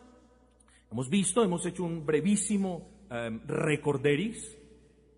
hemos 0.90 1.10
visto, 1.10 1.44
hemos 1.44 1.66
hecho 1.66 1.84
un 1.84 2.06
brevísimo 2.06 2.90
um, 3.12 3.42
recorderis 3.46 4.58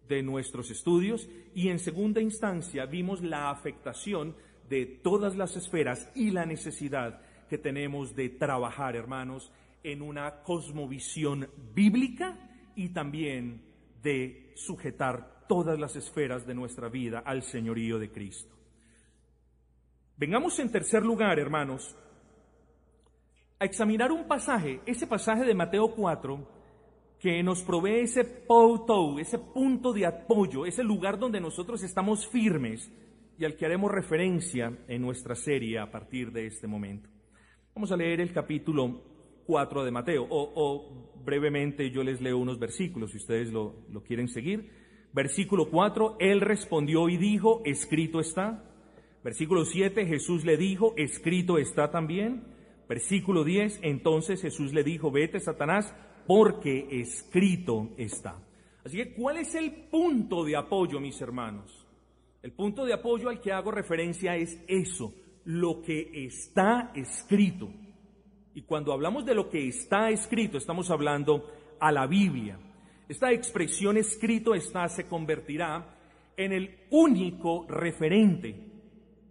de 0.07 0.23
nuestros 0.23 0.71
estudios 0.71 1.29
y 1.53 1.69
en 1.69 1.77
segunda 1.77 2.19
instancia 2.19 2.87
vimos 2.87 3.21
la 3.21 3.51
afectación 3.51 4.35
de 4.69 4.87
todas 4.87 5.35
las 5.35 5.55
esferas 5.55 6.09
y 6.15 6.31
la 6.31 6.47
necesidad 6.47 7.21
que 7.47 7.59
tenemos 7.59 8.15
de 8.15 8.29
trabajar, 8.29 8.95
hermanos, 8.95 9.51
en 9.83 10.01
una 10.01 10.41
cosmovisión 10.41 11.47
bíblica 11.75 12.39
y 12.75 12.89
también 12.89 13.61
de 14.01 14.51
sujetar 14.55 15.38
todas 15.49 15.79
las 15.79 15.95
esferas 15.95 16.45
de 16.45 16.53
nuestra 16.53 16.89
vida 16.89 17.23
al 17.25 17.41
señorío 17.41 17.97
de 17.97 18.11
Cristo. 18.11 18.55
Vengamos 20.15 20.59
en 20.59 20.71
tercer 20.71 21.03
lugar, 21.03 21.39
hermanos, 21.39 21.97
a 23.57 23.65
examinar 23.65 24.11
un 24.11 24.27
pasaje, 24.27 24.79
ese 24.85 25.07
pasaje 25.07 25.43
de 25.45 25.55
Mateo 25.55 25.95
4, 25.95 26.47
que 27.19 27.41
nos 27.41 27.63
provee 27.63 28.01
ese 28.01 28.23
poutou, 28.23 29.17
ese 29.17 29.39
punto 29.39 29.91
de 29.91 30.05
apoyo, 30.05 30.67
ese 30.67 30.83
lugar 30.83 31.17
donde 31.17 31.41
nosotros 31.41 31.81
estamos 31.81 32.27
firmes 32.27 32.91
y 33.39 33.43
al 33.43 33.55
que 33.55 33.65
haremos 33.65 33.91
referencia 33.91 34.71
en 34.87 35.01
nuestra 35.01 35.33
serie 35.33 35.79
a 35.79 35.89
partir 35.89 36.31
de 36.31 36.45
este 36.45 36.67
momento. 36.67 37.09
Vamos 37.73 37.91
a 37.91 37.97
leer 37.97 38.21
el 38.21 38.31
capítulo 38.31 39.01
4 39.47 39.83
de 39.83 39.91
Mateo, 39.91 40.27
o, 40.29 41.15
brevemente 41.25 41.89
yo 41.89 42.03
les 42.03 42.21
leo 42.21 42.37
unos 42.37 42.59
versículos 42.59 43.11
si 43.11 43.17
ustedes 43.17 43.51
lo, 43.51 43.87
lo 43.89 44.03
quieren 44.03 44.27
seguir. 44.27 44.78
Versículo 45.11 45.69
4, 45.69 46.17
Él 46.19 46.41
respondió 46.41 47.09
y 47.09 47.17
dijo, 47.17 47.61
escrito 47.65 48.19
está. 48.19 48.63
Versículo 49.23 49.65
7, 49.65 50.05
Jesús 50.05 50.45
le 50.45 50.57
dijo, 50.57 50.93
escrito 50.97 51.57
está 51.57 51.89
también. 51.91 52.43
Versículo 52.87 53.43
10, 53.43 53.79
entonces 53.83 54.41
Jesús 54.41 54.73
le 54.73 54.83
dijo, 54.83 55.11
vete 55.11 55.39
Satanás, 55.39 55.93
porque 56.25 56.87
escrito 56.91 57.89
está. 57.97 58.39
Así 58.85 58.97
que, 58.97 59.13
¿cuál 59.13 59.37
es 59.37 59.55
el 59.55 59.71
punto 59.89 60.43
de 60.43 60.55
apoyo, 60.55 60.99
mis 60.99 61.19
hermanos? 61.21 61.85
El 62.41 62.53
punto 62.53 62.85
de 62.85 62.93
apoyo 62.93 63.29
al 63.29 63.41
que 63.41 63.51
hago 63.51 63.71
referencia 63.71 64.35
es 64.35 64.63
eso, 64.67 65.13
lo 65.43 65.81
que 65.81 66.09
está 66.25 66.91
escrito. 66.95 67.69
Y 68.53 68.61
cuando 68.61 68.93
hablamos 68.93 69.25
de 69.25 69.35
lo 69.35 69.49
que 69.49 69.67
está 69.67 70.09
escrito, 70.09 70.57
estamos 70.57 70.89
hablando 70.89 71.45
a 71.79 71.91
la 71.91 72.07
Biblia. 72.07 72.57
Esta 73.09 73.31
expresión 73.31 73.97
escrito 73.97 74.53
está 74.53 74.87
se 74.87 75.07
convertirá 75.07 75.95
en 76.37 76.53
el 76.53 76.77
único 76.91 77.65
referente, 77.67 78.55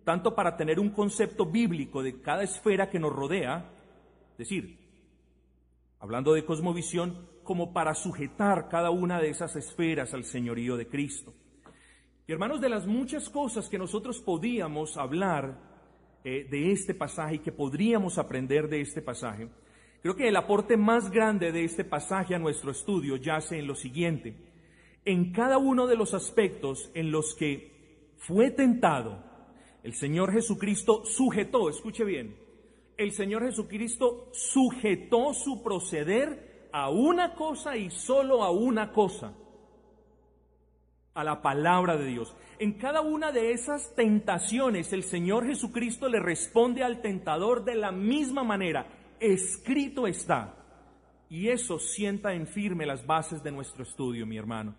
tanto 0.03 0.35
para 0.35 0.57
tener 0.57 0.81
un 0.81 0.91
concepto 0.91 1.47
bíblico 1.47 2.03
de 2.03 2.21
cada 2.21 2.43
esfera 2.43 2.91
que 2.91 2.99
nos 2.99 3.13
rodea, 3.13 3.71
es 4.33 4.39
decir, 4.39 4.79
hablando 6.01 6.35
de 6.35 6.45
cosmovisión, 6.45 7.29
como 7.45 7.73
para 7.73 7.95
sujetar 7.95 8.69
cada 8.69 8.91
una 8.91 9.21
de 9.21 9.31
esas 9.31 9.55
esferas 9.55 10.13
al 10.13 10.25
señorío 10.25 10.77
de 10.77 10.89
Cristo. 10.89 11.33
Y 12.27 12.33
hermanos, 12.33 12.61
de 12.61 12.69
las 12.69 12.85
muchas 12.85 13.31
cosas 13.31 13.69
que 13.69 13.79
nosotros 13.79 14.21
podíamos 14.21 14.97
hablar 14.97 15.57
eh, 16.25 16.49
de 16.51 16.73
este 16.73 16.95
pasaje 16.95 17.37
y 17.37 17.39
que 17.39 17.53
podríamos 17.53 18.19
aprender 18.19 18.69
de 18.69 18.81
este 18.81 19.03
pasaje, 19.03 19.49
creo 20.03 20.17
que 20.17 20.29
el 20.29 20.37
aporte 20.37 20.77
más 20.77 21.11
grande 21.11 21.53
de 21.53 21.65
este 21.65 21.85
pasaje 21.85 22.35
a 22.35 22.39
nuestro 22.39 22.71
estudio 22.71 23.17
yace 23.17 23.59
en 23.59 23.67
lo 23.67 23.75
siguiente. 23.75 24.37
En 25.05 25.33
cada 25.33 25.59
uno 25.59 25.87
de 25.87 25.97
los 25.97 26.15
aspectos 26.15 26.91
en 26.95 27.11
los 27.11 27.35
que 27.35 28.15
fue 28.19 28.51
tentado, 28.51 29.25
el 29.83 29.95
Señor 29.95 30.33
Jesucristo 30.33 31.05
sujetó, 31.05 31.69
escuche 31.69 32.05
bien, 32.05 32.37
el 32.97 33.13
Señor 33.13 33.45
Jesucristo 33.45 34.29
sujetó 34.33 35.33
su 35.33 35.63
proceder 35.63 36.69
a 36.73 36.91
una 36.91 37.35
cosa 37.35 37.77
y 37.77 37.91
solo 37.91 38.43
a 38.43 38.51
una 38.51 38.93
cosa 38.93 39.35
a 41.15 41.25
la 41.25 41.43
palabra 41.43 41.97
de 41.97 42.07
Dios. 42.07 42.37
En 42.61 42.75
cada 42.75 43.01
una 43.01 43.33
de 43.33 43.53
esas 43.53 43.95
tentaciones 43.95 44.93
el 44.93 45.03
Señor 45.03 45.47
Jesucristo 45.47 46.09
le 46.09 46.21
responde 46.21 46.83
al 46.83 47.01
tentador 47.01 47.65
de 47.65 47.75
la 47.75 47.91
misma 47.91 48.45
manera. 48.45 48.87
Escrito 49.21 50.07
está. 50.07 50.55
Y 51.31 51.49
eso 51.49 51.79
sienta 51.79 52.33
en 52.33 52.47
firme 52.47 52.87
las 52.87 53.07
bases 53.07 53.43
de 53.43 53.53
nuestro 53.53 53.83
estudio, 53.83 54.27
mi 54.27 54.39
hermano. 54.39 54.75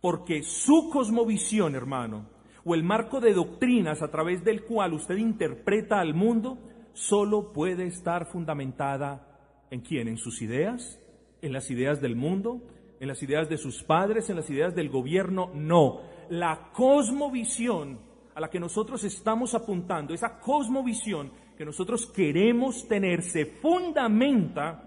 Porque 0.00 0.42
su 0.42 0.90
cosmovisión, 0.92 1.74
hermano, 1.74 2.28
o 2.64 2.74
el 2.74 2.84
marco 2.84 3.20
de 3.20 3.34
doctrinas 3.34 4.02
a 4.02 4.10
través 4.10 4.44
del 4.44 4.64
cual 4.64 4.92
usted 4.92 5.16
interpreta 5.16 6.00
al 6.00 6.14
mundo, 6.14 6.58
solo 6.92 7.52
puede 7.52 7.86
estar 7.86 8.26
fundamentada 8.26 9.66
en 9.70 9.80
quién? 9.80 10.08
En 10.08 10.18
sus 10.18 10.42
ideas, 10.42 11.00
en 11.42 11.52
las 11.52 11.70
ideas 11.70 12.00
del 12.00 12.16
mundo, 12.16 12.62
en 13.00 13.08
las 13.08 13.22
ideas 13.22 13.48
de 13.48 13.58
sus 13.58 13.82
padres, 13.82 14.28
en 14.30 14.36
las 14.36 14.50
ideas 14.50 14.74
del 14.74 14.88
gobierno, 14.88 15.50
no. 15.54 16.00
La 16.30 16.70
cosmovisión 16.72 18.00
a 18.34 18.40
la 18.40 18.50
que 18.50 18.60
nosotros 18.60 19.02
estamos 19.04 19.54
apuntando, 19.54 20.14
esa 20.14 20.38
cosmovisión 20.38 21.32
que 21.58 21.64
nosotros 21.64 22.06
queremos 22.06 22.86
tener, 22.86 23.20
se 23.20 23.44
fundamenta 23.44 24.84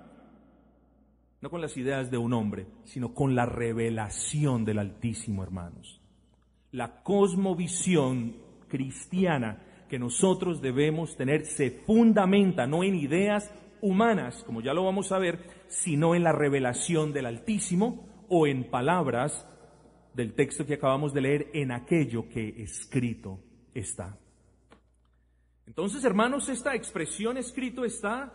no 1.41 1.49
con 1.49 1.59
las 1.59 1.75
ideas 1.75 2.09
de 2.09 2.17
un 2.17 2.31
hombre, 2.31 2.65
sino 2.85 3.13
con 3.13 3.35
la 3.35 3.45
revelación 3.45 4.63
del 4.63 4.79
Altísimo, 4.79 5.43
hermanos. 5.43 5.99
La 6.71 7.03
cosmovisión 7.03 8.37
cristiana 8.69 9.61
que 9.89 9.99
nosotros 9.99 10.61
debemos 10.61 11.17
tener 11.17 11.45
se 11.45 11.71
fundamenta 11.71 12.65
no 12.67 12.85
en 12.85 12.95
ideas 12.95 13.51
humanas, 13.81 14.41
como 14.45 14.61
ya 14.61 14.73
lo 14.73 14.85
vamos 14.85 15.11
a 15.11 15.19
ver, 15.19 15.39
sino 15.67 16.15
en 16.15 16.23
la 16.23 16.31
revelación 16.31 17.11
del 17.11 17.25
Altísimo 17.25 18.07
o 18.29 18.47
en 18.47 18.69
palabras 18.69 19.45
del 20.13 20.35
texto 20.35 20.65
que 20.65 20.75
acabamos 20.75 21.13
de 21.13 21.19
leer, 21.19 21.49
en 21.53 21.73
aquello 21.73 22.29
que 22.29 22.63
escrito 22.63 23.39
está. 23.73 24.17
Entonces, 25.71 26.03
hermanos, 26.03 26.49
esta 26.49 26.75
expresión 26.75 27.37
escrito 27.37 27.85
está 27.85 28.33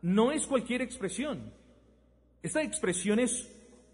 no 0.00 0.32
es 0.32 0.46
cualquier 0.46 0.80
expresión. 0.80 1.52
Esta 2.42 2.62
expresión 2.62 3.18
es 3.18 3.46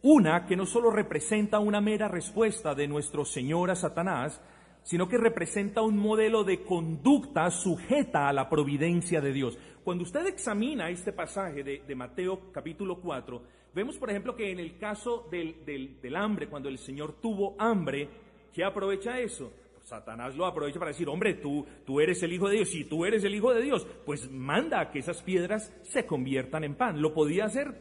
una 0.02 0.46
que 0.46 0.54
no 0.54 0.64
solo 0.64 0.92
representa 0.92 1.59
una 1.59 1.80
mera 1.80 2.07
respuesta 2.07 2.72
de 2.72 2.87
nuestro 2.87 3.24
Señor 3.24 3.72
a 3.72 3.74
Satanás, 3.74 4.40
sino 4.85 5.09
que 5.09 5.18
representa 5.18 5.83
un 5.83 5.98
modelo 5.98 6.44
de 6.44 6.62
conducta 6.62 7.50
sujeta 7.50 8.28
a 8.28 8.33
la 8.33 8.48
providencia 8.48 9.20
de 9.20 9.33
Dios. 9.33 9.59
Cuando 9.83 10.04
usted 10.04 10.24
examina 10.28 10.88
este 10.88 11.12
pasaje 11.12 11.64
de, 11.64 11.94
Mateo 11.96 12.52
capítulo 12.52 13.00
4, 13.00 13.42
vemos 13.74 13.98
por 13.98 14.09
ejemplo 14.09 14.37
que 14.37 14.52
en 14.52 14.61
el 14.61 14.78
caso 14.78 15.26
del, 15.33 15.64
del 16.00 16.14
hambre, 16.14 16.46
cuando 16.46 16.68
el 16.68 16.78
Señor 16.78 17.14
tuvo 17.20 17.57
hambre, 17.59 18.09
¿qué 18.52 18.62
aprovecha 18.62 19.18
eso? 19.18 19.50
Satanás 19.85 20.35
lo 20.35 20.47
aprovecha 20.47 20.79
para 20.79 20.92
decir, 20.92 21.09
hombre, 21.09 21.35
tú, 21.35 21.66
tú 21.85 22.01
eres 22.01 22.23
el 22.23 22.33
Hijo 22.33 22.49
de 22.49 22.57
Dios, 22.57 22.70
si 22.70 22.85
tú 22.85 23.05
eres 23.05 23.23
el 23.23 23.35
Hijo 23.35 23.53
de 23.53 23.62
Dios, 23.62 23.87
pues 24.07 24.31
manda 24.31 24.81
a 24.81 24.90
que 24.90 25.01
esas 25.01 25.23
piedras 25.23 25.73
se 25.83 26.07
conviertan 26.07 26.64
en 26.64 26.75
pan. 26.75 27.03
¿Lo 27.03 27.12
podía 27.12 27.44
hacer? 27.44 27.75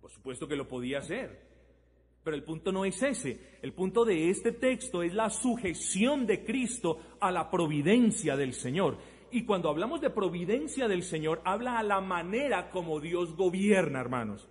Por 0.00 0.10
supuesto 0.10 0.46
que 0.46 0.56
lo 0.56 0.68
podía 0.68 0.98
hacer. 0.98 1.40
Pero 2.22 2.36
el 2.36 2.44
punto 2.44 2.70
no 2.70 2.84
es 2.84 3.02
ese. 3.02 3.40
El 3.62 3.72
punto 3.72 4.04
de 4.04 4.28
este 4.28 4.52
texto 4.52 5.02
es 5.02 5.14
la 5.14 5.30
sujeción 5.30 6.26
de 6.26 6.44
Cristo 6.44 6.98
a 7.18 7.32
la 7.32 7.50
providencia 7.50 8.36
del 8.36 8.52
Señor. 8.52 8.98
Y 9.30 9.46
cuando 9.46 9.70
hablamos 9.70 10.02
de 10.02 10.10
providencia 10.10 10.86
del 10.86 11.02
Señor, 11.02 11.40
habla 11.44 11.78
a 11.78 11.82
la 11.82 12.02
manera 12.02 12.68
como 12.68 13.00
Dios 13.00 13.34
gobierna, 13.36 14.00
hermanos. 14.00 14.50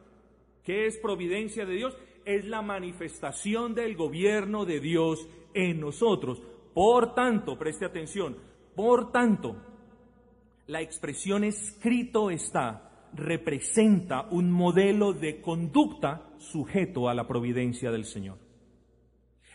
¿Qué 0.63 0.87
es 0.87 0.97
providencia 0.97 1.65
de 1.65 1.75
Dios? 1.75 1.95
Es 2.25 2.45
la 2.45 2.63
manifestación 2.63 3.75
del 3.75 3.95
gobierno 3.95 4.65
de 4.65 4.79
Dios 4.79 5.27
en 5.53 5.79
nosotros. 5.79 6.41
Por 6.73 7.13
tanto, 7.13 7.57
preste 7.57 7.85
atención, 7.85 8.37
por 8.75 9.11
tanto, 9.11 9.55
la 10.67 10.81
expresión 10.81 11.43
escrito 11.43 12.29
está 12.29 12.89
representa 13.13 14.27
un 14.29 14.51
modelo 14.51 15.13
de 15.13 15.41
conducta 15.41 16.29
sujeto 16.37 17.09
a 17.09 17.13
la 17.13 17.27
providencia 17.27 17.91
del 17.91 18.05
Señor. 18.05 18.37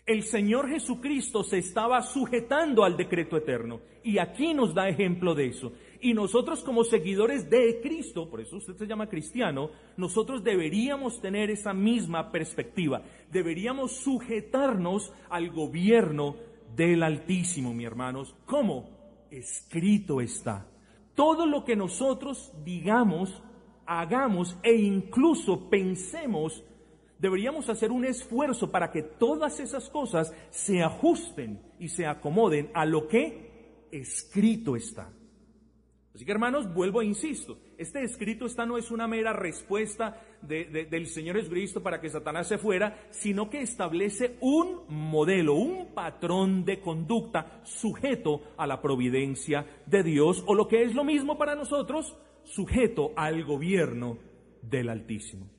El 0.06 0.24
Señor 0.24 0.68
Jesucristo 0.68 1.42
se 1.42 1.58
estaba 1.58 2.02
sujetando 2.02 2.84
al 2.84 2.96
decreto 2.96 3.38
eterno 3.38 3.80
y 4.02 4.18
aquí 4.18 4.52
nos 4.52 4.74
da 4.74 4.88
ejemplo 4.88 5.34
de 5.34 5.46
eso. 5.46 5.72
Y 6.04 6.12
nosotros 6.12 6.62
como 6.62 6.84
seguidores 6.84 7.48
de 7.48 7.80
Cristo, 7.80 8.28
por 8.28 8.42
eso 8.42 8.58
usted 8.58 8.76
se 8.76 8.86
llama 8.86 9.08
cristiano, 9.08 9.70
nosotros 9.96 10.44
deberíamos 10.44 11.18
tener 11.22 11.48
esa 11.48 11.72
misma 11.72 12.30
perspectiva. 12.30 13.00
Deberíamos 13.32 13.92
sujetarnos 13.92 15.14
al 15.30 15.48
gobierno 15.48 16.36
del 16.76 17.02
Altísimo, 17.02 17.72
mi 17.72 17.86
hermanos. 17.86 18.36
¿Cómo? 18.44 18.90
Escrito 19.30 20.20
está. 20.20 20.66
Todo 21.14 21.46
lo 21.46 21.64
que 21.64 21.74
nosotros 21.74 22.52
digamos, 22.62 23.42
hagamos 23.86 24.58
e 24.62 24.74
incluso 24.74 25.70
pensemos 25.70 26.62
deberíamos 27.18 27.70
hacer 27.70 27.90
un 27.90 28.04
esfuerzo 28.04 28.70
para 28.70 28.90
que 28.90 29.02
todas 29.02 29.58
esas 29.58 29.88
cosas 29.88 30.34
se 30.50 30.82
ajusten 30.82 31.62
y 31.78 31.88
se 31.88 32.04
acomoden 32.04 32.70
a 32.74 32.84
lo 32.84 33.08
que 33.08 33.86
escrito 33.90 34.76
está. 34.76 35.10
Así 36.14 36.24
que 36.24 36.30
hermanos, 36.30 36.72
vuelvo 36.72 37.02
e 37.02 37.06
insisto, 37.06 37.58
este 37.76 38.04
escrito 38.04 38.46
está 38.46 38.64
no 38.64 38.78
es 38.78 38.92
una 38.92 39.08
mera 39.08 39.32
respuesta 39.32 40.22
del 40.42 41.06
Señor 41.08 41.36
Jesucristo 41.36 41.82
para 41.82 42.00
que 42.00 42.08
Satanás 42.08 42.46
se 42.46 42.56
fuera, 42.56 43.08
sino 43.10 43.50
que 43.50 43.62
establece 43.62 44.36
un 44.40 44.82
modelo, 44.88 45.54
un 45.54 45.92
patrón 45.92 46.64
de 46.64 46.80
conducta 46.80 47.60
sujeto 47.64 48.42
a 48.56 48.64
la 48.64 48.80
providencia 48.80 49.66
de 49.86 50.04
Dios, 50.04 50.44
o 50.46 50.54
lo 50.54 50.68
que 50.68 50.84
es 50.84 50.94
lo 50.94 51.02
mismo 51.02 51.36
para 51.36 51.56
nosotros, 51.56 52.16
sujeto 52.44 53.12
al 53.16 53.44
gobierno 53.44 54.18
del 54.62 54.90
Altísimo. 54.90 55.50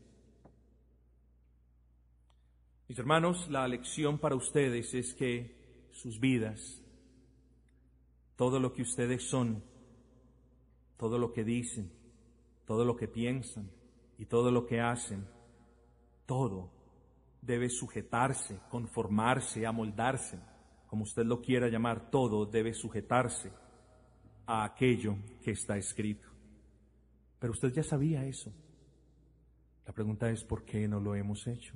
Mis 2.88 2.98
hermanos, 2.98 3.50
la 3.50 3.68
lección 3.68 4.20
para 4.20 4.36
ustedes 4.36 4.94
es 4.94 5.14
que 5.16 5.90
sus 5.92 6.22
vidas, 6.22 6.82
todo 8.38 8.60
lo 8.62 8.72
que 8.72 8.84
ustedes 8.84 9.24
son, 9.24 9.75
todo 10.98 11.18
lo 11.18 11.32
que 11.32 11.44
dicen, 11.44 11.92
todo 12.66 12.86
lo 12.86 12.96
que 12.96 13.08
piensan 13.08 13.70
y 14.18 14.26
todo 14.26 14.52
lo 14.52 14.66
que 14.66 14.80
hacen, 14.80 15.26
todo 16.26 16.72
debe 17.42 17.70
sujetarse, 17.70 18.60
conformarse, 18.70 19.66
amoldarse, 19.66 20.40
como 20.88 21.04
usted 21.04 21.26
lo 21.26 21.42
quiera 21.42 21.68
llamar, 21.68 22.10
todo 22.10 22.46
debe 22.46 22.74
sujetarse 22.74 23.52
a 24.48 24.64
aquello 24.64 25.18
que 25.44 25.52
está 25.52 25.78
escrito. 25.78 26.28
Pero 27.40 27.54
usted 27.54 27.72
ya 27.74 27.84
sabía 27.84 28.26
eso. 28.26 28.52
La 29.86 29.94
pregunta 29.94 30.30
es, 30.32 30.44
¿por 30.44 30.64
qué 30.64 30.88
no 30.88 31.00
lo 31.00 31.16
hemos 31.16 31.46
hecho? 31.48 31.76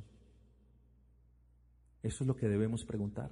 Eso 2.02 2.24
es 2.24 2.28
lo 2.28 2.36
que 2.36 2.48
debemos 2.48 2.86
preguntar. 2.86 3.30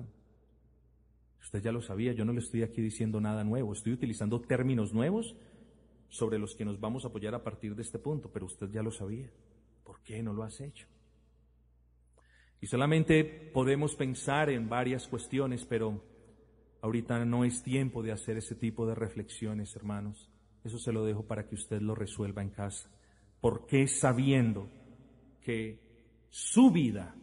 Usted 1.41 1.61
ya 1.61 1.71
lo 1.71 1.81
sabía, 1.81 2.11
yo 2.13 2.25
no 2.25 2.33
le 2.33 2.39
estoy 2.39 2.63
aquí 2.63 2.81
diciendo 2.81 3.21
nada 3.21 3.43
nuevo, 3.43 3.73
estoy 3.73 3.93
utilizando 3.93 4.41
términos 4.41 4.93
nuevos 4.93 5.35
sobre 6.09 6.39
los 6.39 6.55
que 6.55 6.65
nos 6.65 6.79
vamos 6.79 7.03
a 7.03 7.09
apoyar 7.09 7.35
a 7.35 7.43
partir 7.43 7.75
de 7.75 7.81
este 7.81 7.99
punto, 7.99 8.31
pero 8.31 8.45
usted 8.45 8.69
ya 8.71 8.81
lo 8.81 8.91
sabía. 8.91 9.29
¿Por 9.83 10.01
qué 10.01 10.21
no 10.21 10.33
lo 10.33 10.43
has 10.43 10.59
hecho? 10.61 10.87
Y 12.59 12.67
solamente 12.67 13.23
podemos 13.53 13.95
pensar 13.95 14.49
en 14.49 14.67
varias 14.67 15.07
cuestiones, 15.07 15.65
pero 15.65 16.03
ahorita 16.81 17.23
no 17.25 17.45
es 17.45 17.61
tiempo 17.61 18.01
de 18.01 18.11
hacer 18.11 18.37
ese 18.37 18.55
tipo 18.55 18.87
de 18.87 18.95
reflexiones, 18.95 19.75
hermanos. 19.75 20.29
Eso 20.63 20.79
se 20.79 20.91
lo 20.91 21.05
dejo 21.05 21.23
para 21.23 21.47
que 21.47 21.55
usted 21.55 21.81
lo 21.81 21.95
resuelva 21.95 22.41
en 22.41 22.49
casa. 22.49 22.89
¿Por 23.39 23.67
qué 23.67 23.87
sabiendo 23.87 24.69
que 25.41 25.79
su 26.29 26.71
vida 26.71 27.15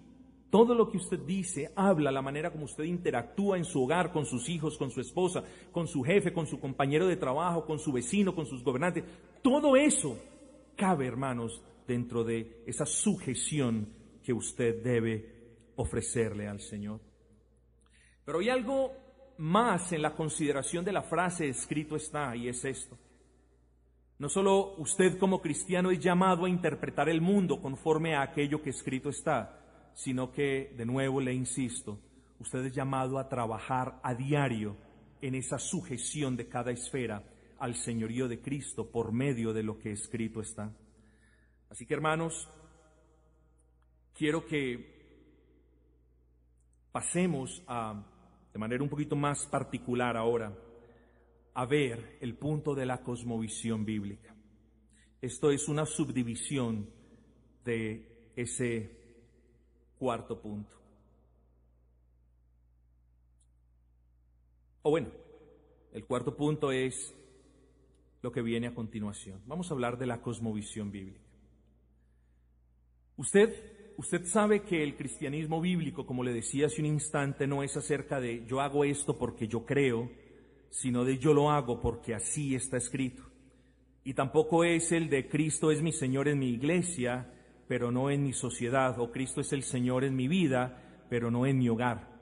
todo 0.55 0.73
lo 0.73 0.89
que 0.89 0.99
usted 0.99 1.19
dice, 1.19 1.73
habla, 1.75 2.13
la 2.13 2.23
manera 2.23 2.53
como 2.53 2.67
usted 2.67 2.85
interactúa 2.85 3.59
en 3.59 3.65
su 3.65 3.83
hogar, 3.83 4.13
con 4.13 4.25
sus 4.25 4.49
hijos, 4.49 4.79
con 4.79 4.89
su 4.89 5.01
esposa, 5.01 5.43
con 5.73 5.89
su 5.89 6.05
jefe, 6.05 6.33
con 6.33 6.47
su 6.47 6.61
compañero 6.61 7.09
de 7.09 7.17
trabajo, 7.17 7.67
con 7.67 7.81
su 7.81 7.91
vecino, 7.91 8.37
con 8.37 8.47
sus 8.47 8.63
gobernantes, 8.63 9.03
todo 9.43 9.75
eso 9.75 10.17
cabe, 10.77 11.09
hermanos, 11.09 11.61
dentro 11.89 12.23
de 12.23 12.63
esa 12.69 12.87
sujeción 12.87 13.89
que 14.23 14.33
usted 14.33 14.81
debe 14.81 15.73
ofrecerle 15.75 16.47
al 16.47 16.61
Señor. 16.61 17.01
Pero 18.25 18.39
hay 18.39 18.49
algo 18.49 18.93
más 19.39 19.91
en 19.91 20.03
la 20.03 20.15
consideración 20.15 20.85
de 20.85 20.93
la 20.93 21.03
frase 21.03 21.49
escrito 21.49 21.97
está, 21.97 22.37
y 22.37 22.47
es 22.47 22.65
esto. 22.65 22.97
No 24.21 24.29
solo 24.29 24.77
usted 24.77 25.19
como 25.19 25.43
cristiano 25.43 25.91
es 25.91 25.99
llamado 25.99 26.45
a 26.45 26.49
interpretar 26.49 27.09
el 27.09 27.21
mundo 27.21 27.61
conforme 27.61 28.15
a 28.15 28.23
aquello 28.23 28.63
que 28.63 28.71
escrito 28.71 29.09
está, 29.09 29.64
sino 29.95 30.33
que, 30.33 30.75
de 30.77 30.85
nuevo 30.85 31.21
le 31.21 31.33
insisto, 31.33 32.01
usted 32.39 32.67
es 32.67 32.75
llamado 32.75 33.19
a 33.19 33.29
trabajar 33.29 34.01
a 34.03 34.15
diario 34.15 34.77
en 35.21 35.35
esa 35.35 35.59
sujeción 35.59 36.37
de 36.37 36.49
cada 36.49 36.73
esfera 36.73 37.25
al 37.59 37.77
señorío 37.77 38.29
de 38.29 38.41
Cristo 38.41 38.91
por 38.91 39.13
medio 39.13 39.53
de 39.53 39.63
lo 39.63 39.79
que 39.79 39.93
escrito 39.93 40.41
está. 40.41 40.71
Así 41.71 41.87
que 41.87 41.95
hermanos, 41.95 42.49
quiero 44.13 44.45
que 44.45 44.93
pasemos 46.93 47.63
a, 47.67 48.05
de 48.53 48.59
manera 48.59 48.83
un 48.83 48.91
poquito 48.91 49.17
más 49.17 49.47
particular 49.47 50.17
ahora, 50.17 50.57
a 51.55 51.67
ver 51.67 52.19
el 52.21 52.37
punto 52.37 52.75
de 52.75 52.85
la 52.85 53.03
cosmovisión 53.03 53.85
bíblica. 53.85 54.35
Esto 55.21 55.51
es 55.51 55.69
una 55.69 55.87
subdivisión 55.87 56.91
de 57.65 58.31
ese 58.37 59.04
cuarto 59.99 60.41
punto. 60.41 60.77
O 64.83 64.91
bueno, 64.91 65.09
el 65.93 66.05
cuarto 66.05 66.37
punto 66.37 66.73
es 66.73 67.15
lo 68.21 68.33
que 68.33 68.43
viene 68.43 68.67
a 68.67 68.75
continuación. 68.75 69.41
Vamos 69.47 69.71
a 69.71 69.75
hablar 69.75 69.99
de 69.99 70.07
la 70.07 70.21
cosmovisión 70.21 70.91
bíblica. 70.91 71.21
Usted, 73.17 73.95
usted 73.97 74.25
sabe 74.27 74.63
que 74.63 74.83
el 74.83 74.97
cristianismo 74.97 75.61
bíblico, 75.61 76.05
como 76.05 76.25
le 76.25 76.33
decía 76.33 76.67
hace 76.67 76.81
un 76.81 76.87
instante, 76.87 77.47
no 77.47 77.63
es 77.63 77.77
acerca 77.77 78.21
de 78.21 78.45
yo 78.47 78.61
hago 78.61 78.85
esto 78.85 79.17
porque 79.17 79.47
yo 79.47 79.65
creo, 79.65 80.11
sino 80.71 81.05
de 81.05 81.19
yo 81.19 81.33
lo 81.33 81.51
hago 81.51 81.81
porque 81.81 82.15
así 82.15 82.55
está 82.55 82.77
escrito. 82.77 83.23
Y 84.03 84.15
tampoco 84.15 84.65
es 84.65 84.91
el 84.93 85.09
de 85.09 85.29
Cristo 85.29 85.71
es 85.71 85.81
mi 85.81 85.93
Señor 85.93 86.29
en 86.29 86.39
mi 86.39 86.51
iglesia, 86.51 87.33
pero 87.69 87.91
no 87.91 88.11
en 88.11 88.23
mi 88.23 88.33
sociedad, 88.33 88.99
o 88.99 89.11
Cristo 89.11 89.41
es 89.41 89.53
el 89.53 89.63
Señor 89.63 90.05
en 90.05 90.17
mi 90.17 90.29
vida, 90.29 91.05
pero 91.09 91.31
no 91.31 91.47
en 91.47 91.59
mi 91.59 91.69
hogar. 91.69 92.15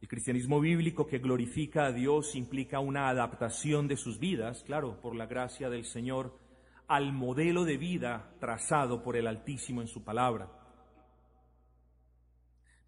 El 0.00 0.08
cristianismo 0.08 0.60
bíblico 0.60 1.06
que 1.06 1.18
glorifica 1.18 1.86
a 1.86 1.92
Dios 1.92 2.34
implica 2.34 2.78
una 2.78 3.08
adaptación 3.08 3.88
de 3.88 3.96
sus 3.96 4.18
vidas, 4.18 4.62
claro, 4.64 5.00
por 5.00 5.16
la 5.16 5.26
gracia 5.26 5.70
del 5.70 5.86
Señor, 5.86 6.38
al 6.86 7.12
modelo 7.12 7.64
de 7.64 7.78
vida 7.78 8.34
trazado 8.38 9.02
por 9.02 9.16
el 9.16 9.26
Altísimo 9.26 9.80
en 9.80 9.88
su 9.88 10.04
palabra. 10.04 10.50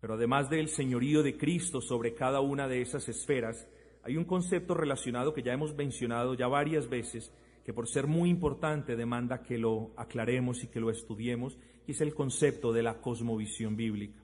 Pero 0.00 0.14
además 0.14 0.50
del 0.50 0.68
señorío 0.68 1.22
de 1.22 1.38
Cristo 1.38 1.80
sobre 1.80 2.14
cada 2.14 2.40
una 2.40 2.68
de 2.68 2.82
esas 2.82 3.08
esferas, 3.08 3.66
hay 4.02 4.16
un 4.16 4.24
concepto 4.24 4.74
relacionado 4.74 5.32
que 5.32 5.42
ya 5.42 5.54
hemos 5.54 5.74
mencionado 5.74 6.34
ya 6.34 6.48
varias 6.48 6.88
veces, 6.88 7.32
que 7.66 7.74
por 7.74 7.88
ser 7.88 8.06
muy 8.06 8.30
importante 8.30 8.94
demanda 8.94 9.42
que 9.42 9.58
lo 9.58 9.92
aclaremos 9.96 10.62
y 10.62 10.68
que 10.68 10.78
lo 10.78 10.88
estudiemos, 10.88 11.58
y 11.84 11.90
es 11.90 12.00
el 12.00 12.14
concepto 12.14 12.72
de 12.72 12.84
la 12.84 13.00
cosmovisión 13.00 13.74
bíblica. 13.74 14.22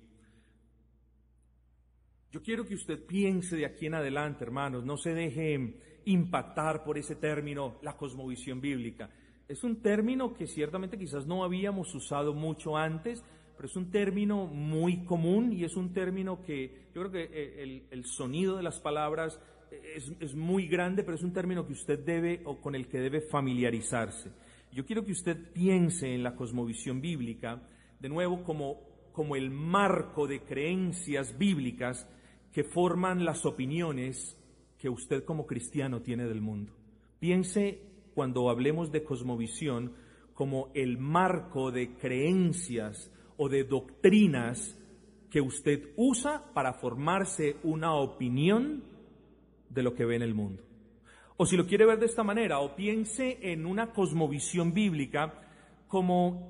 Yo 2.30 2.40
quiero 2.40 2.64
que 2.64 2.76
usted 2.76 3.04
piense 3.04 3.56
de 3.56 3.66
aquí 3.66 3.86
en 3.86 3.94
adelante, 3.94 4.44
hermanos, 4.44 4.84
no 4.84 4.96
se 4.96 5.12
deje 5.12 6.00
impactar 6.04 6.84
por 6.84 6.98
ese 6.98 7.16
término, 7.16 7.80
la 7.82 7.96
cosmovisión 7.96 8.60
bíblica. 8.60 9.10
Es 9.48 9.64
un 9.64 9.82
término 9.82 10.34
que 10.34 10.46
ciertamente 10.46 10.96
quizás 10.96 11.26
no 11.26 11.42
habíamos 11.42 11.92
usado 11.96 12.34
mucho 12.34 12.76
antes, 12.76 13.24
pero 13.56 13.66
es 13.66 13.74
un 13.74 13.90
término 13.90 14.46
muy 14.46 15.04
común 15.04 15.52
y 15.52 15.64
es 15.64 15.74
un 15.74 15.92
término 15.92 16.42
que 16.42 16.90
yo 16.94 17.02
creo 17.02 17.10
que 17.10 17.24
eh, 17.24 17.62
el, 17.64 17.86
el 17.90 18.04
sonido 18.04 18.56
de 18.56 18.62
las 18.62 18.78
palabras 18.78 19.40
es, 19.94 20.34
muy 20.34 20.66
grande, 20.66 21.02
pero 21.02 21.16
es 21.16 21.22
un 21.22 21.32
término 21.32 21.66
que 21.66 21.72
usted 21.72 21.98
debe 21.98 22.42
o 22.44 22.60
con 22.60 22.74
el 22.74 22.88
que 22.88 22.98
debe 22.98 23.20
familiarizarse. 23.20 24.30
Yo 24.72 24.84
quiero 24.84 25.04
que 25.04 25.12
usted 25.12 25.52
piense 25.52 26.14
en 26.14 26.22
la 26.22 26.34
cosmovisión 26.34 27.00
bíblica, 27.00 27.62
de 28.00 28.08
nuevo, 28.08 28.42
como, 28.42 28.80
como 29.12 29.36
el 29.36 29.50
marco 29.50 30.26
de 30.26 30.40
creencias 30.40 31.36
bíblicas 31.36 32.08
que 32.52 32.64
forman 32.64 33.24
las 33.24 33.44
opiniones 33.46 34.36
que 34.78 34.88
usted 34.88 35.24
como 35.24 35.46
cristiano 35.46 36.02
tiene 36.02 36.26
del 36.26 36.40
mundo. 36.40 36.72
Piense 37.18 37.80
cuando 38.14 38.50
hablemos 38.50 38.90
de 38.90 39.04
cosmovisión 39.04 39.92
como 40.34 40.70
el 40.74 40.98
marco 40.98 41.70
de 41.70 41.94
creencias 41.96 43.10
o 43.36 43.48
de 43.48 43.64
doctrinas 43.64 44.78
que 45.30 45.40
usted 45.40 45.90
usa 45.96 46.52
para 46.52 46.74
formarse 46.74 47.56
una 47.62 47.94
opinión 47.94 48.91
de 49.72 49.82
lo 49.82 49.94
que 49.94 50.04
ve 50.04 50.16
en 50.16 50.22
el 50.22 50.34
mundo. 50.34 50.62
O 51.36 51.46
si 51.46 51.56
lo 51.56 51.66
quiere 51.66 51.86
ver 51.86 51.98
de 51.98 52.06
esta 52.06 52.22
manera, 52.22 52.60
o 52.60 52.76
piense 52.76 53.38
en 53.42 53.66
una 53.66 53.92
cosmovisión 53.92 54.72
bíblica 54.72 55.42
como 55.88 56.48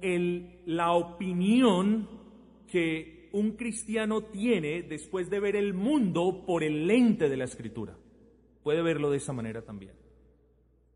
la 0.67 0.93
opinión 0.93 2.09
que 2.69 3.29
un 3.33 3.53
cristiano 3.53 4.23
tiene 4.25 4.83
después 4.83 5.31
de 5.31 5.41
ver 5.41 5.57
el 5.57 5.75
mundo 5.75 6.45
por 6.47 6.63
el 6.63 6.87
lente 6.87 7.29
de 7.29 7.37
la 7.37 7.45
escritura. 7.45 7.97
Puede 8.63 8.83
verlo 8.83 9.11
de 9.11 9.17
esa 9.17 9.33
manera 9.33 9.63
también. 9.63 9.93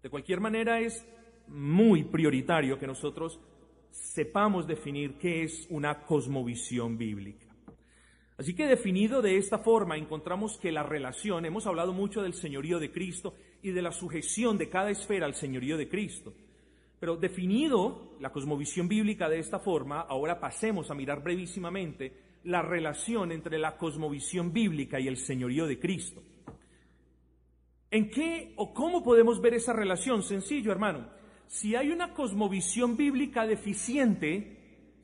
De 0.03 0.11
cualquier 0.11 0.41
manera 0.41 0.81
es 0.81 1.05
muy 1.49 2.05
prioritario 2.05 2.79
que 2.79 2.87
nosotros 2.87 3.41
sepamos 3.91 4.67
definir 4.67 5.15
qué 5.19 5.43
es 5.43 5.67
una 5.71 6.03
cosmovisión 6.03 6.99
bíblica. 6.99 7.46
Así 8.39 8.55
que 8.55 8.67
definido 8.67 9.23
de 9.23 9.39
esta 9.39 9.59
forma 9.59 9.97
encontramos 9.97 10.59
que 10.59 10.71
la 10.71 10.83
relación, 10.83 11.47
hemos 11.47 11.67
hablado 11.67 11.93
mucho 11.93 12.23
del 12.23 12.35
señorío 12.35 12.79
de 12.79 12.93
Cristo 12.93 13.35
y 13.63 13.71
de 13.71 13.81
la 13.81 13.93
sujeción 13.93 14.59
de 14.59 14.69
cada 14.69 14.91
esfera 14.91 15.25
al 15.25 15.35
señorío 15.35 15.79
de 15.79 15.89
Cristo. 15.89 16.35
Pero 17.01 17.17
definido 17.17 18.17
la 18.21 18.33
cosmovisión 18.33 18.89
bíblica 18.89 19.29
de 19.29 19.39
esta 19.39 19.59
forma, 19.59 20.01
ahora 20.01 20.39
pasemos 20.39 20.91
a 20.91 20.95
mirar 20.95 21.23
brevísimamente 21.23 22.13
la 22.45 22.63
relación 22.63 23.33
entre 23.33 23.59
la 23.59 23.77
cosmovisión 23.77 24.53
bíblica 24.53 25.01
y 25.01 25.09
el 25.09 25.17
señorío 25.17 25.67
de 25.67 25.79
Cristo. 25.79 26.23
¿En 27.91 28.11
qué 28.11 28.53
o 28.57 28.75
cómo 28.75 29.03
podemos 29.03 29.41
ver 29.41 29.55
esa 29.55 29.73
relación? 29.73 30.23
Sencillo, 30.23 30.73
hermano. 30.73 31.09
Si 31.47 31.75
hay 31.75 31.91
una 31.91 32.13
cosmovisión 32.13 32.97
bíblica 32.97 33.47
deficiente, 33.47 34.56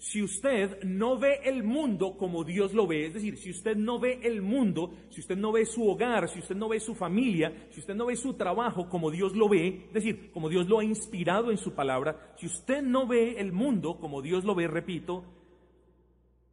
si 0.02 0.20
usted 0.20 0.82
no 0.82 1.16
ve 1.16 1.42
el 1.44 1.62
mundo 1.62 2.16
como 2.16 2.42
Dios 2.42 2.74
lo 2.74 2.88
ve, 2.88 3.06
es 3.06 3.14
decir, 3.14 3.38
si 3.38 3.50
usted 3.50 3.76
no 3.76 4.00
ve 4.00 4.18
el 4.24 4.42
mundo, 4.42 4.92
si 5.10 5.20
usted 5.20 5.36
no 5.36 5.52
ve 5.52 5.64
su 5.64 5.88
hogar, 5.88 6.28
si 6.28 6.40
usted 6.40 6.56
no 6.56 6.68
ve 6.68 6.80
su 6.80 6.96
familia, 6.96 7.68
si 7.70 7.78
usted 7.78 7.94
no 7.94 8.06
ve 8.06 8.16
su 8.16 8.34
trabajo 8.34 8.88
como 8.88 9.12
Dios 9.12 9.36
lo 9.36 9.48
ve, 9.48 9.84
es 9.86 9.92
decir, 9.92 10.32
como 10.32 10.48
Dios 10.48 10.68
lo 10.68 10.80
ha 10.80 10.84
inspirado 10.84 11.52
en 11.52 11.56
su 11.56 11.74
palabra, 11.74 12.34
si 12.36 12.46
usted 12.46 12.82
no 12.82 13.06
ve 13.06 13.36
el 13.38 13.52
mundo 13.52 14.00
como 14.00 14.22
Dios 14.22 14.42
lo 14.42 14.56
ve, 14.56 14.66
repito, 14.66 15.22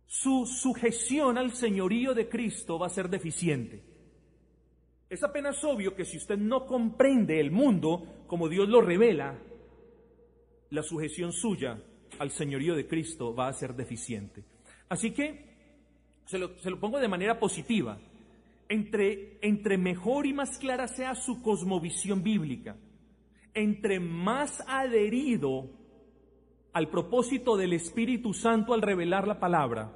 su 0.05 0.45
sujeción 0.45 1.39
al 1.39 1.51
señorío 1.51 2.13
de 2.13 2.29
Cristo 2.29 2.77
va 2.77 2.85
a 2.85 2.91
ser 2.91 3.09
deficiente. 3.09 3.81
Es 5.09 5.23
apenas 5.23 5.63
obvio 5.63 5.95
que 5.95 6.05
si 6.05 6.17
usted 6.17 6.37
no 6.37 6.67
comprende 6.67 7.39
el 7.39 7.49
mundo 7.49 8.25
como 8.27 8.47
Dios 8.47 8.69
lo 8.69 8.79
revela, 8.81 9.39
la 10.69 10.83
sujeción 10.83 11.33
suya 11.33 11.81
al 12.17 12.31
señorío 12.31 12.75
de 12.75 12.87
Cristo 12.87 13.33
va 13.35 13.47
a 13.47 13.53
ser 13.53 13.75
deficiente. 13.75 14.43
Así 14.89 15.11
que 15.11 15.49
se 16.25 16.37
lo, 16.37 16.79
pongo 16.79 16.99
de 16.99 17.07
manera 17.07 17.39
positiva. 17.39 17.97
Entre, 18.67 19.39
entre 19.41 19.77
mejor 19.77 20.27
y 20.27 20.33
más 20.33 20.59
clara 20.59 20.87
sea 20.87 21.15
su 21.15 21.41
cosmovisión 21.41 22.21
bíblica, 22.21 22.75
entre 23.55 23.99
más 23.99 24.63
adherido 24.67 25.71
al 26.73 26.87
propósito 26.89 27.57
del 27.57 27.73
Espíritu 27.73 28.31
Santo 28.33 28.75
al 28.75 28.83
revelar 28.83 29.27
la 29.27 29.39
palabra, 29.39 29.91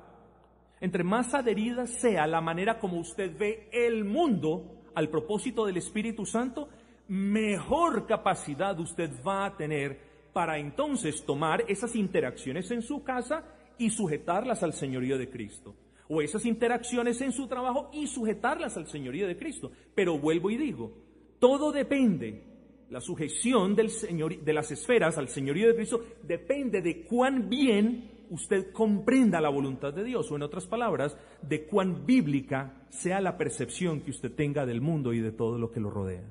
entre 0.82 1.04
más 1.04 1.36
adherida 1.36 1.86
sea 1.86 2.26
la 2.26 2.42
manera 2.42 2.80
como 2.80 2.98
usted 3.00 3.38
ve 3.38 3.70
el 3.72 4.04
mundo 4.04 4.82
al 4.96 5.10
propósito 5.10 5.66
del 5.66 5.78
Espíritu 5.78 6.26
Santo, 6.26 6.68
mejor 7.08 8.08
capacidad 8.08 8.80
usted 8.80 9.12
va 9.26 9.46
a 9.46 9.56
tener 9.56 10.13
para 10.34 10.58
entonces 10.58 11.24
tomar 11.26 11.64
esas 11.68 11.96
interacciones 11.96 12.70
en 12.72 12.82
su 12.82 13.04
casa 13.04 13.46
y 13.78 13.90
sujetarlas 13.90 14.64
al 14.64 14.74
señorío 14.74 15.18
de 15.18 15.30
Cristo. 15.30 15.76
O 16.10 16.22
esas 16.22 16.46
interacciones 16.46 17.22
en 17.22 17.32
su 17.32 17.48
trabajo 17.48 17.90
y 17.94 18.08
sujetarlas 18.08 18.76
al 18.76 18.88
señorío 18.88 19.28
de 19.28 19.38
Cristo. 19.38 19.72
Pero 19.96 20.18
vuelvo 20.18 20.50
y 20.50 20.58
digo, 20.58 20.92
todo 21.40 21.72
depende, 21.72 22.44
la 22.90 23.00
sujeción 23.02 23.76
de 23.76 24.54
las 24.54 24.72
esferas 24.72 25.18
al 25.18 25.30
señorío 25.30 25.68
de 25.68 25.76
Cristo 25.76 26.04
depende 26.24 26.82
de 26.82 27.04
cuán 27.04 27.50
bien 27.50 28.12
usted 28.30 28.72
comprenda 28.72 29.40
la 29.42 29.50
voluntad 29.50 29.94
de 29.94 30.04
Dios, 30.04 30.32
o 30.32 30.36
en 30.36 30.44
otras 30.44 30.66
palabras, 30.66 31.16
de 31.42 31.66
cuán 31.66 32.06
bíblica 32.06 32.86
sea 32.90 33.22
la 33.22 33.38
percepción 33.38 34.02
que 34.02 34.12
usted 34.12 34.32
tenga 34.32 34.66
del 34.66 34.82
mundo 34.82 35.14
y 35.14 35.20
de 35.20 35.32
todo 35.32 35.58
lo 35.58 35.72
que 35.72 35.80
lo 35.80 35.90
rodea. 35.90 36.24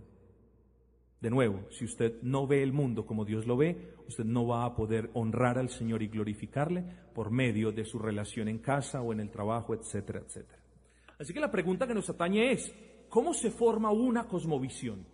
De 1.22 1.30
nuevo, 1.30 1.70
si 1.70 1.84
usted 1.84 2.20
no 2.22 2.48
ve 2.48 2.64
el 2.64 2.72
mundo 2.72 3.06
como 3.06 3.24
Dios 3.24 3.46
lo 3.46 3.56
ve, 3.56 3.94
usted 4.08 4.24
no 4.24 4.44
va 4.44 4.64
a 4.64 4.74
poder 4.74 5.08
honrar 5.14 5.56
al 5.56 5.68
Señor 5.68 6.02
y 6.02 6.08
glorificarle 6.08 6.84
por 7.14 7.30
medio 7.30 7.70
de 7.70 7.84
su 7.84 8.00
relación 8.00 8.48
en 8.48 8.58
casa 8.58 9.00
o 9.02 9.12
en 9.12 9.20
el 9.20 9.30
trabajo, 9.30 9.72
etcétera, 9.72 10.18
etcétera. 10.18 10.58
Así 11.20 11.32
que 11.32 11.38
la 11.38 11.52
pregunta 11.52 11.86
que 11.86 11.94
nos 11.94 12.10
atañe 12.10 12.50
es, 12.50 12.74
¿cómo 13.08 13.34
se 13.34 13.52
forma 13.52 13.92
una 13.92 14.26
cosmovisión? 14.26 15.06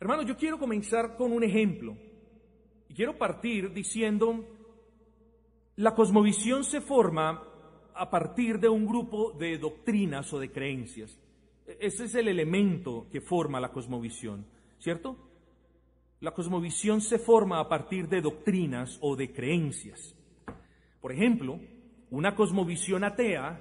Hermanos, 0.00 0.26
yo 0.26 0.36
quiero 0.36 0.58
comenzar 0.58 1.14
con 1.16 1.30
un 1.30 1.44
ejemplo. 1.44 1.96
Y 2.88 2.94
quiero 2.94 3.16
partir 3.16 3.72
diciendo, 3.72 4.44
la 5.76 5.94
cosmovisión 5.94 6.64
se 6.64 6.80
forma 6.80 7.44
a 7.94 8.10
partir 8.10 8.58
de 8.58 8.68
un 8.68 8.84
grupo 8.84 9.30
de 9.38 9.56
doctrinas 9.56 10.32
o 10.32 10.40
de 10.40 10.50
creencias. 10.50 11.16
Ese 11.66 12.04
es 12.04 12.14
el 12.14 12.28
elemento 12.28 13.06
que 13.10 13.20
forma 13.20 13.60
la 13.60 13.72
cosmovisión, 13.72 14.46
¿cierto? 14.78 15.16
La 16.20 16.32
cosmovisión 16.32 17.00
se 17.00 17.18
forma 17.18 17.58
a 17.58 17.68
partir 17.68 18.08
de 18.08 18.20
doctrinas 18.20 18.98
o 19.00 19.16
de 19.16 19.32
creencias. 19.32 20.14
Por 21.00 21.12
ejemplo, 21.12 21.58
una 22.10 22.34
cosmovisión 22.34 23.02
atea 23.04 23.60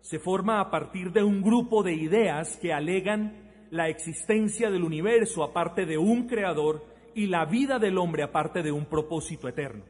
se 0.00 0.18
forma 0.18 0.60
a 0.60 0.70
partir 0.70 1.12
de 1.12 1.22
un 1.22 1.42
grupo 1.42 1.82
de 1.82 1.94
ideas 1.94 2.56
que 2.56 2.72
alegan 2.72 3.66
la 3.70 3.88
existencia 3.88 4.70
del 4.70 4.82
universo 4.82 5.44
aparte 5.44 5.86
de 5.86 5.98
un 5.98 6.26
creador 6.26 6.84
y 7.14 7.26
la 7.26 7.44
vida 7.44 7.78
del 7.78 7.98
hombre 7.98 8.22
aparte 8.22 8.62
de 8.62 8.72
un 8.72 8.86
propósito 8.86 9.46
eterno. 9.46 9.84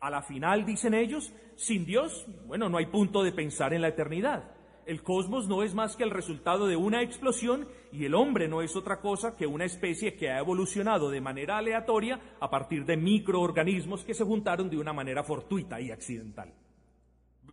A 0.00 0.10
la 0.10 0.22
final, 0.22 0.64
dicen 0.64 0.94
ellos, 0.94 1.32
sin 1.56 1.84
Dios, 1.84 2.26
bueno, 2.46 2.68
no 2.68 2.78
hay 2.78 2.86
punto 2.86 3.22
de 3.22 3.32
pensar 3.32 3.72
en 3.72 3.82
la 3.82 3.88
eternidad 3.88 4.61
el 4.86 5.02
cosmos 5.02 5.48
no 5.48 5.62
es 5.62 5.74
más 5.74 5.96
que 5.96 6.04
el 6.04 6.10
resultado 6.10 6.66
de 6.66 6.76
una 6.76 7.02
explosión 7.02 7.68
y 7.92 8.04
el 8.04 8.14
hombre 8.14 8.48
no 8.48 8.62
es 8.62 8.74
otra 8.76 9.00
cosa 9.00 9.36
que 9.36 9.46
una 9.46 9.64
especie 9.64 10.16
que 10.16 10.30
ha 10.30 10.38
evolucionado 10.38 11.10
de 11.10 11.20
manera 11.20 11.58
aleatoria 11.58 12.20
a 12.40 12.50
partir 12.50 12.84
de 12.84 12.96
microorganismos 12.96 14.04
que 14.04 14.14
se 14.14 14.24
juntaron 14.24 14.70
de 14.70 14.78
una 14.78 14.92
manera 14.92 15.22
fortuita 15.22 15.80
y 15.80 15.90
accidental. 15.90 16.52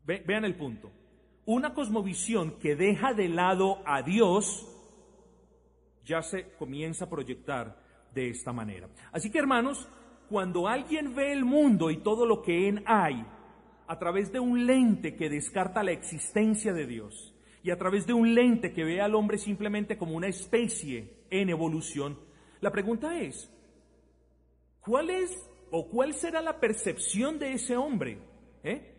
vean 0.05 0.45
el 0.45 0.55
punto. 0.55 0.91
Una 1.45 1.73
cosmovisión 1.73 2.59
que 2.59 2.75
deja 2.75 3.13
de 3.13 3.29
lado 3.29 3.81
a 3.85 4.01
Dios 4.01 4.67
ya 6.05 6.21
se 6.21 6.51
comienza 6.57 7.05
a 7.05 7.09
proyectar 7.09 7.77
de 8.13 8.29
esta 8.29 8.51
manera. 8.51 8.89
Así 9.11 9.31
que 9.31 9.39
hermanos, 9.39 9.87
cuando 10.29 10.67
alguien 10.67 11.15
ve 11.15 11.31
el 11.31 11.45
mundo 11.45 11.89
y 11.89 11.97
todo 11.97 12.25
lo 12.25 12.41
que 12.41 12.67
en 12.67 12.83
hay, 12.85 13.25
a 13.89 13.97
través 13.97 14.31
de 14.31 14.39
un 14.39 14.67
lente 14.67 15.15
que 15.15 15.31
descarta 15.31 15.81
la 15.81 15.91
existencia 15.91 16.73
de 16.73 16.85
Dios 16.85 17.33
y 17.63 17.71
a 17.71 17.77
través 17.77 18.05
de 18.05 18.13
un 18.13 18.35
lente 18.35 18.71
que 18.71 18.83
ve 18.83 19.01
al 19.01 19.15
hombre 19.15 19.39
simplemente 19.39 19.97
como 19.97 20.15
una 20.15 20.27
especie 20.27 21.25
en 21.31 21.49
evolución, 21.49 22.19
la 22.61 22.71
pregunta 22.71 23.19
es, 23.19 23.51
¿cuál 24.79 25.09
es 25.09 25.35
o 25.71 25.89
cuál 25.89 26.13
será 26.13 26.39
la 26.39 26.59
percepción 26.59 27.39
de 27.39 27.53
ese 27.53 27.77
hombre 27.77 28.19
eh, 28.63 28.93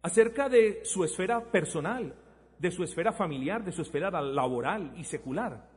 acerca 0.00 0.48
de 0.48 0.84
su 0.84 1.02
esfera 1.02 1.50
personal, 1.50 2.14
de 2.56 2.70
su 2.70 2.84
esfera 2.84 3.12
familiar, 3.12 3.64
de 3.64 3.72
su 3.72 3.82
esfera 3.82 4.12
laboral 4.22 4.92
y 4.96 5.02
secular? 5.02 5.68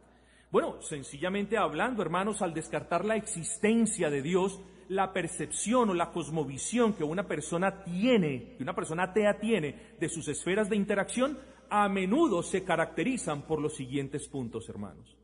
Bueno, 0.51 0.79
sencillamente 0.83 1.57
hablando, 1.57 2.03
hermanos, 2.03 2.43
al 2.43 2.53
descartar 2.53 3.03
la 3.03 3.15
existencia 3.15 4.11
de 4.11 4.21
Dios, 4.21 4.61
la 4.89 5.13
percepción 5.13 5.89
o 5.89 5.93
la 5.93 6.11
cosmovisión 6.11 6.93
que 6.93 7.03
una 7.03 7.27
persona 7.27 7.83
tiene, 7.83 8.55
que 8.57 8.63
una 8.63 8.75
persona 8.75 9.03
atea 9.03 9.39
tiene 9.39 9.95
de 9.99 10.09
sus 10.09 10.27
esferas 10.27 10.69
de 10.69 10.75
interacción, 10.75 11.37
a 11.69 11.89
menudo 11.89 12.43
se 12.43 12.63
caracterizan 12.63 13.43
por 13.43 13.59
los 13.59 13.75
siguientes 13.75 14.27
puntos, 14.27 14.69
hermanos. 14.69 15.17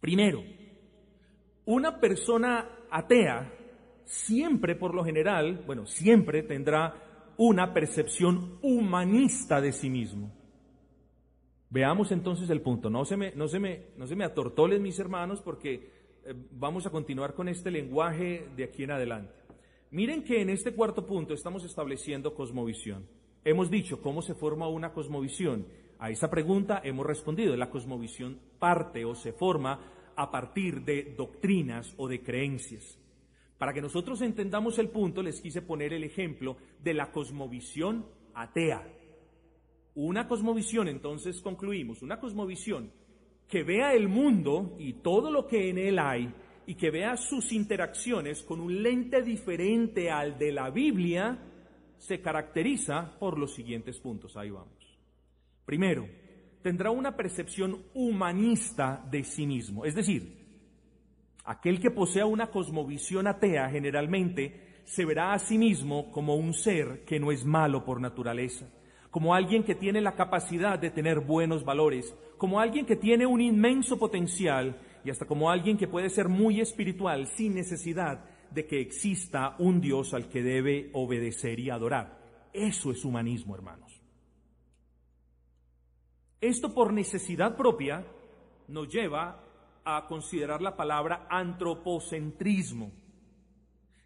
Primero, 0.00 0.42
una 1.64 2.00
persona 2.00 2.68
atea 2.90 3.52
siempre, 4.04 4.74
por 4.74 4.94
lo 4.94 5.04
general, 5.04 5.62
bueno, 5.66 5.86
siempre 5.86 6.42
tendrá 6.42 6.94
una 7.36 7.72
percepción 7.72 8.58
humanista 8.62 9.60
de 9.60 9.72
sí 9.72 9.88
mismo. 9.90 10.32
Veamos 11.70 12.12
entonces 12.12 12.50
el 12.50 12.60
punto. 12.60 12.90
No 12.90 13.04
se 13.04 13.16
me, 13.16 13.32
no 13.34 13.48
se 13.48 13.58
me, 13.58 13.86
no 13.96 14.06
se 14.06 14.14
me 14.14 14.24
atortolen 14.24 14.82
mis 14.82 14.98
hermanos 14.98 15.40
porque 15.40 15.91
vamos 16.50 16.86
a 16.86 16.90
continuar 16.90 17.34
con 17.34 17.48
este 17.48 17.70
lenguaje 17.70 18.48
de 18.56 18.64
aquí 18.64 18.84
en 18.84 18.92
adelante. 18.92 19.34
Miren 19.90 20.22
que 20.24 20.40
en 20.40 20.50
este 20.50 20.74
cuarto 20.74 21.06
punto 21.06 21.34
estamos 21.34 21.64
estableciendo 21.64 22.34
cosmovisión. 22.34 23.06
Hemos 23.44 23.70
dicho 23.70 24.00
cómo 24.00 24.22
se 24.22 24.34
forma 24.34 24.68
una 24.68 24.92
cosmovisión. 24.92 25.66
A 25.98 26.10
esa 26.10 26.30
pregunta 26.30 26.80
hemos 26.84 27.04
respondido. 27.04 27.56
La 27.56 27.70
cosmovisión 27.70 28.38
parte 28.58 29.04
o 29.04 29.14
se 29.14 29.32
forma 29.32 29.80
a 30.16 30.30
partir 30.30 30.82
de 30.82 31.14
doctrinas 31.16 31.94
o 31.96 32.08
de 32.08 32.22
creencias. 32.22 32.98
Para 33.58 33.72
que 33.72 33.82
nosotros 33.82 34.22
entendamos 34.22 34.78
el 34.78 34.88
punto, 34.88 35.22
les 35.22 35.40
quise 35.40 35.62
poner 35.62 35.92
el 35.92 36.04
ejemplo 36.04 36.56
de 36.82 36.94
la 36.94 37.12
cosmovisión 37.12 38.06
atea. 38.34 38.82
Una 39.94 40.26
cosmovisión, 40.26 40.88
entonces 40.88 41.40
concluimos, 41.42 42.02
una 42.02 42.18
cosmovisión 42.18 42.90
que 43.52 43.64
vea 43.64 43.92
el 43.92 44.08
mundo 44.08 44.76
y 44.78 44.94
todo 44.94 45.30
lo 45.30 45.46
que 45.46 45.68
en 45.68 45.76
él 45.76 45.98
hay 45.98 46.32
y 46.66 46.74
que 46.74 46.90
vea 46.90 47.18
sus 47.18 47.52
interacciones 47.52 48.42
con 48.42 48.60
un 48.60 48.82
lente 48.82 49.20
diferente 49.20 50.10
al 50.10 50.38
de 50.38 50.52
la 50.52 50.70
Biblia, 50.70 51.38
se 51.98 52.22
caracteriza 52.22 53.18
por 53.18 53.38
los 53.38 53.54
siguientes 53.54 53.98
puntos. 53.98 54.38
Ahí 54.38 54.48
vamos. 54.48 54.98
Primero, 55.66 56.08
tendrá 56.62 56.90
una 56.90 57.14
percepción 57.14 57.82
humanista 57.92 59.06
de 59.10 59.22
sí 59.22 59.46
mismo. 59.46 59.84
Es 59.84 59.94
decir, 59.94 60.34
aquel 61.44 61.78
que 61.78 61.90
posea 61.90 62.24
una 62.24 62.46
cosmovisión 62.46 63.26
atea 63.26 63.68
generalmente 63.68 64.80
se 64.84 65.04
verá 65.04 65.34
a 65.34 65.38
sí 65.38 65.58
mismo 65.58 66.10
como 66.10 66.36
un 66.36 66.54
ser 66.54 67.04
que 67.04 67.20
no 67.20 67.30
es 67.30 67.44
malo 67.44 67.84
por 67.84 68.00
naturaleza 68.00 68.66
como 69.12 69.34
alguien 69.34 69.62
que 69.62 69.74
tiene 69.74 70.00
la 70.00 70.14
capacidad 70.14 70.78
de 70.78 70.90
tener 70.90 71.20
buenos 71.20 71.66
valores, 71.66 72.16
como 72.38 72.58
alguien 72.58 72.86
que 72.86 72.96
tiene 72.96 73.26
un 73.26 73.42
inmenso 73.42 73.98
potencial 73.98 74.80
y 75.04 75.10
hasta 75.10 75.26
como 75.26 75.50
alguien 75.50 75.76
que 75.76 75.86
puede 75.86 76.08
ser 76.08 76.30
muy 76.30 76.62
espiritual 76.62 77.26
sin 77.26 77.54
necesidad 77.54 78.24
de 78.50 78.66
que 78.66 78.80
exista 78.80 79.54
un 79.58 79.82
Dios 79.82 80.14
al 80.14 80.30
que 80.30 80.42
debe 80.42 80.88
obedecer 80.94 81.60
y 81.60 81.68
adorar. 81.68 82.48
Eso 82.54 82.90
es 82.90 83.04
humanismo, 83.04 83.54
hermanos. 83.54 84.00
Esto 86.40 86.72
por 86.72 86.90
necesidad 86.94 87.54
propia 87.54 88.06
nos 88.68 88.88
lleva 88.88 89.44
a 89.84 90.06
considerar 90.06 90.62
la 90.62 90.74
palabra 90.74 91.26
antropocentrismo. 91.28 92.92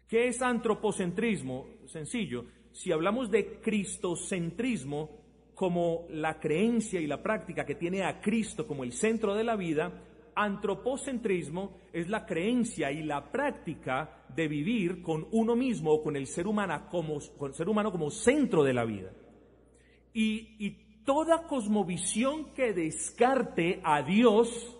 ¿Qué 0.05 0.27
es 0.27 0.41
antropocentrismo? 0.41 1.65
Sencillo, 1.85 2.43
si 2.71 2.91
hablamos 2.91 3.31
de 3.31 3.59
cristocentrismo 3.59 5.17
como 5.57 6.05
la 6.09 6.39
creencia 6.39 7.01
y 7.01 7.07
la 7.07 7.23
práctica 7.23 7.65
que 7.65 7.73
tiene 7.73 8.03
a 8.03 8.21
Cristo 8.21 8.67
como 8.67 8.83
el 8.83 8.93
centro 8.93 9.33
de 9.33 9.43
la 9.43 9.55
vida, 9.55 10.03
antropocentrismo 10.35 11.77
es 11.91 12.09
la 12.09 12.27
creencia 12.27 12.91
y 12.91 13.01
la 13.01 13.31
práctica 13.31 14.23
de 14.35 14.47
vivir 14.47 15.01
con 15.01 15.27
uno 15.31 15.55
mismo 15.55 15.91
o 15.91 16.03
con 16.03 16.15
el 16.15 16.27
ser 16.27 16.45
humano 16.45 16.87
como, 16.91 17.19
ser 17.19 17.67
humano 17.67 17.91
como 17.91 18.11
centro 18.11 18.63
de 18.63 18.73
la 18.73 18.85
vida. 18.85 19.11
Y, 20.13 20.55
y 20.59 21.03
toda 21.03 21.47
cosmovisión 21.47 22.53
que 22.53 22.73
descarte 22.73 23.81
a 23.83 24.03
Dios, 24.03 24.77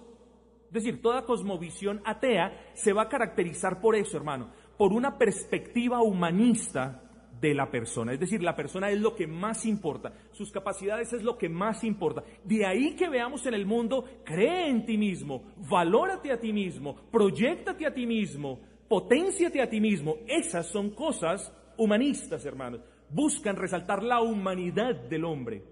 es 0.67 0.71
decir, 0.71 1.01
toda 1.01 1.25
cosmovisión 1.25 2.01
atea, 2.05 2.71
se 2.75 2.93
va 2.93 3.03
a 3.03 3.09
caracterizar 3.09 3.81
por 3.81 3.95
eso, 3.95 4.15
hermano, 4.15 4.51
por 4.77 4.93
una 4.93 5.17
perspectiva 5.17 6.03
humanista 6.03 7.06
de 7.39 7.53
la 7.53 7.69
persona. 7.69 8.13
Es 8.13 8.19
decir, 8.19 8.41
la 8.41 8.55
persona 8.55 8.89
es 8.89 8.99
lo 8.99 9.15
que 9.15 9.27
más 9.27 9.65
importa, 9.65 10.13
sus 10.31 10.51
capacidades 10.51 11.13
es 11.13 11.23
lo 11.23 11.37
que 11.37 11.49
más 11.49 11.83
importa. 11.83 12.23
De 12.43 12.65
ahí 12.65 12.95
que 12.95 13.09
veamos 13.09 13.45
en 13.45 13.53
el 13.53 13.65
mundo, 13.65 14.05
cree 14.23 14.69
en 14.69 14.85
ti 14.85 14.97
mismo, 14.97 15.53
valórate 15.69 16.31
a 16.31 16.39
ti 16.39 16.53
mismo, 16.53 16.95
proyectate 17.11 17.85
a 17.85 17.93
ti 17.93 18.05
mismo, 18.05 18.59
potenciate 18.87 19.61
a 19.61 19.69
ti 19.69 19.79
mismo. 19.79 20.17
Esas 20.27 20.67
son 20.67 20.91
cosas 20.91 21.53
humanistas, 21.77 22.45
hermanos, 22.45 22.81
buscan 23.09 23.55
resaltar 23.55 24.03
la 24.03 24.21
humanidad 24.21 24.95
del 24.95 25.25
hombre. 25.25 25.63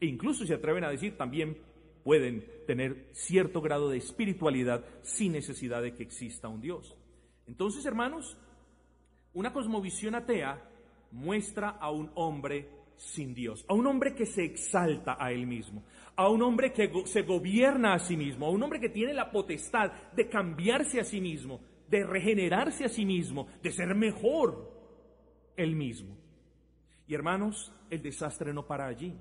E 0.00 0.06
incluso 0.06 0.46
se 0.46 0.54
atreven 0.54 0.84
a 0.84 0.90
decir 0.90 1.16
también 1.16 1.58
pueden 2.04 2.44
tener 2.66 3.08
cierto 3.12 3.60
grado 3.60 3.90
de 3.90 3.98
espiritualidad 3.98 4.84
sin 5.02 5.32
necesidad 5.32 5.82
de 5.82 5.92
que 5.92 6.04
exista 6.04 6.48
un 6.48 6.60
Dios. 6.60 6.96
Entonces, 7.46 7.84
hermanos, 7.84 8.38
una 9.34 9.52
cosmovisión 9.52 10.14
atea 10.14 10.62
muestra 11.12 11.70
a 11.70 11.90
un 11.90 12.10
hombre 12.14 12.68
sin 12.96 13.34
Dios, 13.34 13.64
a 13.68 13.74
un 13.74 13.86
hombre 13.86 14.14
que 14.14 14.26
se 14.26 14.44
exalta 14.44 15.16
a 15.18 15.30
él 15.32 15.46
mismo, 15.46 15.84
a 16.16 16.28
un 16.28 16.42
hombre 16.42 16.72
que 16.72 16.90
se 17.06 17.22
gobierna 17.22 17.94
a 17.94 17.98
sí 17.98 18.16
mismo, 18.16 18.46
a 18.46 18.50
un 18.50 18.62
hombre 18.62 18.80
que 18.80 18.88
tiene 18.88 19.14
la 19.14 19.30
potestad 19.30 19.92
de 20.14 20.28
cambiarse 20.28 21.00
a 21.00 21.04
sí 21.04 21.20
mismo, 21.20 21.60
de 21.88 22.04
regenerarse 22.04 22.84
a 22.84 22.88
sí 22.88 23.04
mismo, 23.04 23.46
de 23.62 23.70
ser 23.70 23.94
mejor 23.94 24.72
él 25.56 25.76
mismo. 25.76 26.16
Y 27.06 27.14
hermanos, 27.14 27.72
el 27.88 28.02
desastre 28.02 28.52
no 28.52 28.66
para 28.66 28.86
allí. 28.86 29.14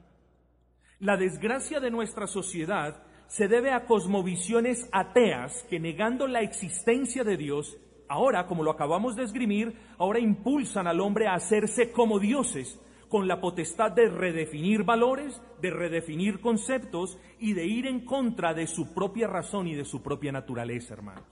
La 0.99 1.15
desgracia 1.15 1.79
de 1.79 1.91
nuestra 1.91 2.27
sociedad 2.27 3.03
se 3.27 3.47
debe 3.47 3.71
a 3.71 3.85
cosmovisiones 3.85 4.89
ateas 4.91 5.63
que 5.69 5.79
negando 5.79 6.27
la 6.27 6.41
existencia 6.41 7.23
de 7.23 7.38
Dios, 7.38 7.77
ahora, 8.08 8.47
como 8.47 8.64
lo 8.64 8.72
acabamos 8.72 9.16
de 9.16 9.24
esgrimir, 9.24 9.76
ahora 9.97 10.20
impulsan 10.20 10.88
al 10.88 10.99
hombre 10.99 11.28
a 11.28 11.36
hacerse 11.36 11.91
como 11.91 12.20
dioses, 12.20 12.80
con 13.10 13.28
la 13.28 13.39
potestad 13.39 13.91
de 13.91 14.10
redefinir 14.10 14.84
valores, 14.84 15.41
de 15.62 15.72
redefinir 15.72 16.41
conceptos 16.41 17.18
y 17.39 17.53
de 17.53 17.66
ir 17.66 17.88
en 17.88 18.05
contra 18.05 18.53
de 18.53 18.68
su 18.68 18.93
propia 18.93 19.28
razón 19.28 19.68
y 19.68 19.76
de 19.76 19.86
su 19.86 20.01
propia 20.01 20.32
naturaleza, 20.32 20.93
hermanos. 20.93 21.26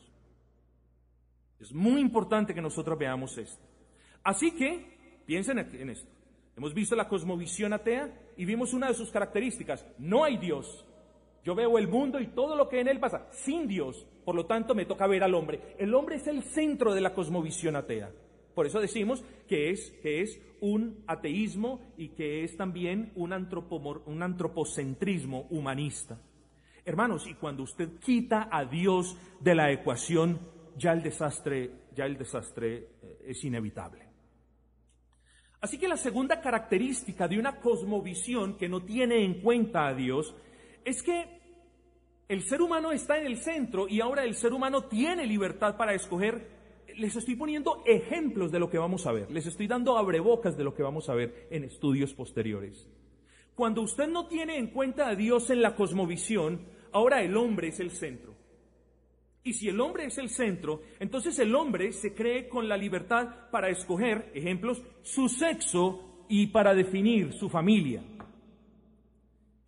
Es 1.60 1.74
muy 1.74 2.00
importante 2.00 2.54
que 2.54 2.62
nosotros 2.62 2.98
veamos 2.98 3.38
esto. 3.38 3.64
Así 4.24 4.52
que, 4.52 5.22
piensen 5.26 5.60
en 5.60 5.90
esto. 5.90 6.10
Hemos 6.56 6.74
visto 6.74 6.96
la 6.96 7.10
cosmovisión 7.10 7.74
atea 7.74 8.10
y 8.38 8.46
vimos 8.46 8.74
una 8.74 8.88
de 8.88 8.94
sus 8.94 9.12
características. 9.12 9.86
No 9.98 10.24
hay 10.24 10.38
Dios. 10.38 10.86
Yo 11.44 11.54
veo 11.54 11.78
el 11.78 11.88
mundo 11.88 12.20
y 12.20 12.28
todo 12.28 12.56
lo 12.56 12.70
que 12.70 12.80
en 12.80 12.88
él 12.88 13.00
pasa 13.00 13.28
sin 13.32 13.68
Dios. 13.68 14.08
Por 14.26 14.36
lo 14.36 14.48
tanto, 14.48 14.74
me 14.74 14.86
toca 14.86 15.08
ver 15.08 15.24
al 15.24 15.36
hombre. 15.36 15.76
El 15.78 15.94
hombre 15.94 16.16
es 16.16 16.28
el 16.28 16.42
centro 16.42 16.94
de 16.94 17.02
la 17.02 17.14
cosmovisión 17.14 17.76
atea. 17.76 18.12
Por 18.56 18.66
eso 18.66 18.80
decimos 18.80 19.24
que 19.48 19.70
es, 19.70 19.92
que 20.02 20.22
es 20.22 20.42
un 20.62 21.04
ateísmo 21.08 21.82
y 21.98 22.10
que 22.10 22.44
es 22.44 22.58
también 22.58 23.12
un, 23.16 23.34
un 23.34 24.24
antropocentrismo 24.24 25.46
humanista. 25.52 26.20
Hermanos, 26.86 27.28
y 27.28 27.36
cuando 27.36 27.64
usted 27.64 28.00
quita 28.00 28.48
a 28.52 28.66
Dios 28.66 29.18
de 29.42 29.56
la 29.56 29.72
ecuación, 29.72 30.40
ya 30.78 30.94
el 30.94 31.04
desastre, 31.04 31.72
ya 31.94 32.06
el 32.06 32.18
desastre 32.18 32.90
eh, 33.02 33.26
es 33.28 33.44
inevitable. 33.44 34.06
Así 35.62 35.78
que 35.78 35.88
la 35.88 35.98
segunda 35.98 36.42
característica 36.42 37.28
de 37.28 37.40
una 37.40 37.60
cosmovisión 37.60 38.58
que 38.58 38.70
no 38.70 38.84
tiene 38.84 39.24
en 39.24 39.42
cuenta 39.42 39.88
a 39.88 39.96
Dios 39.96 40.36
es 40.84 41.02
que 41.02 41.35
el 42.28 42.42
ser 42.44 42.62
humano 42.62 42.92
está 42.92 43.18
en 43.18 43.28
el 43.28 43.38
centro 43.38 43.88
y 43.88 44.02
ahora 44.02 44.24
el 44.24 44.36
ser 44.36 44.54
humano 44.54 44.86
tiene 44.86 45.26
libertad 45.26 45.78
para 45.78 45.94
escoger 45.94 46.56
les 46.98 47.16
estoy 47.16 47.36
poniendo 47.36 47.84
ejemplos 47.86 48.52
de 48.52 48.60
lo 48.60 48.70
que 48.70 48.78
vamos 48.78 49.06
a 49.06 49.12
ver, 49.12 49.30
les 49.32 49.46
estoy 49.46 49.68
dando 49.68 49.98
abrebocas 49.98 50.58
de 50.58 50.64
lo 50.64 50.74
que 50.74 50.84
vamos 50.84 51.10
a 51.10 51.14
ver 51.14 51.48
en 51.50 51.64
estudios 51.64 52.14
posteriores. 52.14 52.90
Cuando 53.54 53.82
usted 53.82 54.08
no 54.08 54.28
tiene 54.28 54.58
en 54.58 54.68
cuenta 54.68 55.08
a 55.08 55.16
Dios 55.16 55.50
en 55.50 55.62
la 55.62 55.76
cosmovisión, 55.76 56.62
ahora 56.92 57.22
el 57.22 57.36
hombre 57.38 57.70
es 57.70 57.80
el 57.80 57.92
centro. 57.92 58.36
Y 59.44 59.54
si 59.54 59.70
el 59.70 59.80
hombre 59.80 60.06
es 60.06 60.18
el 60.18 60.30
centro, 60.30 60.82
entonces 61.00 61.38
el 61.40 61.54
hombre 61.54 61.92
se 61.92 62.14
cree 62.14 62.50
con 62.50 62.68
la 62.68 62.78
libertad 62.78 63.50
para 63.52 63.70
escoger, 63.70 64.32
ejemplos, 64.34 64.82
su 65.04 65.30
sexo 65.30 66.26
y 66.28 66.48
para 66.48 66.74
definir 66.74 67.34
su 67.34 67.50
familia. 67.50 68.04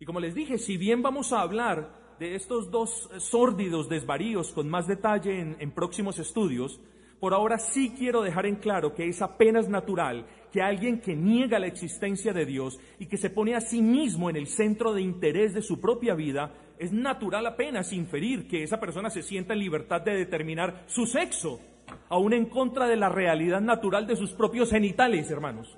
Y 0.00 0.04
como 0.04 0.20
les 0.20 0.34
dije, 0.34 0.58
si 0.58 0.76
bien 0.76 1.00
vamos 1.00 1.32
a 1.32 1.40
hablar 1.40 1.97
de 2.18 2.34
estos 2.34 2.70
dos 2.70 3.08
sórdidos 3.18 3.88
desvaríos 3.88 4.52
con 4.52 4.68
más 4.68 4.86
detalle 4.86 5.56
en, 5.58 5.70
próximos 5.70 6.18
estudios, 6.18 6.80
por 7.20 7.34
ahora 7.34 7.58
sí 7.58 7.94
quiero 7.96 8.22
dejar 8.22 8.46
en 8.46 8.56
claro 8.56 8.94
que 8.94 9.08
es 9.08 9.22
apenas 9.22 9.68
natural 9.68 10.26
que 10.52 10.62
alguien 10.62 11.00
que 11.00 11.14
niega 11.14 11.58
la 11.58 11.66
existencia 11.66 12.32
de 12.32 12.46
Dios 12.46 12.78
y 12.98 13.06
que 13.06 13.16
se 13.16 13.30
pone 13.30 13.54
a 13.54 13.60
sí 13.60 13.82
mismo 13.82 14.30
en 14.30 14.36
el 14.36 14.46
centro 14.46 14.94
de 14.94 15.02
interés 15.02 15.52
de 15.54 15.62
su 15.62 15.80
propia 15.80 16.14
vida, 16.14 16.54
es 16.78 16.92
natural 16.92 17.46
apenas 17.46 17.92
inferir 17.92 18.48
que 18.48 18.62
esa 18.62 18.80
persona 18.80 19.10
se 19.10 19.22
sienta 19.22 19.52
en 19.52 19.60
libertad 19.60 20.00
de 20.00 20.16
determinar 20.16 20.84
su 20.86 21.06
sexo, 21.06 21.60
aún 22.08 22.32
en 22.32 22.46
contra 22.46 22.86
de 22.86 22.96
la 22.96 23.08
realidad 23.08 23.60
natural 23.60 24.06
de 24.06 24.16
sus 24.16 24.32
propios 24.32 24.70
genitales, 24.70 25.30
hermanos. 25.30 25.76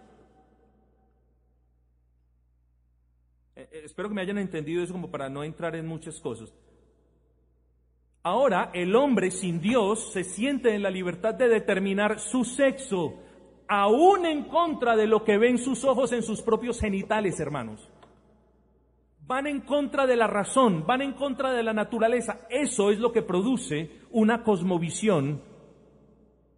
Eh, 3.60 3.68
eh, 3.72 3.82
espero 3.84 4.08
que 4.08 4.14
me 4.14 4.22
hayan 4.22 4.38
entendido 4.38 4.82
eso 4.82 4.94
como 4.94 5.10
para 5.10 5.28
no 5.28 5.44
entrar 5.44 5.76
en 5.76 5.86
muchas 5.86 6.18
cosas. 6.18 6.54
Ahora 8.22 8.70
el 8.72 8.96
hombre 8.96 9.30
sin 9.30 9.60
Dios 9.60 10.12
se 10.12 10.24
siente 10.24 10.74
en 10.74 10.82
la 10.82 10.90
libertad 10.90 11.34
de 11.34 11.48
determinar 11.48 12.20
su 12.20 12.44
sexo, 12.44 13.18
aún 13.68 14.24
en 14.24 14.44
contra 14.44 14.96
de 14.96 15.06
lo 15.06 15.24
que 15.24 15.36
ven 15.36 15.58
sus 15.58 15.84
ojos 15.84 16.12
en 16.12 16.22
sus 16.22 16.40
propios 16.40 16.80
genitales, 16.80 17.38
hermanos. 17.38 17.86
Van 19.26 19.46
en 19.46 19.60
contra 19.60 20.06
de 20.06 20.16
la 20.16 20.26
razón, 20.26 20.86
van 20.86 21.02
en 21.02 21.12
contra 21.12 21.52
de 21.52 21.62
la 21.62 21.74
naturaleza. 21.74 22.46
Eso 22.48 22.90
es 22.90 22.98
lo 22.98 23.12
que 23.12 23.22
produce 23.22 23.90
una 24.10 24.42
cosmovisión 24.42 25.42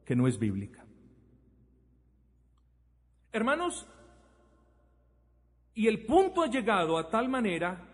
que 0.05 0.15
no 0.15 0.29
es 0.29 0.39
bíblica. 0.39 0.85
Hermanos, 3.33 3.89
y 5.75 5.87
el 5.87 6.05
punto 6.05 6.43
ha 6.43 6.49
llegado 6.49 6.99
a 6.99 7.09
tal 7.09 7.29
manera 7.29 7.89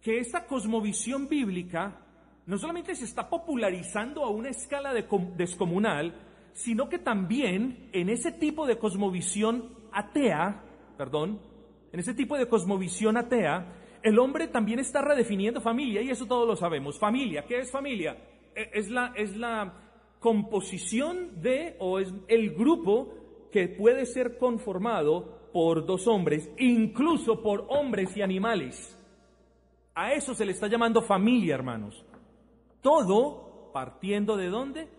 que 0.00 0.18
esta 0.18 0.46
cosmovisión 0.46 1.28
bíblica 1.28 2.00
no 2.46 2.58
solamente 2.58 2.94
se 2.94 3.04
está 3.04 3.28
popularizando 3.28 4.24
a 4.24 4.30
una 4.30 4.50
escala 4.50 4.92
descomunal, 4.92 6.14
sino 6.52 6.88
que 6.88 6.98
también 6.98 7.90
en 7.92 8.08
ese 8.08 8.32
tipo 8.32 8.66
de 8.66 8.78
cosmovisión 8.78 9.74
atea, 9.92 10.62
perdón, 10.96 11.40
en 11.92 12.00
ese 12.00 12.14
tipo 12.14 12.36
de 12.38 12.48
cosmovisión 12.48 13.16
atea, 13.16 13.72
el 14.02 14.18
hombre 14.18 14.46
también 14.46 14.78
está 14.78 15.02
redefiniendo 15.02 15.60
familia, 15.60 16.02
y 16.02 16.10
eso 16.10 16.26
todos 16.26 16.46
lo 16.46 16.54
sabemos. 16.54 16.98
Familia, 16.98 17.44
¿qué 17.48 17.58
es 17.58 17.70
familia? 17.70 18.16
E, 18.54 18.70
es 18.74 18.90
la, 18.90 19.12
es 19.16 19.36
la 19.36 19.74
composición 20.20 21.40
de, 21.42 21.76
o 21.80 21.98
es 21.98 22.14
el 22.28 22.54
grupo 22.54 23.12
que 23.50 23.68
puede 23.68 24.06
ser 24.06 24.38
conformado 24.38 25.35
por 25.56 25.86
dos 25.86 26.06
hombres, 26.06 26.50
incluso 26.58 27.42
por 27.42 27.64
hombres 27.70 28.14
y 28.14 28.20
animales. 28.20 28.94
A 29.94 30.12
eso 30.12 30.34
se 30.34 30.44
le 30.44 30.52
está 30.52 30.66
llamando 30.68 31.00
familia, 31.00 31.54
hermanos. 31.54 32.04
Todo 32.82 33.72
partiendo 33.72 34.36
de 34.36 34.50
dónde? 34.50 34.90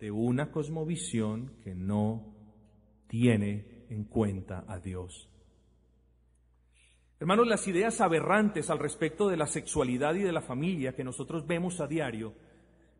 De 0.00 0.10
una 0.10 0.50
cosmovisión 0.50 1.52
que 1.62 1.74
no 1.74 2.34
tiene 3.08 3.84
en 3.90 4.04
cuenta 4.04 4.64
a 4.66 4.78
Dios. 4.78 5.28
Hermanos, 7.18 7.46
las 7.46 7.68
ideas 7.68 8.00
aberrantes 8.00 8.70
al 8.70 8.78
respecto 8.78 9.28
de 9.28 9.36
la 9.36 9.48
sexualidad 9.48 10.14
y 10.14 10.22
de 10.22 10.32
la 10.32 10.40
familia 10.40 10.94
que 10.94 11.04
nosotros 11.04 11.46
vemos 11.46 11.78
a 11.78 11.86
diario, 11.86 12.32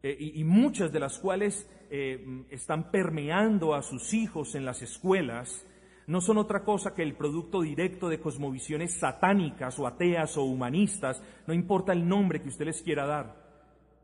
eh, 0.02 0.14
y, 0.18 0.44
muchas 0.44 0.92
de 0.92 1.00
las 1.00 1.18
cuales 1.18 1.66
eh, 1.90 2.44
están 2.50 2.90
permeando 2.90 3.74
a 3.74 3.80
sus 3.80 4.12
hijos 4.12 4.54
en 4.54 4.66
las 4.66 4.82
escuelas, 4.82 5.66
no 6.06 6.20
son 6.20 6.38
otra 6.38 6.64
cosa 6.64 6.94
que 6.94 7.02
el 7.02 7.14
producto 7.14 7.60
directo 7.60 8.08
de 8.08 8.20
cosmovisiones 8.20 8.98
satánicas 8.98 9.78
o 9.78 9.86
ateas 9.86 10.36
o 10.36 10.44
humanistas, 10.44 11.22
no 11.46 11.54
importa 11.54 11.92
el 11.92 12.06
nombre 12.08 12.42
que 12.42 12.48
usted 12.48 12.66
les 12.66 12.82
quiera 12.82 13.06
dar. 13.06 13.50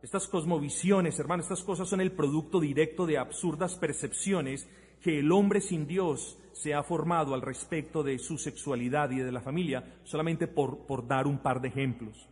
Estas 0.03 0.28
cosmovisiones, 0.28 1.18
hermanos, 1.18 1.47
estas 1.47 1.64
cosas 1.64 1.88
son 1.88 2.01
el 2.01 2.12
producto 2.12 2.61
directo 2.61 3.07
de 3.07 3.18
absurdas 3.18 3.76
percepciones 3.76 4.68
que 5.03 5.18
el 5.18 5.32
hombre 5.32 5.61
sin 5.61 5.86
Dios 5.86 6.38
se 6.53 6.74
ha 6.74 6.82
formado 6.82 7.34
al 7.34 7.42
respecto 7.42 8.03
de 8.03 8.18
su 8.18 8.38
sexualidad 8.38 9.11
y 9.11 9.18
de 9.18 9.32
la 9.32 9.40
familia, 9.40 10.01
solamente 10.05 10.47
por, 10.47 10.86
por 10.86 11.07
dar 11.07 11.26
un 11.26 11.38
par 11.38 11.61
de 11.61 11.68
ejemplos. 11.68 12.28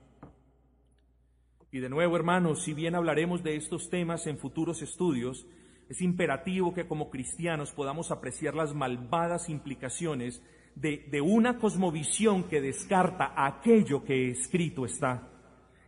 Y 1.72 1.80
de 1.80 1.88
nuevo, 1.88 2.14
hermanos, 2.14 2.62
si 2.62 2.72
bien 2.72 2.94
hablaremos 2.94 3.42
de 3.42 3.56
estos 3.56 3.90
temas 3.90 4.28
en 4.28 4.38
futuros 4.38 4.80
estudios, 4.80 5.44
es 5.88 6.00
imperativo 6.00 6.72
que 6.74 6.86
como 6.86 7.10
cristianos 7.10 7.72
podamos 7.72 8.10
apreciar 8.10 8.54
las 8.54 8.74
malvadas 8.74 9.48
implicaciones 9.48 10.42
de, 10.74 11.06
de 11.10 11.20
una 11.20 11.58
cosmovisión 11.58 12.44
que 12.44 12.60
descarta 12.60 13.32
aquello 13.36 14.04
que 14.04 14.30
escrito 14.30 14.84
está. 14.84 15.30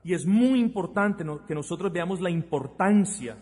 Y 0.04 0.14
es 0.14 0.26
muy 0.26 0.60
importante 0.60 1.24
que 1.48 1.54
nosotros 1.54 1.92
veamos 1.92 2.20
la 2.20 2.30
importancia 2.30 3.36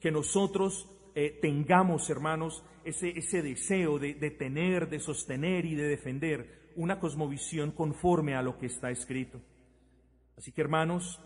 que 0.00 0.10
nosotros 0.10 0.88
eh, 1.14 1.38
tengamos, 1.40 2.08
hermanos, 2.10 2.64
ese, 2.84 3.10
ese 3.10 3.42
deseo 3.42 3.98
de, 3.98 4.14
de, 4.14 4.30
tener, 4.30 4.88
de 4.88 4.98
sostener 4.98 5.66
y 5.66 5.74
de 5.74 5.86
defender 5.88 6.72
una 6.76 6.98
cosmovisión 6.98 7.72
conforme 7.72 8.34
a 8.34 8.42
lo 8.42 8.58
que 8.58 8.66
está 8.66 8.90
escrito. 8.90 9.40
Así 10.36 10.52
que, 10.52 10.62
hermanos, 10.62 11.20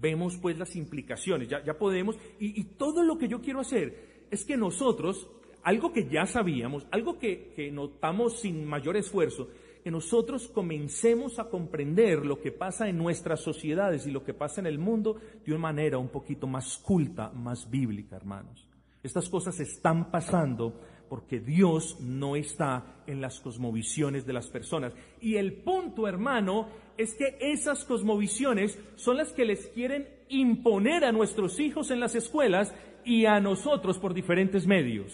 vemos 0.00 0.36
pues 0.36 0.58
las 0.58 0.76
implicaciones, 0.76 1.48
ya, 1.48 1.64
ya 1.64 1.78
podemos, 1.78 2.16
y, 2.38 2.62
todo 2.76 3.02
lo 3.02 3.18
que 3.18 3.28
yo 3.28 3.40
quiero 3.40 3.60
hacer 3.60 4.26
es 4.30 4.44
que 4.44 4.56
nosotros, 4.56 5.28
algo 5.62 5.92
que 5.92 6.08
ya 6.08 6.26
sabíamos, 6.26 6.86
algo 6.90 7.18
que, 7.18 7.52
que 7.54 7.70
notamos 7.70 8.40
sin 8.40 8.64
mayor 8.64 8.96
esfuerzo, 8.96 9.48
que 9.82 9.90
nosotros 9.90 10.48
comencemos 10.48 11.38
a 11.38 11.50
comprender 11.50 12.24
lo 12.24 12.40
que 12.40 12.52
pasa 12.52 12.88
en 12.88 12.96
nuestras 12.96 13.40
sociedades 13.40 14.06
y 14.06 14.10
lo 14.10 14.24
que 14.24 14.32
pasa 14.32 14.60
en 14.60 14.66
el 14.66 14.78
mundo 14.78 15.20
de 15.44 15.52
una 15.52 15.60
manera 15.60 15.98
un 15.98 16.08
poquito 16.08 16.46
más 16.46 16.78
culta, 16.78 17.30
más 17.30 17.68
bíblica, 17.70 18.16
hermanos. 18.16 18.66
Estas 19.02 19.28
cosas 19.28 19.60
están 19.60 20.10
pasando 20.10 20.80
porque 21.10 21.38
Dios 21.38 22.00
no 22.00 22.34
está 22.34 23.02
en 23.06 23.20
las 23.20 23.40
cosmovisiones 23.40 24.24
de 24.24 24.32
las 24.32 24.48
personas. 24.48 24.94
Y 25.20 25.36
el 25.36 25.52
punto, 25.52 26.08
hermano, 26.08 26.68
es 26.96 27.14
que 27.14 27.36
esas 27.40 27.84
cosmovisiones 27.84 28.78
son 28.96 29.16
las 29.16 29.32
que 29.32 29.44
les 29.44 29.66
quieren 29.68 30.08
imponer 30.28 31.04
a 31.04 31.12
nuestros 31.12 31.60
hijos 31.60 31.90
en 31.90 32.00
las 32.00 32.14
escuelas 32.14 32.74
y 33.04 33.26
a 33.26 33.40
nosotros 33.40 33.98
por 33.98 34.14
diferentes 34.14 34.66
medios. 34.66 35.12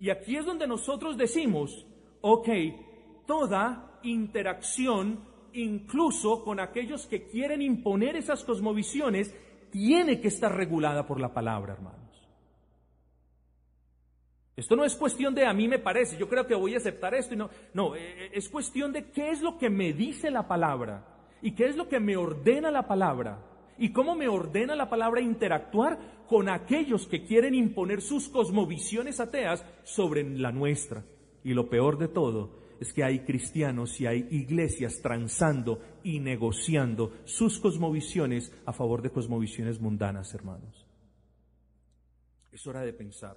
Y 0.00 0.10
aquí 0.10 0.36
es 0.36 0.44
donde 0.44 0.66
nosotros 0.66 1.16
decimos, 1.16 1.86
ok, 2.20 2.48
toda 3.26 4.00
interacción, 4.02 5.20
incluso 5.52 6.44
con 6.44 6.60
aquellos 6.60 7.06
que 7.06 7.26
quieren 7.26 7.62
imponer 7.62 8.16
esas 8.16 8.44
cosmovisiones, 8.44 9.34
tiene 9.70 10.20
que 10.20 10.28
estar 10.28 10.54
regulada 10.54 11.06
por 11.06 11.20
la 11.20 11.32
palabra, 11.32 11.74
hermanos. 11.74 12.03
Esto 14.56 14.76
no 14.76 14.84
es 14.84 14.94
cuestión 14.94 15.34
de 15.34 15.46
a 15.46 15.52
mí 15.52 15.66
me 15.66 15.80
parece, 15.80 16.16
yo 16.16 16.28
creo 16.28 16.46
que 16.46 16.54
voy 16.54 16.74
a 16.74 16.78
aceptar 16.78 17.14
esto 17.14 17.34
y 17.34 17.36
no, 17.36 17.50
no, 17.72 17.96
eh, 17.96 18.26
eh, 18.26 18.30
es 18.34 18.48
cuestión 18.48 18.92
de 18.92 19.10
qué 19.10 19.30
es 19.30 19.42
lo 19.42 19.58
que 19.58 19.68
me 19.68 19.92
dice 19.92 20.30
la 20.30 20.46
palabra 20.46 21.04
y 21.42 21.52
qué 21.52 21.66
es 21.66 21.76
lo 21.76 21.88
que 21.88 21.98
me 21.98 22.16
ordena 22.16 22.70
la 22.70 22.86
palabra 22.86 23.44
y 23.78 23.90
cómo 23.90 24.14
me 24.14 24.28
ordena 24.28 24.76
la 24.76 24.88
palabra 24.88 25.20
interactuar 25.20 25.98
con 26.28 26.48
aquellos 26.48 27.08
que 27.08 27.24
quieren 27.24 27.54
imponer 27.54 28.00
sus 28.00 28.28
cosmovisiones 28.28 29.18
ateas 29.18 29.64
sobre 29.82 30.22
la 30.22 30.52
nuestra. 30.52 31.04
Y 31.42 31.52
lo 31.52 31.68
peor 31.68 31.98
de 31.98 32.08
todo 32.08 32.62
es 32.80 32.92
que 32.92 33.04
hay 33.04 33.20
cristianos 33.20 34.00
y 34.00 34.06
hay 34.06 34.26
iglesias 34.30 35.00
transando 35.02 35.80
y 36.02 36.20
negociando 36.20 37.12
sus 37.24 37.58
cosmovisiones 37.58 38.52
a 38.66 38.72
favor 38.72 39.02
de 39.02 39.10
cosmovisiones 39.10 39.80
mundanas, 39.80 40.32
hermanos. 40.32 40.86
Es 42.52 42.66
hora 42.66 42.82
de 42.82 42.92
pensar, 42.92 43.36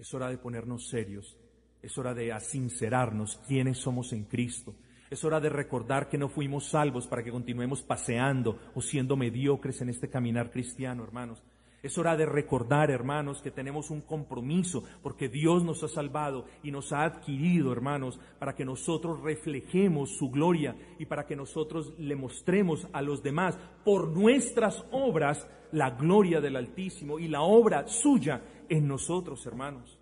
es 0.00 0.14
hora 0.14 0.30
de 0.30 0.38
ponernos 0.38 0.88
serios, 0.88 1.36
es 1.82 1.96
hora 1.98 2.14
de 2.14 2.32
asincerarnos 2.32 3.36
quiénes 3.46 3.78
somos 3.78 4.14
en 4.14 4.24
Cristo. 4.24 4.74
Es 5.10 5.24
hora 5.24 5.40
de 5.40 5.50
recordar 5.50 6.08
que 6.08 6.16
no 6.16 6.28
fuimos 6.28 6.70
salvos 6.70 7.06
para 7.06 7.22
que 7.22 7.30
continuemos 7.30 7.82
paseando 7.82 8.58
o 8.74 8.80
siendo 8.80 9.16
mediocres 9.16 9.82
en 9.82 9.90
este 9.90 10.08
caminar 10.08 10.50
cristiano, 10.50 11.04
hermanos. 11.04 11.42
Es 11.82 11.98
hora 11.98 12.16
de 12.16 12.26
recordar, 12.26 12.90
hermanos, 12.90 13.42
que 13.42 13.50
tenemos 13.50 13.90
un 13.90 14.00
compromiso 14.02 14.84
porque 15.02 15.28
Dios 15.28 15.64
nos 15.64 15.82
ha 15.82 15.88
salvado 15.88 16.46
y 16.62 16.70
nos 16.70 16.92
ha 16.92 17.04
adquirido, 17.04 17.72
hermanos, 17.72 18.18
para 18.38 18.54
que 18.54 18.64
nosotros 18.64 19.20
reflejemos 19.20 20.16
su 20.16 20.30
gloria 20.30 20.76
y 20.98 21.06
para 21.06 21.26
que 21.26 21.36
nosotros 21.36 21.92
le 21.98 22.16
mostremos 22.16 22.86
a 22.92 23.02
los 23.02 23.22
demás 23.22 23.58
por 23.84 24.08
nuestras 24.08 24.84
obras 24.92 25.46
la 25.72 25.90
gloria 25.90 26.40
del 26.40 26.56
Altísimo 26.56 27.18
y 27.18 27.28
la 27.28 27.42
obra 27.42 27.86
suya 27.86 28.42
en 28.70 28.88
nosotros, 28.88 29.44
hermanos. 29.44 29.98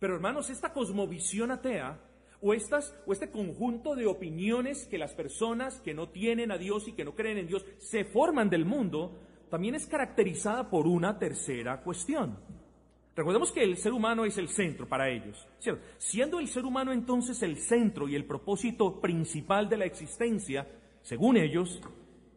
Pero, 0.00 0.16
hermanos, 0.16 0.50
esta 0.50 0.72
cosmovisión 0.72 1.52
atea 1.52 2.00
o, 2.40 2.52
este 2.54 3.30
conjunto 3.30 3.94
de 3.94 4.06
opiniones 4.06 4.86
que 4.86 4.98
las 4.98 5.14
personas 5.14 5.80
que 5.80 5.94
no 5.94 6.08
tienen 6.08 6.50
a 6.50 6.58
Dios 6.58 6.88
y 6.88 6.92
que 6.92 7.04
no 7.04 7.14
creen 7.14 7.38
en 7.38 7.46
Dios 7.46 7.64
se 7.78 8.04
forman 8.04 8.50
del 8.50 8.64
mundo, 8.64 9.20
también 9.48 9.76
es 9.76 9.86
caracterizada 9.86 10.68
por 10.68 10.88
una 10.88 11.18
tercera 11.20 11.82
cuestión. 11.82 12.36
Recordemos 13.14 13.52
que 13.52 13.62
el 13.62 13.76
ser 13.76 13.92
humano 13.92 14.24
es 14.24 14.38
el 14.38 14.48
centro 14.48 14.88
para 14.88 15.08
ellos. 15.08 15.46
Siendo 15.98 16.40
el 16.40 16.48
ser 16.48 16.64
humano 16.64 16.92
entonces 16.92 17.42
el 17.42 17.58
centro 17.58 18.08
y 18.08 18.16
el 18.16 18.24
propósito 18.24 19.00
principal 19.00 19.68
de 19.68 19.76
la 19.76 19.84
existencia, 19.84 20.66
según 21.02 21.36
ellos, 21.36 21.80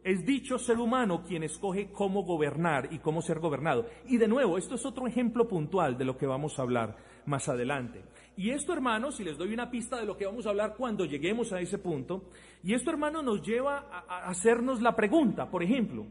es 0.06 0.24
dicho 0.24 0.56
ser 0.56 0.78
humano 0.78 1.24
quien 1.24 1.42
escoge 1.42 1.90
cómo 1.90 2.22
gobernar 2.22 2.92
y 2.92 3.00
cómo 3.00 3.20
ser 3.20 3.40
gobernado. 3.40 3.86
Y 4.06 4.18
de 4.18 4.28
nuevo, 4.28 4.56
esto 4.56 4.76
es 4.76 4.86
otro 4.86 5.08
ejemplo 5.08 5.48
puntual 5.48 5.98
de 5.98 6.04
lo 6.04 6.16
que 6.16 6.28
vamos 6.28 6.56
a 6.56 6.62
hablar 6.62 6.96
más 7.26 7.48
adelante. 7.48 8.04
Y 8.36 8.50
esto, 8.50 8.72
hermanos, 8.72 9.16
si 9.16 9.24
les 9.24 9.36
doy 9.36 9.52
una 9.52 9.68
pista 9.68 9.98
de 9.98 10.06
lo 10.06 10.16
que 10.16 10.24
vamos 10.24 10.46
a 10.46 10.50
hablar 10.50 10.76
cuando 10.76 11.06
lleguemos 11.06 11.52
a 11.52 11.60
ese 11.60 11.78
punto, 11.78 12.30
y 12.62 12.72
esto, 12.72 12.90
hermano, 12.90 13.20
nos 13.20 13.42
lleva 13.42 14.04
a 14.08 14.28
hacernos 14.28 14.80
la 14.80 14.94
pregunta, 14.94 15.50
por 15.50 15.64
ejemplo, 15.64 16.06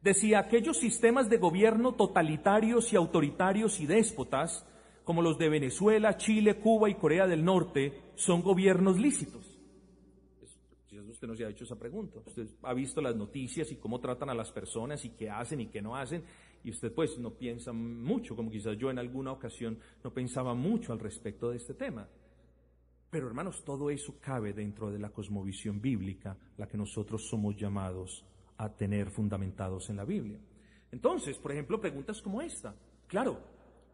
de 0.00 0.14
si 0.14 0.32
aquellos 0.32 0.78
sistemas 0.78 1.28
de 1.28 1.36
gobierno 1.36 1.92
totalitarios 1.92 2.90
y 2.94 2.96
autoritarios 2.96 3.80
y 3.80 3.86
déspotas, 3.86 4.66
como 5.04 5.20
los 5.20 5.36
de 5.36 5.50
Venezuela, 5.50 6.16
Chile, 6.16 6.54
Cuba 6.54 6.88
y 6.88 6.94
Corea 6.94 7.26
del 7.26 7.44
Norte, 7.44 8.00
son 8.14 8.40
gobiernos 8.40 8.98
lícitos. 8.98 9.51
Usted 11.22 11.30
no 11.30 11.36
se 11.36 11.44
ha 11.44 11.50
hecho 11.50 11.62
esa 11.62 11.78
pregunta. 11.78 12.18
Usted 12.26 12.48
ha 12.62 12.74
visto 12.74 13.00
las 13.00 13.14
noticias 13.14 13.70
y 13.70 13.76
cómo 13.76 14.00
tratan 14.00 14.28
a 14.30 14.34
las 14.34 14.50
personas 14.50 15.04
y 15.04 15.10
qué 15.10 15.30
hacen 15.30 15.60
y 15.60 15.66
qué 15.68 15.80
no 15.80 15.94
hacen, 15.94 16.24
y 16.64 16.70
usted 16.70 16.92
pues 16.92 17.16
no 17.16 17.30
piensa 17.30 17.72
mucho, 17.72 18.34
como 18.34 18.50
quizás 18.50 18.76
yo 18.76 18.90
en 18.90 18.98
alguna 18.98 19.30
ocasión 19.30 19.78
no 20.02 20.12
pensaba 20.12 20.52
mucho 20.54 20.92
al 20.92 20.98
respecto 20.98 21.50
de 21.50 21.58
este 21.58 21.74
tema. 21.74 22.08
Pero 23.08 23.28
hermanos, 23.28 23.62
todo 23.64 23.88
eso 23.88 24.16
cabe 24.20 24.52
dentro 24.52 24.90
de 24.90 24.98
la 24.98 25.10
cosmovisión 25.10 25.80
bíblica, 25.80 26.36
la 26.56 26.66
que 26.66 26.76
nosotros 26.76 27.28
somos 27.28 27.54
llamados 27.54 28.24
a 28.56 28.68
tener 28.74 29.08
fundamentados 29.08 29.90
en 29.90 29.98
la 29.98 30.04
Biblia. 30.04 30.40
Entonces, 30.90 31.38
por 31.38 31.52
ejemplo, 31.52 31.80
preguntas 31.80 32.20
como 32.20 32.42
esta. 32.42 32.74
Claro, 33.06 33.38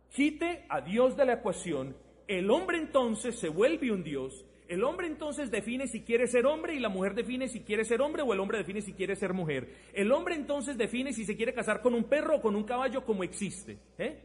quite 0.08 0.64
a 0.70 0.80
Dios 0.80 1.14
de 1.14 1.26
la 1.26 1.34
ecuación, 1.34 1.94
el 2.26 2.50
hombre 2.50 2.78
entonces 2.78 3.38
se 3.38 3.50
vuelve 3.50 3.92
un 3.92 4.02
Dios, 4.02 4.46
el 4.68 4.84
hombre 4.84 5.06
entonces 5.06 5.50
define 5.50 5.86
si 5.86 6.02
quiere 6.02 6.26
ser 6.26 6.44
hombre 6.44 6.74
y 6.74 6.78
la 6.78 6.90
mujer 6.90 7.14
define 7.14 7.48
si 7.48 7.60
quiere 7.60 7.86
ser 7.86 8.02
hombre 8.02 8.20
o 8.22 8.34
el 8.34 8.40
hombre 8.40 8.58
define 8.58 8.82
si 8.82 8.92
quiere 8.92 9.16
ser 9.16 9.32
mujer. 9.32 9.74
El 9.94 10.12
hombre 10.12 10.34
entonces 10.34 10.76
define 10.76 11.14
si 11.14 11.24
se 11.24 11.36
quiere 11.36 11.54
casar 11.54 11.80
con 11.80 11.94
un 11.94 12.04
perro 12.04 12.36
o 12.36 12.40
con 12.42 12.54
un 12.54 12.64
caballo 12.64 13.02
como 13.02 13.24
existe. 13.24 13.78
¿eh? 13.96 14.22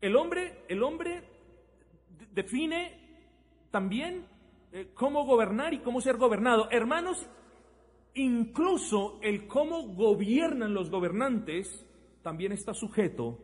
El 0.00 0.16
hombre, 0.16 0.64
el 0.66 0.82
hombre 0.82 1.22
define 2.32 2.98
también 3.70 4.26
eh, 4.72 4.90
cómo 4.92 5.24
gobernar 5.24 5.72
y 5.72 5.78
cómo 5.78 6.00
ser 6.00 6.16
gobernado. 6.16 6.68
Hermanos, 6.72 7.24
incluso 8.14 9.20
el 9.22 9.46
cómo 9.46 9.86
gobiernan 9.94 10.74
los 10.74 10.90
gobernantes 10.90 11.86
también 12.22 12.50
está 12.50 12.74
sujeto 12.74 13.38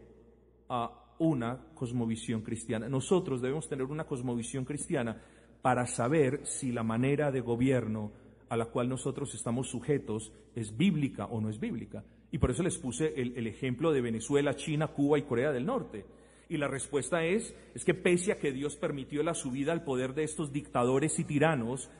a 0.68 1.03
una 1.18 1.58
cosmovisión 1.74 2.42
cristiana. 2.42 2.88
Nosotros 2.88 3.40
debemos 3.40 3.68
tener 3.68 3.86
una 3.86 4.04
cosmovisión 4.04 4.64
cristiana 4.64 5.20
para 5.62 5.86
saber 5.86 6.40
si 6.44 6.72
la 6.72 6.82
manera 6.82 7.30
de 7.30 7.40
gobierno 7.40 8.12
a 8.48 8.56
la 8.56 8.66
cual 8.66 8.88
nosotros 8.88 9.34
estamos 9.34 9.68
sujetos 9.68 10.32
es 10.54 10.76
bíblica 10.76 11.26
o 11.26 11.40
no 11.40 11.48
es 11.48 11.58
bíblica. 11.58 12.04
Y 12.30 12.38
por 12.38 12.50
eso 12.50 12.62
les 12.62 12.78
puse 12.78 13.20
el, 13.20 13.36
el 13.36 13.46
ejemplo 13.46 13.92
de 13.92 14.00
Venezuela, 14.00 14.56
China, 14.56 14.88
Cuba 14.88 15.18
y 15.18 15.22
Corea 15.22 15.52
del 15.52 15.66
Norte. 15.66 16.04
Y 16.48 16.56
la 16.56 16.68
respuesta 16.68 17.24
es, 17.24 17.54
es 17.74 17.84
que 17.84 17.94
pese 17.94 18.32
a 18.32 18.38
que 18.38 18.52
Dios 18.52 18.76
permitió 18.76 19.22
la 19.22 19.34
subida 19.34 19.72
al 19.72 19.84
poder 19.84 20.14
de 20.14 20.24
estos 20.24 20.52
dictadores 20.52 21.18
y 21.18 21.24
tiranos, 21.24 21.90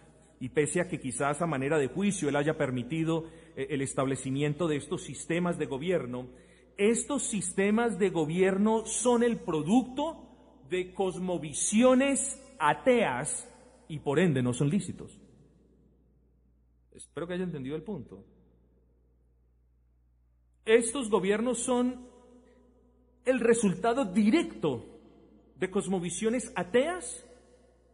y 0.41 0.51
pese 0.51 0.81
a 0.81 0.89
que 0.89 1.01
quizás 1.01 1.41
a 1.41 1.47
manera 1.47 1.79
de 1.79 1.89
juicio 1.89 2.29
Él 2.29 2.37
haya 2.37 2.59
permitido 2.59 3.25
eh, 3.57 3.69
el 3.71 3.81
establecimiento 3.81 4.69
de 4.69 4.77
estos 4.77 5.03
sistemas 5.03 5.59
de 5.59 5.67
gobierno, 5.67 6.29
estos 6.77 7.25
sistemas 7.25 7.99
de 7.99 8.11
gobierno 8.11 8.87
son 8.87 9.23
el 9.23 9.39
producto 9.39 10.25
de 10.69 10.93
cosmovisiones 10.93 12.41
ateas 12.59 13.49
y 13.89 13.99
por 14.01 14.19
ende 14.19 14.43
no 14.43 14.53
son 14.53 14.71
lícitos. 14.71 15.19
Espero 16.93 17.27
que 17.27 17.35
haya 17.35 17.45
entendido 17.45 17.77
el 17.77 17.83
punto. 17.83 18.25
Estos 20.65 21.11
gobiernos 21.11 21.59
son 21.59 22.09
el 23.25 23.41
resultado 23.41 24.05
directo 24.05 24.85
de 25.57 25.71
cosmovisiones 25.71 26.53
ateas 26.57 27.27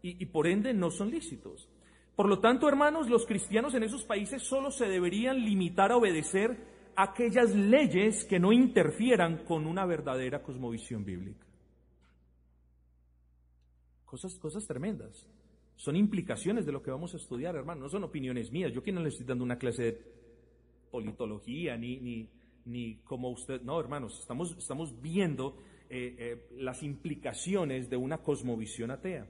y, 0.03 0.23
y 0.23 0.27
por 0.27 0.47
ende 0.47 0.73
no 0.73 0.91
son 0.91 1.11
lícitos. 1.11 1.69
Por 2.15 2.29
lo 2.29 2.41
tanto, 2.41 2.69
hermanos, 2.69 3.09
los 3.09 3.27
cristianos 3.27 3.75
en 3.75 3.83
esos 3.83 4.05
países 4.05 4.43
solo 4.43 4.71
se 4.71 4.89
deberían 4.89 5.45
limitar 5.45 5.91
a 5.91 5.97
obedecer 5.97 6.70
aquellas 6.97 7.55
leyes 7.55 8.25
que 8.25 8.39
no 8.39 8.53
interfieran 8.53 9.45
con 9.45 9.67
una 9.67 9.87
verdadera 9.87 10.43
cosmovisión 10.43 11.05
bíblica. 11.05 11.47
Cosas, 14.05 14.35
cosas 14.39 14.67
tremendas. 14.67 15.27
Son 15.77 15.97
implicaciones 15.97 16.67
de 16.67 16.73
lo 16.73 16.83
que 16.83 16.91
vamos 16.91 17.15
a 17.15 17.17
estudiar, 17.17 17.57
hermanos. 17.57 17.85
No 17.85 17.89
son 17.89 18.05
opiniones 18.05 18.53
mías. 18.53 18.73
Yo 18.73 18.81
aquí 18.81 18.93
no 18.93 19.01
le 19.01 19.09
estoy 19.09 19.25
dando 19.25 19.45
una 19.45 19.59
clase 19.59 19.83
de 19.83 20.21
politología 20.91 21.77
ni, 21.77 21.99
ni, 22.01 22.29
ni 22.65 22.97
como 22.97 23.31
usted. 23.31 23.63
No, 23.63 23.81
hermanos, 23.81 24.19
estamos, 24.21 24.57
estamos 24.59 25.01
viendo 25.01 25.57
eh, 25.89 26.17
eh, 26.19 26.47
las 26.59 26.83
implicaciones 26.83 27.89
de 27.89 27.97
una 27.97 28.19
cosmovisión 28.19 28.91
atea. 28.91 29.27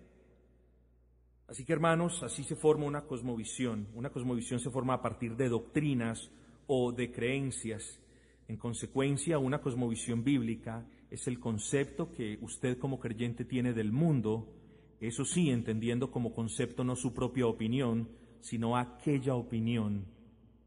Así 1.47 1.65
que 1.65 1.73
hermanos, 1.73 2.23
así 2.23 2.45
se 2.45 2.57
forma 2.57 2.87
una 2.87 3.07
cosmovisión. 3.07 3.89
Una 3.95 4.11
cosmovisión 4.11 4.61
se 4.61 4.71
forma 4.71 4.95
a 4.95 5.03
partir 5.03 5.37
de 5.37 5.49
doctrinas 5.49 6.31
o 6.73 6.93
de 6.93 7.11
creencias. 7.11 8.01
En 8.47 8.57
consecuencia, 8.57 9.41
una 9.41 9.61
cosmovisión 9.61 10.23
bíblica 10.23 10.87
es 11.11 11.27
el 11.27 11.41
concepto 11.41 12.13
que 12.13 12.39
usted 12.43 12.79
como 12.79 13.01
creyente 13.01 13.45
tiene 13.45 13.73
del 13.73 13.91
mundo, 13.91 14.55
eso 15.01 15.25
sí, 15.25 15.51
entendiendo 15.51 16.13
como 16.13 16.33
concepto 16.33 16.85
no 16.85 16.95
su 16.95 17.13
propia 17.13 17.49
opinión, 17.49 18.09
sino 18.39 18.77
aquella 18.77 19.35
opinión 19.35 20.07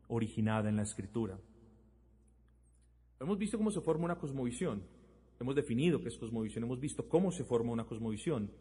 originada 0.10 0.68
en 0.68 0.76
la 0.76 0.84
Escritura. 0.84 1.40
Hemos 3.22 3.38
visto 3.38 3.58
cómo 3.58 3.72
se 3.72 3.80
forma 3.80 4.04
una 4.04 4.18
cosmovisión, 4.18 4.84
hemos 5.40 5.56
definido 5.56 6.02
qué 6.02 6.10
es 6.10 6.18
cosmovisión, 6.18 6.66
hemos 6.66 6.82
visto 6.82 7.08
cómo 7.08 7.32
se 7.32 7.46
forma 7.46 7.72
una 7.72 7.86
cosmovisión. 7.86 8.52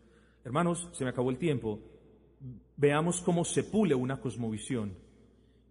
Hermanos, 0.44 0.90
se 0.92 1.02
me 1.02 1.10
acabó 1.10 1.30
el 1.30 1.38
tiempo. 1.38 1.80
Veamos 2.76 3.20
cómo 3.20 3.44
se 3.44 3.64
pule 3.64 3.96
una 3.96 4.20
cosmovisión. 4.20 4.94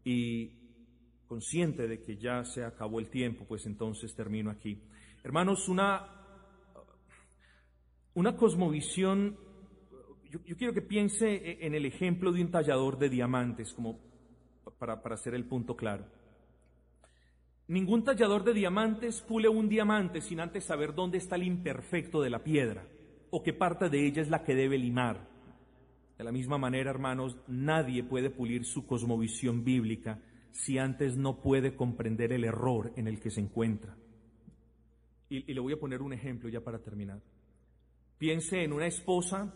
Y 0.04 0.61
consciente 1.32 1.88
de 1.88 2.02
que 2.02 2.18
ya 2.18 2.44
se 2.44 2.66
acabó 2.66 3.00
el 3.00 3.10
tiempo, 3.10 3.46
pues 3.48 3.66
entonces 3.66 4.14
termino 4.14 4.52
aquí. 4.52 4.84
Hermanos, 5.24 5.70
una, 5.70 6.06
una 8.16 8.36
cosmovisión, 8.36 9.38
yo, 10.30 10.58
quiero 10.58 10.74
que 10.74 10.82
piense 10.82 11.66
en 11.66 11.74
el 11.74 11.86
ejemplo 11.86 12.34
de 12.34 12.42
un 12.42 12.52
tallador 12.52 13.00
de 13.00 13.08
diamantes, 13.08 13.74
como 13.74 13.98
para, 14.78 15.02
para 15.02 15.16
hacer 15.16 15.34
el 15.34 15.46
punto 15.46 15.78
claro. 15.78 16.06
Ningún 17.70 18.04
tallador 18.04 18.44
de 18.44 18.54
diamantes 18.54 19.22
pule 19.22 19.48
un 19.48 19.70
diamante 19.70 20.20
sin 20.20 20.42
antes 20.42 20.66
saber 20.66 20.94
dónde 20.94 21.20
está 21.20 21.38
el 21.38 21.44
imperfecto 21.44 22.22
de 22.22 22.30
la 22.30 22.44
piedra 22.44 22.86
o 23.30 23.42
qué 23.42 23.54
parte 23.54 23.90
de 23.90 24.06
ella 24.06 24.22
es 24.22 24.30
la 24.30 24.44
que 24.44 24.54
debe 24.54 24.78
limar. 24.78 25.30
De 26.18 26.26
la 26.26 26.34
misma 26.34 26.58
manera, 26.58 26.90
hermanos, 26.90 27.38
nadie 27.48 28.04
puede 28.04 28.30
pulir 28.32 28.66
su 28.66 28.86
cosmovisión 28.86 29.64
bíblica 29.64 30.20
si 30.52 30.78
antes 30.78 31.18
no 31.18 31.42
puede 31.42 31.76
comprender 31.76 32.34
el 32.34 32.44
error 32.44 32.92
en 32.96 33.08
el 33.08 33.20
que 33.20 33.32
se 33.32 33.42
encuentra. 33.42 33.96
Y, 35.30 35.54
le 35.54 35.60
voy 35.62 35.74
a 35.74 35.80
poner 35.80 36.02
un 36.02 36.14
ejemplo 36.14 36.50
ya 36.50 36.62
para 36.62 36.80
terminar. 36.80 37.22
Piense 38.18 38.64
en 38.64 38.74
una 38.74 38.88
esposa 38.88 39.56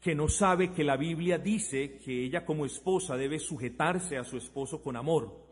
que 0.00 0.14
no 0.14 0.28
sabe 0.28 0.72
que 0.72 0.84
la 0.84 0.96
Biblia 0.96 1.38
dice 1.38 1.98
que 1.98 2.24
ella 2.24 2.44
como 2.44 2.66
esposa 2.66 3.16
debe 3.16 3.38
sujetarse 3.38 4.18
a 4.18 4.24
su 4.24 4.36
esposo 4.36 4.82
con 4.82 4.96
amor. 4.96 5.46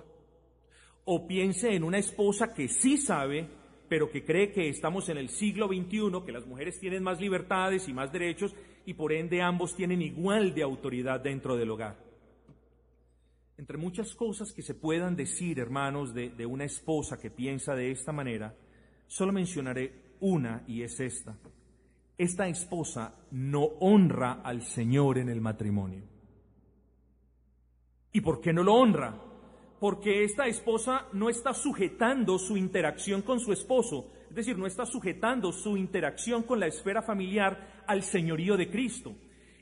O 1.04 1.26
piense 1.26 1.74
en 1.74 1.84
una 1.84 1.98
esposa 1.98 2.52
que 2.52 2.68
sí 2.68 2.98
sabe, 2.98 3.48
pero 3.88 4.10
que 4.10 4.24
cree 4.24 4.52
que 4.52 4.68
estamos 4.68 5.08
en 5.08 5.18
el 5.18 5.28
siglo 5.28 5.68
XXI, 5.68 6.24
que 6.26 6.32
las 6.32 6.46
mujeres 6.46 6.80
tienen 6.80 7.02
más 7.02 7.20
libertades 7.20 7.88
y 7.88 7.92
más 7.92 8.12
derechos 8.12 8.54
y 8.86 8.94
por 8.94 9.12
ende 9.12 9.40
ambos 9.40 9.76
tienen 9.76 10.02
igual 10.02 10.54
de 10.54 10.62
autoridad 10.62 11.20
dentro 11.20 11.56
del 11.56 11.70
hogar. 11.70 12.03
Entre 13.56 13.78
muchas 13.78 14.14
cosas 14.14 14.52
que 14.52 14.62
se 14.62 14.74
puedan 14.74 15.14
decir, 15.14 15.60
hermanos, 15.60 16.12
de, 16.12 16.46
una 16.46 16.64
esposa 16.64 17.18
que 17.18 17.30
piensa 17.30 17.74
de 17.74 17.90
esta 17.90 18.12
manera, 18.12 18.54
Solo 19.06 19.32
mencionaré 19.32 20.16
una 20.20 20.64
y 20.66 20.82
es 20.82 20.98
esta. 21.00 21.36
Esta 22.16 22.48
esposa 22.48 23.14
no 23.32 23.64
honra 23.80 24.40
al 24.42 24.62
Señor 24.62 25.18
en 25.18 25.28
el 25.28 25.40
matrimonio. 25.40 26.02
¿Y 28.12 28.20
por 28.20 28.40
qué 28.40 28.52
no 28.52 28.62
lo 28.62 28.74
honra? 28.74 29.14
Porque 29.80 30.24
esta 30.24 30.46
esposa 30.46 31.08
no 31.12 31.28
está 31.28 31.52
sujetando 31.52 32.38
su 32.38 32.56
interacción 32.56 33.22
con 33.22 33.40
su 33.40 33.52
esposo, 33.52 34.10
es 34.30 34.36
decir, 34.36 34.56
no 34.56 34.66
está 34.66 34.86
sujetando 34.86 35.52
su 35.52 35.76
interacción 35.76 36.44
con 36.44 36.60
la 36.60 36.66
esfera 36.66 37.02
familiar 37.02 37.84
al 37.86 38.02
señorío 38.02 38.56
de 38.56 38.70
Cristo. 38.70 39.14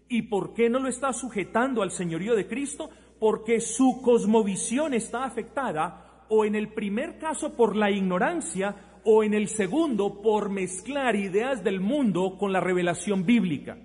¿Y 0.09 0.23
por 0.23 0.53
qué 0.53 0.69
no 0.69 0.79
lo 0.79 0.89
está 0.89 1.13
sujetando 1.13 1.83
al 1.83 1.91
señorío 1.91 2.35
de 2.37 2.47
Cristo? 2.47 2.91
Porque 3.23 3.61
su 3.61 4.03
cosmovisión 4.03 4.95
está 4.95 5.23
afectada 5.23 6.25
o 6.29 6.45
en 6.45 6.57
el 6.57 6.73
primer 6.73 7.21
caso 7.21 7.55
por 7.55 7.77
la 7.77 7.89
ignorancia 7.89 8.99
o 9.05 9.23
en 9.23 9.33
el 9.33 9.47
segundo 9.47 10.21
por 10.21 10.51
mezclar 10.51 11.15
ideas 11.15 11.63
del 11.63 11.79
mundo 11.79 12.37
con 12.37 12.53
la 12.53 12.59
revelación 12.59 13.25
bíblica. 13.25 13.79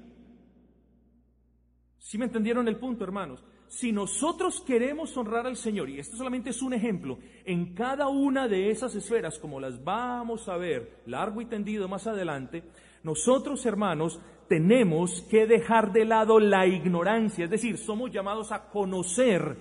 ¿Sí 1.99 2.17
me 2.17 2.25
entendieron 2.25 2.67
el 2.67 2.77
punto, 2.77 3.03
hermanos? 3.03 3.45
Si 3.67 3.91
nosotros 3.91 4.59
queremos 4.61 5.15
honrar 5.15 5.45
al 5.45 5.55
Señor, 5.55 5.87
y 5.91 5.99
este 5.99 6.17
solamente 6.17 6.49
es 6.49 6.63
un 6.63 6.73
ejemplo, 6.73 7.19
en 7.45 7.75
cada 7.75 8.07
una 8.07 8.47
de 8.47 8.71
esas 8.71 8.95
esferas, 8.95 9.37
como 9.37 9.59
las 9.59 9.83
vamos 9.83 10.49
a 10.49 10.57
ver 10.57 11.03
largo 11.05 11.41
y 11.41 11.45
tendido 11.45 11.87
más 11.87 12.07
adelante, 12.07 12.63
nosotros, 13.03 13.63
hermanos, 13.67 14.19
tenemos 14.47 15.21
que 15.29 15.45
dejar 15.45 15.91
de 15.91 16.05
lado 16.05 16.39
la 16.39 16.65
ignorancia, 16.67 17.45
es 17.45 17.51
decir, 17.51 17.77
somos 17.77 18.11
llamados 18.11 18.51
a 18.51 18.69
conocer 18.69 19.57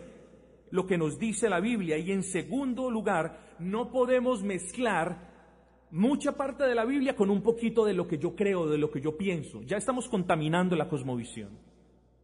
lo 0.71 0.87
que 0.87 0.99
nos 0.99 1.19
dice 1.19 1.49
la 1.49 1.61
Biblia 1.61 1.99
y 1.99 2.13
en 2.13 2.23
segundo 2.23 2.91
lugar, 2.91 3.57
no 3.59 3.91
podemos 3.91 4.43
mezclar 4.43 5.35
mucha 5.91 6.37
parte 6.37 6.65
de 6.65 6.75
la 6.75 6.85
Biblia 6.85 7.15
con 7.15 7.31
un 7.31 7.43
poquito 7.43 7.85
de 7.85 7.95
lo 7.95 8.07
que 8.07 8.19
yo 8.19 8.35
creo, 8.35 8.67
de 8.67 8.79
lo 8.79 8.91
que 8.91 9.01
yo 9.01 9.17
pienso. 9.17 9.63
Ya 9.63 9.77
estamos 9.77 10.09
contaminando 10.09 10.77
la 10.77 10.89
cosmovisión. 10.89 11.59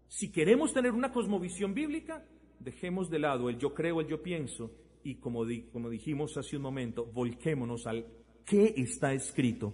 Si 0.09 0.31
queremos 0.31 0.75
tener 0.75 0.93
una 0.93 1.13
cosmovisión 1.13 1.73
bíblica, 1.73 2.25
dejemos 2.61 3.09
de 3.09 3.19
lado 3.19 3.49
el 3.49 3.59
yo 3.59 3.73
creo, 3.73 4.01
el 4.01 4.09
yo 4.09 4.23
pienso 4.23 4.71
y 5.05 5.17
como, 5.17 5.45
como 5.73 5.91
dijimos 5.91 6.37
hace 6.37 6.57
un 6.57 6.63
momento, 6.63 7.07
volquémonos 7.07 7.87
al 7.87 8.07
qué 8.45 8.75
está 8.77 9.13
escrito 9.13 9.73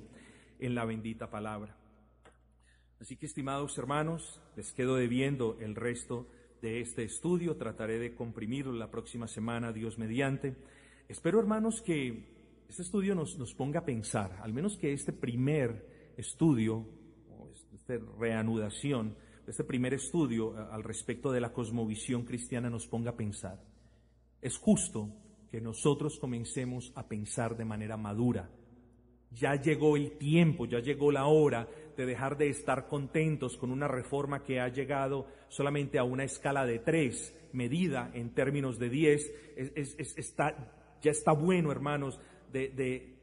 en 0.59 0.75
la 0.75 0.85
bendita 0.85 1.29
palabra. 1.31 1.78
Así 3.01 3.17
que, 3.17 3.27
estimados 3.27 3.79
hermanos, 3.79 4.41
les 4.57 4.73
quedo 4.73 4.97
debiendo 4.97 5.57
el 5.61 5.77
resto 5.77 6.27
de 6.61 6.81
este 6.81 7.05
estudio. 7.05 7.57
Trataré 7.57 7.99
de 7.99 8.15
comprimirlo 8.15 8.73
la 8.73 8.91
próxima 8.91 9.29
semana, 9.29 9.73
Dios 9.73 9.99
mediante. 9.99 10.57
Espero, 11.09 11.39
hermanos, 11.39 11.81
que 11.81 12.65
este 12.69 12.83
estudio 12.83 13.15
nos, 13.15 13.39
nos 13.39 13.55
ponga 13.55 13.81
a 13.81 13.85
pensar, 13.85 14.39
al 14.43 14.53
menos 14.53 14.77
que 14.77 14.93
este 14.93 15.13
primer 15.13 16.13
estudio, 16.17 16.87
esta 17.73 17.95
reanudación, 18.19 19.17
este 19.47 19.65
primer 19.65 19.95
estudio 19.95 20.55
al 20.71 20.83
respecto 20.83 21.33
de 21.33 21.41
la 21.41 21.53
cosmovisión 21.53 22.25
cristiana 22.25 22.69
nos 22.69 22.87
ponga 22.87 23.13
a 23.13 23.17
pensar. 23.17 23.63
Es 24.43 24.59
justo 24.59 25.09
que 25.51 25.61
nosotros 25.61 26.19
comencemos 26.19 26.93
a 26.95 27.09
pensar 27.09 27.57
de 27.57 27.65
manera 27.65 27.97
madura. 27.97 28.51
Ya 29.31 29.55
llegó 29.55 29.97
el 29.97 30.19
tiempo, 30.19 30.67
ya 30.67 30.81
llegó 30.81 31.11
la 31.13 31.27
hora 31.27 31.69
de 31.99 32.07
dejar 32.07 32.39
de 32.39 32.49
estar 32.49 32.87
contentos 32.87 33.57
con 33.57 33.73
una 33.73 33.89
reforma 33.89 34.45
que 34.45 34.61
ha 34.61 34.69
llegado 34.69 35.27
solamente 35.49 35.99
a 35.99 36.05
una 36.05 36.23
escala 36.23 36.65
de 36.65 36.79
tres, 36.79 37.37
medida 37.53 38.13
en 38.15 38.31
términos 38.31 38.79
de 38.79 38.89
diez. 38.89 39.33
está, 39.57 40.73
ya 41.03 41.11
está 41.11 41.33
bueno, 41.33 41.73
hermanos, 41.73 42.21
de, 42.53 43.19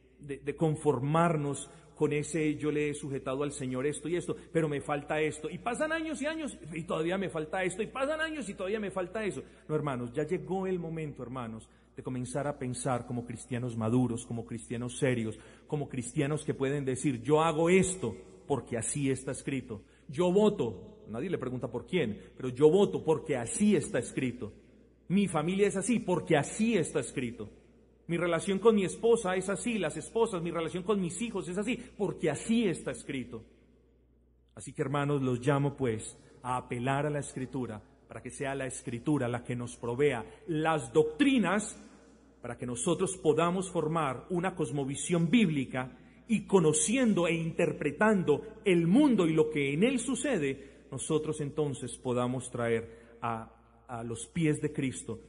conformarnos 0.57 1.71
con 1.95 2.11
ese 2.11 2.55
yo 2.55 2.69
le 2.69 2.89
he 2.89 2.93
sujetado 2.93 3.43
al 3.43 3.53
Señor 3.53 3.87
esto 3.87 4.09
y 4.09 4.17
esto, 4.17 4.35
pero 4.51 4.67
me 4.67 4.81
falta 4.81 5.21
esto. 5.21 5.49
Y 5.49 5.57
pasan 5.57 5.93
años 5.93 6.21
y 6.21 6.25
años 6.25 6.57
y 6.73 6.83
todavía 6.83 7.17
me 7.17 7.29
falta 7.29 7.63
esto. 7.63 7.81
Y 7.81 7.87
pasan 7.87 8.19
años 8.19 8.49
y 8.49 8.55
todavía 8.55 8.81
me 8.81 8.91
falta 8.91 9.23
eso. 9.23 9.41
No, 9.69 9.75
hermanos, 9.75 10.11
ya 10.11 10.23
llegó 10.23 10.67
el 10.67 10.79
momento, 10.79 11.23
hermanos, 11.23 11.69
de 11.95 12.03
comenzar 12.03 12.45
a 12.45 12.59
pensar 12.59 13.05
como 13.05 13.25
cristianos 13.25 13.77
maduros, 13.77 14.25
como 14.25 14.45
cristianos 14.45 14.97
serios, 14.97 15.39
como 15.65 15.87
cristianos 15.87 16.43
que 16.43 16.53
pueden 16.53 16.83
decir, 16.83 17.21
yo 17.21 17.41
hago 17.41 17.69
esto 17.69 18.34
porque 18.47 18.77
así 18.77 19.09
está 19.09 19.31
escrito. 19.31 19.83
Yo 20.07 20.31
voto, 20.31 21.03
nadie 21.09 21.29
le 21.29 21.37
pregunta 21.37 21.69
por 21.69 21.85
quién, 21.85 22.31
pero 22.37 22.49
yo 22.49 22.69
voto 22.69 23.03
porque 23.03 23.35
así 23.35 23.75
está 23.75 23.99
escrito. 23.99 24.53
Mi 25.07 25.27
familia 25.27 25.67
es 25.67 25.75
así 25.75 25.99
porque 25.99 26.37
así 26.37 26.77
está 26.77 26.99
escrito. 26.99 27.49
Mi 28.07 28.17
relación 28.17 28.59
con 28.59 28.75
mi 28.75 28.85
esposa 28.85 29.35
es 29.35 29.49
así, 29.49 29.79
las 29.79 29.97
esposas, 29.97 30.41
mi 30.41 30.51
relación 30.51 30.83
con 30.83 31.01
mis 31.01 31.19
hijos 31.21 31.47
es 31.47 31.57
así, 31.57 31.77
porque 31.97 32.29
así 32.29 32.67
está 32.67 32.91
escrito. 32.91 33.43
Así 34.53 34.73
que 34.73 34.81
hermanos, 34.81 35.21
los 35.21 35.45
llamo 35.45 35.75
pues 35.75 36.17
a 36.43 36.57
apelar 36.57 37.05
a 37.07 37.09
la 37.09 37.19
escritura 37.19 37.81
para 38.07 38.21
que 38.21 38.29
sea 38.29 38.55
la 38.55 38.67
escritura 38.67 39.27
la 39.27 39.43
que 39.43 39.55
nos 39.55 39.75
provea 39.75 40.23
las 40.47 40.93
doctrinas 40.93 41.81
para 42.41 42.57
que 42.59 42.67
nosotros 42.67 43.17
podamos 43.17 43.71
formar 43.71 44.27
una 44.29 44.55
cosmovisión 44.55 45.31
bíblica 45.31 45.97
y 46.27 46.45
conociendo 46.45 47.27
e 47.27 47.33
interpretando 47.33 48.59
el 48.65 48.87
mundo 48.87 49.27
y 49.27 49.33
lo 49.33 49.49
que 49.49 49.73
en 49.73 49.83
él 49.83 49.99
sucede, 49.99 50.85
nosotros 50.91 51.41
entonces 51.41 51.97
podamos 51.97 52.49
traer 52.49 53.17
a, 53.21 53.51
a 53.87 54.03
los 54.03 54.27
pies 54.27 54.61
de 54.61 54.71
Cristo 54.71 55.19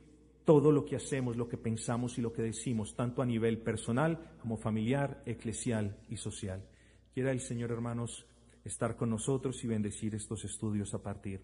todo 0.44 0.70
lo 0.70 0.84
que 0.84 0.96
hacemos, 0.96 1.36
lo 1.36 1.48
que 1.48 1.58
pensamos 1.58 2.18
y 2.18 2.22
lo 2.22 2.32
que 2.32 2.42
decimos, 2.42 2.94
tanto 2.94 3.20
a 3.20 3.26
nivel 3.26 3.58
personal 3.58 4.36
como 4.40 4.56
familiar, 4.56 5.22
eclesial 5.26 5.98
y 6.08 6.16
social. 6.16 6.64
Quiera 7.12 7.32
el 7.32 7.40
Señor, 7.40 7.72
hermanos, 7.72 8.26
estar 8.64 8.96
con 8.96 9.10
nosotros 9.10 9.62
y 9.64 9.66
bendecir 9.66 10.14
estos 10.14 10.44
estudios 10.44 10.94
a 10.94 11.02
partir 11.02 11.40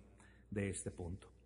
de 0.51 0.71
este 0.71 0.91
punto. 0.91 1.42